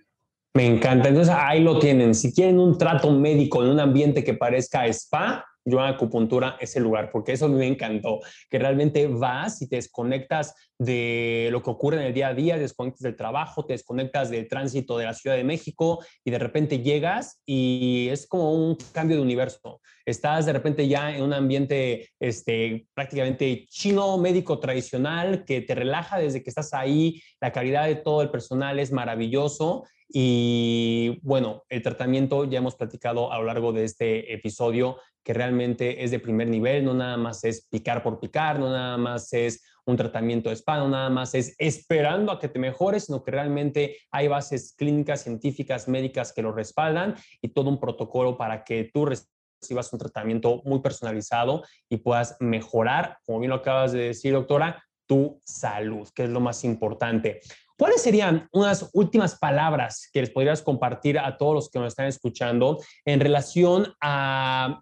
Me 0.54 0.66
encanta. 0.66 1.08
Entonces 1.08 1.34
ahí 1.34 1.62
lo 1.62 1.78
tienen. 1.78 2.14
Si 2.14 2.32
quieren 2.32 2.58
un 2.58 2.76
trato 2.76 3.10
médico 3.10 3.62
en 3.62 3.70
un 3.70 3.80
ambiente 3.80 4.22
que 4.22 4.34
parezca 4.34 4.86
spa, 4.86 5.44
yo 5.64 5.78
en 5.78 5.94
acupuntura 5.94 6.56
es 6.60 6.74
el 6.76 6.82
lugar, 6.82 7.10
porque 7.10 7.32
eso 7.32 7.48
me 7.48 7.66
encantó, 7.66 8.20
que 8.50 8.58
realmente 8.58 9.06
vas 9.06 9.62
y 9.62 9.68
te 9.68 9.76
desconectas 9.76 10.54
de 10.78 11.48
lo 11.52 11.62
que 11.62 11.70
ocurre 11.70 11.98
en 11.98 12.06
el 12.06 12.14
día 12.14 12.28
a 12.28 12.34
día, 12.34 12.54
te 12.56 12.62
desconectas 12.62 13.02
del 13.02 13.16
trabajo, 13.16 13.64
te 13.64 13.74
desconectas 13.74 14.30
del 14.30 14.48
tránsito 14.48 14.98
de 14.98 15.04
la 15.04 15.14
Ciudad 15.14 15.36
de 15.36 15.44
México 15.44 16.04
y 16.24 16.30
de 16.30 16.38
repente 16.38 16.80
llegas 16.80 17.40
y 17.46 18.08
es 18.10 18.26
como 18.26 18.52
un 18.52 18.76
cambio 18.92 19.16
de 19.16 19.22
universo. 19.22 19.80
Estás 20.04 20.46
de 20.46 20.52
repente 20.52 20.88
ya 20.88 21.14
en 21.14 21.22
un 21.22 21.32
ambiente 21.32 22.10
este, 22.18 22.86
prácticamente 22.94 23.66
chino, 23.68 24.18
médico 24.18 24.58
tradicional, 24.58 25.44
que 25.44 25.60
te 25.60 25.76
relaja 25.76 26.18
desde 26.18 26.42
que 26.42 26.50
estás 26.50 26.74
ahí, 26.74 27.22
la 27.40 27.52
calidad 27.52 27.86
de 27.86 27.96
todo 27.96 28.22
el 28.22 28.30
personal 28.30 28.80
es 28.80 28.90
maravilloso 28.90 29.84
y 30.14 31.18
bueno, 31.22 31.64
el 31.70 31.82
tratamiento 31.82 32.44
ya 32.44 32.58
hemos 32.58 32.76
platicado 32.76 33.32
a 33.32 33.38
lo 33.38 33.44
largo 33.44 33.72
de 33.72 33.84
este 33.84 34.34
episodio 34.34 34.98
que 35.22 35.32
realmente 35.32 36.02
es 36.04 36.10
de 36.10 36.18
primer 36.18 36.48
nivel, 36.48 36.84
no 36.84 36.94
nada 36.94 37.16
más 37.16 37.44
es 37.44 37.66
picar 37.68 38.02
por 38.02 38.18
picar, 38.18 38.58
no 38.58 38.70
nada 38.70 38.96
más 38.96 39.32
es 39.32 39.62
un 39.84 39.96
tratamiento 39.96 40.48
de 40.48 40.56
spa, 40.56 40.78
no 40.78 40.88
nada 40.88 41.10
más 41.10 41.34
es 41.34 41.54
esperando 41.58 42.32
a 42.32 42.38
que 42.38 42.48
te 42.48 42.58
mejores, 42.58 43.06
sino 43.06 43.22
que 43.22 43.30
realmente 43.30 43.96
hay 44.10 44.28
bases 44.28 44.74
clínicas, 44.76 45.22
científicas, 45.22 45.88
médicas 45.88 46.32
que 46.32 46.42
lo 46.42 46.52
respaldan 46.52 47.16
y 47.40 47.48
todo 47.48 47.68
un 47.68 47.80
protocolo 47.80 48.36
para 48.36 48.64
que 48.64 48.90
tú 48.92 49.06
recibas 49.06 49.92
un 49.92 49.98
tratamiento 49.98 50.62
muy 50.64 50.80
personalizado 50.80 51.62
y 51.88 51.98
puedas 51.98 52.36
mejorar, 52.40 53.18
como 53.26 53.40
bien 53.40 53.50
lo 53.50 53.56
acabas 53.56 53.92
de 53.92 54.00
decir, 54.00 54.32
doctora, 54.32 54.82
tu 55.06 55.40
salud, 55.44 56.08
que 56.14 56.24
es 56.24 56.30
lo 56.30 56.40
más 56.40 56.64
importante. 56.64 57.40
¿Cuáles 57.76 58.02
serían 58.02 58.48
unas 58.52 58.90
últimas 58.92 59.36
palabras 59.38 60.08
que 60.12 60.20
les 60.20 60.30
podrías 60.30 60.62
compartir 60.62 61.18
a 61.18 61.36
todos 61.36 61.54
los 61.54 61.70
que 61.70 61.80
nos 61.80 61.88
están 61.88 62.06
escuchando 62.06 62.78
en 63.04 63.18
relación 63.18 63.92
a 64.00 64.80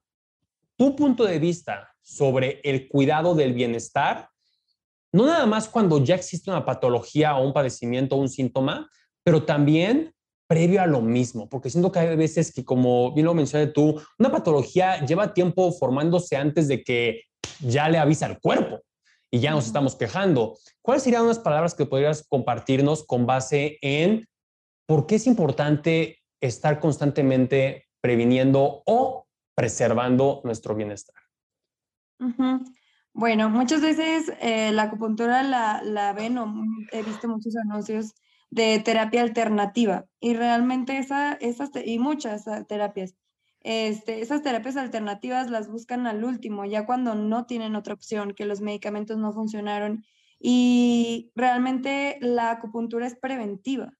tu 0.80 0.96
punto 0.96 1.26
de 1.26 1.38
vista 1.38 1.94
sobre 2.00 2.62
el 2.64 2.88
cuidado 2.88 3.34
del 3.34 3.52
bienestar? 3.52 4.30
No 5.12 5.26
nada 5.26 5.44
más 5.44 5.68
cuando 5.68 6.02
ya 6.02 6.14
existe 6.14 6.50
una 6.50 6.64
patología 6.64 7.36
o 7.36 7.44
un 7.44 7.52
padecimiento 7.52 8.16
o 8.16 8.18
un 8.18 8.30
síntoma, 8.30 8.88
pero 9.22 9.44
también 9.44 10.14
previo 10.46 10.80
a 10.80 10.86
lo 10.86 11.02
mismo, 11.02 11.50
porque 11.50 11.68
siento 11.68 11.92
que 11.92 11.98
hay 11.98 12.16
veces 12.16 12.50
que, 12.54 12.64
como 12.64 13.12
bien 13.12 13.26
lo 13.26 13.34
mencioné 13.34 13.66
tú, 13.66 14.00
una 14.18 14.32
patología 14.32 15.04
lleva 15.04 15.34
tiempo 15.34 15.70
formándose 15.70 16.34
antes 16.38 16.66
de 16.66 16.82
que 16.82 17.24
ya 17.58 17.90
le 17.90 17.98
avisa 17.98 18.24
al 18.24 18.40
cuerpo 18.40 18.80
y 19.30 19.38
ya 19.38 19.50
nos 19.50 19.66
estamos 19.66 19.96
quejando. 19.96 20.56
¿Cuáles 20.80 21.02
serían 21.02 21.24
unas 21.24 21.40
palabras 21.40 21.74
que 21.74 21.84
podrías 21.84 22.24
compartirnos 22.26 23.04
con 23.04 23.26
base 23.26 23.76
en 23.82 24.26
por 24.86 25.06
qué 25.06 25.16
es 25.16 25.26
importante 25.26 26.20
estar 26.40 26.80
constantemente 26.80 27.84
previniendo 28.00 28.82
o 28.86 29.26
preservando 29.60 30.40
nuestro 30.44 30.74
bienestar? 30.74 31.14
Bueno, 33.12 33.50
muchas 33.50 33.80
veces 33.80 34.32
eh, 34.40 34.72
la 34.72 34.84
acupuntura 34.84 35.42
la, 35.42 35.82
la 35.82 36.12
ven 36.12 36.38
o 36.38 36.52
he 36.92 37.02
visto 37.02 37.28
muchos 37.28 37.54
anuncios 37.56 38.14
de 38.50 38.78
terapia 38.78 39.22
alternativa 39.22 40.06
y 40.18 40.34
realmente 40.34 40.98
esa, 40.98 41.34
esas 41.34 41.70
y 41.84 41.98
muchas 41.98 42.44
terapias 42.68 43.14
este, 43.62 44.22
esas 44.22 44.42
terapias 44.42 44.76
alternativas 44.76 45.50
las 45.50 45.68
buscan 45.68 46.06
al 46.06 46.24
último, 46.24 46.64
ya 46.64 46.86
cuando 46.86 47.14
no 47.14 47.44
tienen 47.44 47.76
otra 47.76 47.94
opción, 47.94 48.32
que 48.32 48.46
los 48.46 48.60
medicamentos 48.60 49.18
no 49.18 49.32
funcionaron. 49.32 50.04
Y 50.38 51.30
realmente 51.34 52.16
la 52.22 52.50
acupuntura 52.50 53.06
es 53.06 53.14
preventiva. 53.14 53.92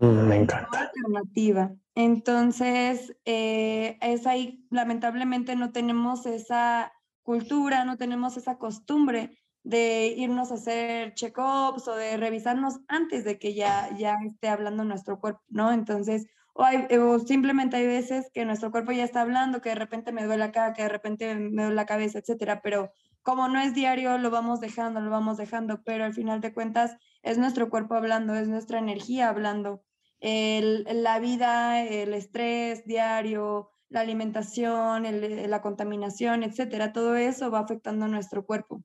Mm, 0.00 0.28
me 0.28 0.36
encanta. 0.36 0.80
Alternativa. 0.80 1.72
Entonces, 1.94 3.16
eh, 3.24 3.98
es 4.00 4.26
ahí, 4.26 4.66
lamentablemente 4.70 5.54
no 5.56 5.72
tenemos 5.72 6.26
esa 6.26 6.92
cultura, 7.22 7.84
no 7.84 7.96
tenemos 7.96 8.36
esa 8.36 8.58
costumbre 8.58 9.38
de 9.62 10.14
irnos 10.16 10.50
a 10.50 10.54
hacer 10.54 11.14
check-ups 11.14 11.88
o 11.88 11.94
de 11.94 12.16
revisarnos 12.16 12.80
antes 12.88 13.24
de 13.24 13.38
que 13.38 13.54
ya, 13.54 13.88
ya 13.96 14.16
esté 14.26 14.48
hablando 14.48 14.84
nuestro 14.84 15.20
cuerpo, 15.20 15.40
¿no? 15.48 15.72
Entonces, 15.72 16.26
o, 16.52 16.64
hay, 16.64 16.86
o 16.98 17.18
simplemente 17.18 17.76
hay 17.76 17.86
veces 17.86 18.30
que 18.34 18.44
nuestro 18.44 18.70
cuerpo 18.70 18.92
ya 18.92 19.04
está 19.04 19.22
hablando, 19.22 19.62
que 19.62 19.70
de 19.70 19.74
repente 19.76 20.12
me 20.12 20.24
duele 20.24 20.44
acá, 20.44 20.74
que 20.74 20.82
de 20.82 20.88
repente 20.88 21.34
me 21.34 21.62
duele 21.62 21.76
la 21.76 21.86
cabeza, 21.86 22.18
etcétera, 22.18 22.60
pero 22.62 22.90
como 23.22 23.48
no 23.48 23.58
es 23.58 23.72
diario, 23.72 24.18
lo 24.18 24.30
vamos 24.30 24.60
dejando, 24.60 25.00
lo 25.00 25.10
vamos 25.10 25.38
dejando, 25.38 25.82
pero 25.82 26.04
al 26.04 26.12
final 26.12 26.42
de 26.42 26.52
cuentas 26.52 26.98
es 27.24 27.38
nuestro 27.38 27.70
cuerpo 27.70 27.94
hablando, 27.94 28.34
es 28.34 28.48
nuestra 28.48 28.78
energía 28.78 29.30
hablando. 29.30 29.82
El, 30.20 30.86
la 31.02 31.18
vida, 31.18 31.82
el 31.82 32.12
estrés 32.14 32.84
diario, 32.84 33.70
la 33.88 34.00
alimentación, 34.00 35.04
la 35.48 35.62
contaminación, 35.62 36.42
etcétera, 36.42 36.92
todo 36.92 37.16
eso 37.16 37.50
va 37.50 37.60
afectando 37.60 38.04
a 38.04 38.08
nuestro 38.08 38.44
cuerpo. 38.44 38.82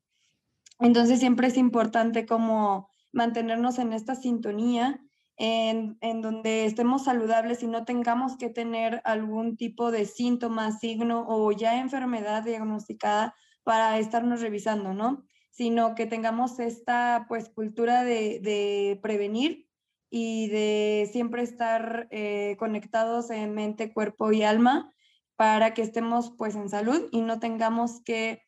Entonces 0.78 1.20
siempre 1.20 1.48
es 1.48 1.58
importante 1.58 2.24
como 2.24 2.88
mantenernos 3.12 3.78
en 3.78 3.92
esta 3.92 4.14
sintonía 4.14 5.00
en, 5.36 5.98
en, 6.00 6.22
donde 6.22 6.64
estemos 6.64 7.04
saludables 7.04 7.62
y 7.62 7.66
no 7.66 7.84
tengamos 7.84 8.36
que 8.36 8.48
tener 8.50 9.02
algún 9.04 9.56
tipo 9.56 9.90
de 9.90 10.06
síntoma, 10.06 10.72
signo 10.72 11.26
o 11.28 11.52
ya 11.52 11.78
enfermedad 11.78 12.42
diagnosticada 12.42 13.34
para 13.62 13.98
estarnos 13.98 14.40
revisando, 14.40 14.94
¿no? 14.94 15.24
Sino 15.50 15.94
que 15.94 16.06
tengamos 16.06 16.58
esta 16.58 17.26
pues 17.28 17.48
cultura 17.48 18.04
de, 18.04 18.40
de 18.40 18.98
prevenir 19.02 19.68
y 20.10 20.48
de 20.48 21.08
siempre 21.12 21.42
estar 21.42 22.08
eh, 22.10 22.56
conectados 22.58 23.30
en 23.30 23.54
mente, 23.54 23.92
cuerpo 23.92 24.32
y 24.32 24.42
alma 24.42 24.92
para 25.36 25.72
que 25.72 25.82
estemos 25.82 26.32
pues 26.36 26.54
en 26.56 26.68
salud 26.68 27.08
y 27.12 27.22
no 27.22 27.38
tengamos 27.38 28.02
que 28.04 28.42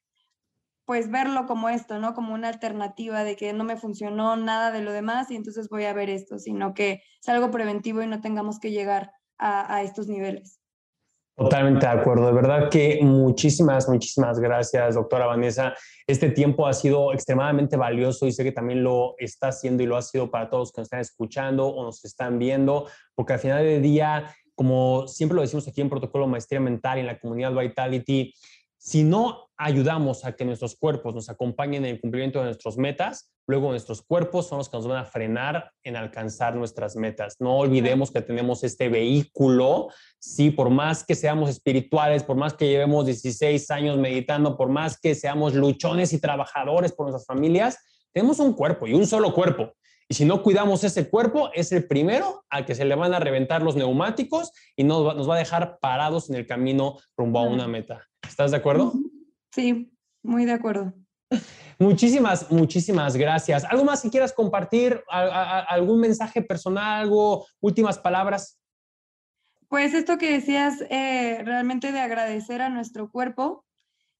pues 0.84 1.10
verlo 1.10 1.46
como 1.46 1.68
esto, 1.68 1.98
¿no? 2.00 2.14
Como 2.14 2.34
una 2.34 2.48
alternativa 2.48 3.24
de 3.24 3.36
que 3.36 3.52
no 3.52 3.64
me 3.64 3.76
funcionó 3.76 4.36
nada 4.36 4.72
de 4.72 4.82
lo 4.82 4.92
demás 4.92 5.30
y 5.30 5.36
entonces 5.36 5.68
voy 5.68 5.84
a 5.84 5.92
ver 5.92 6.10
esto, 6.10 6.38
sino 6.38 6.74
que 6.74 7.02
es 7.20 7.28
algo 7.28 7.50
preventivo 7.50 8.02
y 8.02 8.08
no 8.08 8.20
tengamos 8.20 8.58
que 8.58 8.72
llegar 8.72 9.12
a, 9.38 9.74
a 9.74 9.82
estos 9.82 10.08
niveles. 10.08 10.61
Totalmente 11.34 11.86
de 11.86 11.92
acuerdo. 11.92 12.26
De 12.26 12.32
verdad 12.32 12.68
que 12.68 13.00
muchísimas, 13.02 13.88
muchísimas 13.88 14.38
gracias, 14.38 14.94
doctora 14.94 15.26
Vanessa. 15.26 15.74
Este 16.06 16.30
tiempo 16.30 16.66
ha 16.66 16.74
sido 16.74 17.12
extremadamente 17.12 17.76
valioso 17.76 18.26
y 18.26 18.32
sé 18.32 18.44
que 18.44 18.52
también 18.52 18.84
lo 18.84 19.14
está 19.18 19.48
haciendo 19.48 19.82
y 19.82 19.86
lo 19.86 19.96
ha 19.96 20.02
sido 20.02 20.30
para 20.30 20.50
todos 20.50 20.72
que 20.72 20.82
nos 20.82 20.86
están 20.86 21.00
escuchando 21.00 21.68
o 21.68 21.84
nos 21.84 22.04
están 22.04 22.38
viendo, 22.38 22.86
porque 23.14 23.32
al 23.32 23.38
final 23.38 23.64
del 23.64 23.80
día, 23.80 24.34
como 24.54 25.08
siempre 25.08 25.36
lo 25.36 25.40
decimos 25.40 25.66
aquí 25.66 25.80
en 25.80 25.88
Protocolo 25.88 26.26
Maestría 26.26 26.60
Mental 26.60 26.98
en 26.98 27.06
la 27.06 27.18
comunidad 27.18 27.54
Vitality, 27.54 28.34
si 28.84 29.04
no 29.04 29.48
ayudamos 29.56 30.24
a 30.24 30.32
que 30.32 30.44
nuestros 30.44 30.74
cuerpos 30.74 31.14
nos 31.14 31.28
acompañen 31.28 31.84
en 31.84 31.94
el 31.94 32.00
cumplimiento 32.00 32.40
de 32.40 32.46
nuestras 32.46 32.76
metas, 32.76 33.32
luego 33.46 33.70
nuestros 33.70 34.02
cuerpos 34.02 34.48
son 34.48 34.58
los 34.58 34.68
que 34.68 34.76
nos 34.76 34.88
van 34.88 34.98
a 34.98 35.04
frenar 35.04 35.70
en 35.84 35.94
alcanzar 35.94 36.56
nuestras 36.56 36.96
metas. 36.96 37.36
No 37.38 37.58
olvidemos 37.58 38.10
que 38.10 38.22
tenemos 38.22 38.64
este 38.64 38.88
vehículo, 38.88 39.86
sí, 40.18 40.50
por 40.50 40.70
más 40.70 41.04
que 41.04 41.14
seamos 41.14 41.48
espirituales, 41.48 42.24
por 42.24 42.34
más 42.34 42.54
que 42.54 42.66
llevemos 42.66 43.06
16 43.06 43.70
años 43.70 43.98
meditando, 43.98 44.56
por 44.56 44.68
más 44.68 44.98
que 44.98 45.14
seamos 45.14 45.54
luchones 45.54 46.12
y 46.12 46.18
trabajadores 46.18 46.90
por 46.90 47.06
nuestras 47.06 47.24
familias, 47.24 47.78
tenemos 48.12 48.40
un 48.40 48.52
cuerpo 48.52 48.88
y 48.88 48.94
un 48.94 49.06
solo 49.06 49.32
cuerpo. 49.32 49.74
Y 50.12 50.14
si 50.14 50.26
no 50.26 50.42
cuidamos 50.42 50.84
ese 50.84 51.08
cuerpo, 51.08 51.50
es 51.54 51.72
el 51.72 51.86
primero 51.86 52.44
al 52.50 52.66
que 52.66 52.74
se 52.74 52.84
le 52.84 52.94
van 52.94 53.14
a 53.14 53.18
reventar 53.18 53.62
los 53.62 53.76
neumáticos 53.76 54.52
y 54.76 54.84
nos 54.84 55.06
va, 55.06 55.14
nos 55.14 55.26
va 55.26 55.36
a 55.36 55.38
dejar 55.38 55.78
parados 55.78 56.28
en 56.28 56.36
el 56.36 56.46
camino 56.46 56.98
rumbo 57.16 57.38
a 57.38 57.44
una 57.44 57.66
meta. 57.66 58.06
¿Estás 58.22 58.50
de 58.50 58.58
acuerdo? 58.58 58.92
Sí, 59.52 59.90
muy 60.22 60.44
de 60.44 60.52
acuerdo. 60.52 60.92
Muchísimas, 61.78 62.50
muchísimas 62.52 63.16
gracias. 63.16 63.64
¿Algo 63.64 63.84
más 63.84 64.02
que 64.02 64.10
quieras 64.10 64.34
compartir? 64.34 65.02
¿Algún 65.08 65.98
mensaje 65.98 66.42
personal? 66.42 67.04
¿Algo? 67.04 67.46
¿Últimas 67.60 67.98
palabras? 67.98 68.60
Pues 69.68 69.94
esto 69.94 70.18
que 70.18 70.30
decías, 70.30 70.82
eh, 70.90 71.40
realmente 71.42 71.90
de 71.90 72.00
agradecer 72.00 72.60
a 72.60 72.68
nuestro 72.68 73.10
cuerpo, 73.10 73.64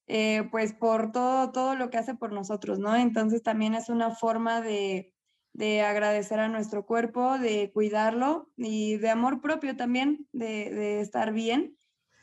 eh, 0.07 0.49
pues 0.51 0.73
por 0.73 1.13
todo, 1.13 1.53
todo 1.53 1.75
lo 1.75 1.91
que 1.91 1.99
hace 1.99 2.15
por 2.15 2.33
nosotros, 2.33 2.79
¿no? 2.79 2.97
Entonces 2.97 3.43
también 3.43 3.75
es 3.75 3.91
una 3.91 4.15
forma 4.15 4.63
de, 4.63 5.12
de 5.55 5.83
agradecer 5.83 6.41
a 6.41 6.49
nuestro 6.49 6.87
cuerpo, 6.87 7.39
de 7.39 7.71
cuidarlo 7.73 8.49
y 8.57 8.97
de 8.97 9.11
amor 9.11 9.41
propio 9.41 9.77
también, 9.77 10.27
de, 10.33 10.71
de 10.71 11.01
estar 11.01 11.33
bien. 11.33 11.77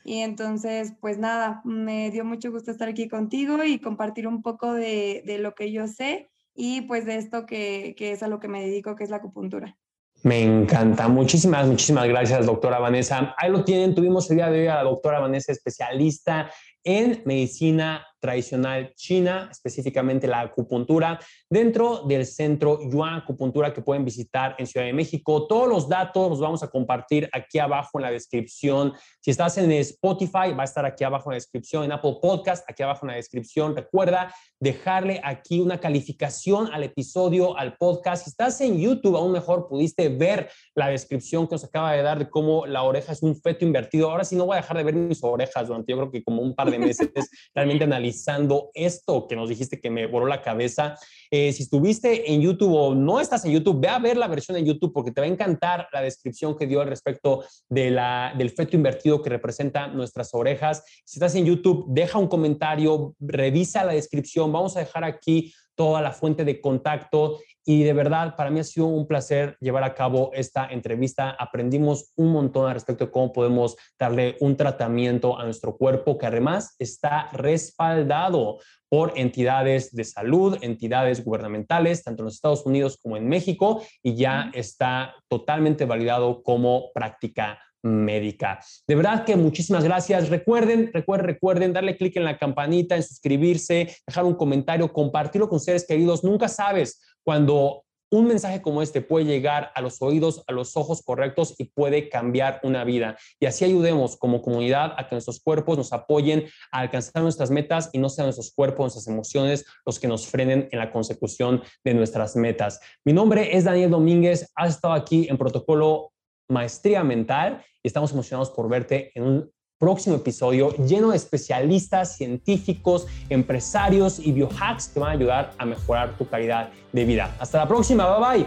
Y 0.04 0.20
entonces, 0.20 0.94
pues 1.00 1.18
nada, 1.18 1.60
me 1.64 2.10
dio 2.10 2.24
mucho 2.24 2.50
gusto 2.50 2.70
estar 2.70 2.88
aquí 2.88 3.08
contigo 3.08 3.62
y 3.64 3.78
compartir 3.78 4.26
un 4.26 4.42
poco 4.42 4.72
de, 4.72 5.22
de 5.26 5.38
lo 5.38 5.54
que 5.54 5.72
yo 5.72 5.86
sé 5.86 6.30
y 6.54 6.82
pues 6.82 7.04
de 7.06 7.16
esto 7.16 7.46
que, 7.46 7.94
que, 7.96 8.12
es 8.12 8.22
a 8.22 8.28
lo 8.28 8.40
que 8.40 8.48
me 8.48 8.62
dedico, 8.62 8.96
que 8.96 9.04
es 9.04 9.10
la 9.10 9.16
acupuntura. 9.16 9.76
Me 10.22 10.42
encanta. 10.42 11.08
Muchísimas, 11.08 11.66
muchísimas 11.66 12.06
gracias, 12.08 12.46
doctora 12.46 12.78
Vanessa. 12.78 13.34
Ahí 13.38 13.50
lo 13.50 13.64
tienen. 13.64 13.94
Tuvimos 13.94 14.30
el 14.30 14.36
día 14.36 14.50
de 14.50 14.60
hoy 14.60 14.66
a 14.66 14.76
la 14.76 14.82
doctora 14.82 15.20
Vanessa, 15.20 15.52
especialista 15.52 16.50
en 16.82 17.22
medicina 17.24 18.06
tradicional 18.20 18.92
china, 18.94 19.48
específicamente 19.50 20.26
la 20.26 20.40
acupuntura, 20.40 21.18
dentro 21.48 22.02
del 22.06 22.24
centro 22.24 22.80
Yuan 22.90 23.14
Acupuntura 23.14 23.72
que 23.72 23.82
pueden 23.82 24.04
visitar 24.04 24.54
en 24.58 24.66
Ciudad 24.66 24.86
de 24.86 24.92
México. 24.92 25.46
Todos 25.46 25.68
los 25.68 25.88
datos 25.88 26.30
los 26.30 26.40
vamos 26.40 26.62
a 26.62 26.68
compartir 26.68 27.28
aquí 27.32 27.58
abajo 27.58 27.98
en 27.98 28.02
la 28.02 28.10
descripción. 28.10 28.92
Si 29.20 29.30
estás 29.30 29.58
en 29.58 29.70
Spotify, 29.72 30.52
va 30.56 30.62
a 30.62 30.64
estar 30.64 30.86
aquí 30.86 31.04
abajo 31.04 31.30
en 31.30 31.32
la 31.32 31.36
descripción, 31.36 31.84
en 31.84 31.92
Apple 31.92 32.16
Podcast, 32.22 32.64
aquí 32.68 32.82
abajo 32.82 33.04
en 33.06 33.10
la 33.10 33.16
descripción. 33.16 33.76
Recuerda 33.76 34.34
dejarle 34.58 35.20
aquí 35.24 35.60
una 35.60 35.80
calificación 35.80 36.72
al 36.72 36.84
episodio, 36.84 37.56
al 37.56 37.76
podcast. 37.76 38.24
Si 38.24 38.30
estás 38.30 38.60
en 38.60 38.78
YouTube, 38.78 39.16
aún 39.16 39.32
mejor 39.32 39.68
pudiste 39.68 40.08
ver 40.08 40.50
la 40.74 40.88
descripción 40.88 41.46
que 41.46 41.56
nos 41.56 41.64
acaba 41.64 41.92
de 41.92 42.02
dar 42.02 42.18
de 42.18 42.30
cómo 42.30 42.66
la 42.66 42.82
oreja 42.82 43.12
es 43.12 43.22
un 43.22 43.34
feto 43.34 43.64
invertido. 43.64 44.10
Ahora 44.10 44.24
sí 44.24 44.36
no 44.36 44.46
voy 44.46 44.54
a 44.54 44.60
dejar 44.60 44.76
de 44.76 44.84
ver 44.84 44.94
mis 44.94 45.22
orejas 45.22 45.66
durante 45.66 45.90
yo 45.90 45.96
creo 45.96 46.10
que 46.10 46.22
como 46.22 46.42
un 46.42 46.54
par 46.54 46.70
de 46.70 46.78
meses, 46.78 47.10
realmente 47.54 47.86
analizando 48.10 48.70
esto 48.74 49.26
que 49.28 49.36
nos 49.36 49.48
dijiste 49.48 49.80
que 49.80 49.90
me 49.90 50.06
voló 50.06 50.26
la 50.26 50.42
cabeza. 50.42 50.96
Eh, 51.30 51.52
si 51.52 51.62
estuviste 51.62 52.32
en 52.32 52.40
YouTube 52.40 52.74
o 52.74 52.94
no 52.94 53.20
estás 53.20 53.44
en 53.44 53.52
YouTube, 53.52 53.80
ve 53.80 53.88
a 53.88 53.98
ver 53.98 54.16
la 54.16 54.26
versión 54.26 54.56
en 54.56 54.64
YouTube 54.64 54.92
porque 54.92 55.12
te 55.12 55.20
va 55.20 55.26
a 55.26 55.30
encantar 55.30 55.88
la 55.92 56.02
descripción 56.02 56.56
que 56.56 56.66
dio 56.66 56.80
al 56.80 56.88
respecto 56.88 57.44
del 57.68 58.50
feto 58.50 58.76
invertido 58.76 59.22
que 59.22 59.30
representa 59.30 59.86
nuestras 59.88 60.34
orejas. 60.34 60.82
Si 61.04 61.18
estás 61.18 61.34
en 61.36 61.46
YouTube, 61.46 61.86
deja 61.88 62.18
un 62.18 62.26
comentario, 62.26 63.14
revisa 63.20 63.84
la 63.84 63.92
descripción. 63.92 64.50
Vamos 64.52 64.76
a 64.76 64.80
dejar 64.80 65.04
aquí 65.04 65.52
toda 65.80 66.02
la 66.02 66.12
fuente 66.12 66.44
de 66.44 66.60
contacto 66.60 67.38
y 67.64 67.84
de 67.84 67.94
verdad 67.94 68.36
para 68.36 68.50
mí 68.50 68.60
ha 68.60 68.64
sido 68.64 68.84
un 68.84 69.06
placer 69.06 69.56
llevar 69.60 69.82
a 69.82 69.94
cabo 69.94 70.30
esta 70.34 70.66
entrevista. 70.66 71.30
Aprendimos 71.30 72.12
un 72.16 72.32
montón 72.32 72.68
al 72.68 72.74
respecto 72.74 73.06
de 73.06 73.10
cómo 73.10 73.32
podemos 73.32 73.78
darle 73.98 74.36
un 74.40 74.58
tratamiento 74.58 75.38
a 75.38 75.44
nuestro 75.44 75.78
cuerpo 75.78 76.18
que 76.18 76.26
además 76.26 76.76
está 76.78 77.30
respaldado 77.32 78.58
por 78.90 79.14
entidades 79.16 79.90
de 79.92 80.04
salud, 80.04 80.58
entidades 80.60 81.24
gubernamentales, 81.24 82.04
tanto 82.04 82.24
en 82.24 82.26
los 82.26 82.34
Estados 82.34 82.66
Unidos 82.66 82.98
como 83.02 83.16
en 83.16 83.26
México, 83.26 83.82
y 84.02 84.16
ya 84.16 84.50
está 84.52 85.14
totalmente 85.28 85.86
validado 85.86 86.42
como 86.42 86.92
práctica 86.92 87.58
médica. 87.82 88.60
De 88.86 88.94
verdad 88.94 89.24
que 89.24 89.36
muchísimas 89.36 89.84
gracias. 89.84 90.28
Recuerden, 90.28 90.90
recuerden, 90.92 91.26
recuerden 91.26 91.72
darle 91.72 91.96
clic 91.96 92.16
en 92.16 92.24
la 92.24 92.38
campanita, 92.38 92.96
en 92.96 93.02
suscribirse, 93.02 93.94
dejar 94.06 94.24
un 94.24 94.34
comentario, 94.34 94.92
compartirlo 94.92 95.48
con 95.48 95.60
seres 95.60 95.86
queridos. 95.86 96.24
Nunca 96.24 96.48
sabes 96.48 97.00
cuando 97.22 97.84
un 98.12 98.26
mensaje 98.26 98.60
como 98.60 98.82
este 98.82 99.00
puede 99.00 99.24
llegar 99.24 99.70
a 99.74 99.80
los 99.80 100.02
oídos, 100.02 100.42
a 100.48 100.52
los 100.52 100.76
ojos 100.76 101.02
correctos 101.02 101.54
y 101.58 101.66
puede 101.66 102.08
cambiar 102.08 102.60
una 102.64 102.82
vida. 102.84 103.16
Y 103.38 103.46
así 103.46 103.64
ayudemos 103.64 104.16
como 104.16 104.42
comunidad 104.42 104.94
a 104.96 105.06
que 105.06 105.14
nuestros 105.14 105.40
cuerpos 105.40 105.78
nos 105.78 105.92
apoyen 105.92 106.46
a 106.72 106.80
alcanzar 106.80 107.22
nuestras 107.22 107.50
metas 107.50 107.88
y 107.92 107.98
no 107.98 108.08
sean 108.08 108.26
nuestros 108.26 108.52
cuerpos, 108.52 108.94
nuestras 108.94 109.06
emociones 109.06 109.64
los 109.86 110.00
que 110.00 110.08
nos 110.08 110.26
frenen 110.26 110.68
en 110.72 110.78
la 110.78 110.90
consecución 110.90 111.62
de 111.84 111.94
nuestras 111.94 112.34
metas. 112.34 112.80
Mi 113.04 113.12
nombre 113.12 113.56
es 113.56 113.64
Daniel 113.64 113.90
Domínguez. 113.90 114.50
Has 114.56 114.74
estado 114.74 114.94
aquí 114.94 115.28
en 115.30 115.38
Protocolo 115.38 116.12
Maestría 116.48 117.04
Mental 117.04 117.64
y 117.82 117.88
estamos 117.88 118.12
emocionados 118.12 118.50
por 118.50 118.68
verte 118.68 119.12
en 119.14 119.24
un 119.24 119.52
próximo 119.78 120.16
episodio 120.16 120.76
lleno 120.76 121.10
de 121.10 121.16
especialistas, 121.16 122.16
científicos, 122.16 123.06
empresarios 123.30 124.18
y 124.18 124.32
biohacks 124.32 124.88
que 124.88 125.00
van 125.00 125.10
a 125.10 125.12
ayudar 125.12 125.52
a 125.56 125.64
mejorar 125.64 126.16
tu 126.18 126.28
calidad 126.28 126.70
de 126.92 127.04
vida. 127.04 127.34
Hasta 127.40 127.58
la 127.58 127.66
próxima, 127.66 128.18
bye 128.18 128.38
bye. 128.38 128.46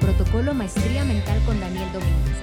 Protocolo 0.00 0.54
Maestría 0.54 1.04
Mental 1.04 1.42
con 1.44 1.58
Daniel 1.58 1.92
Domínguez 1.92 2.36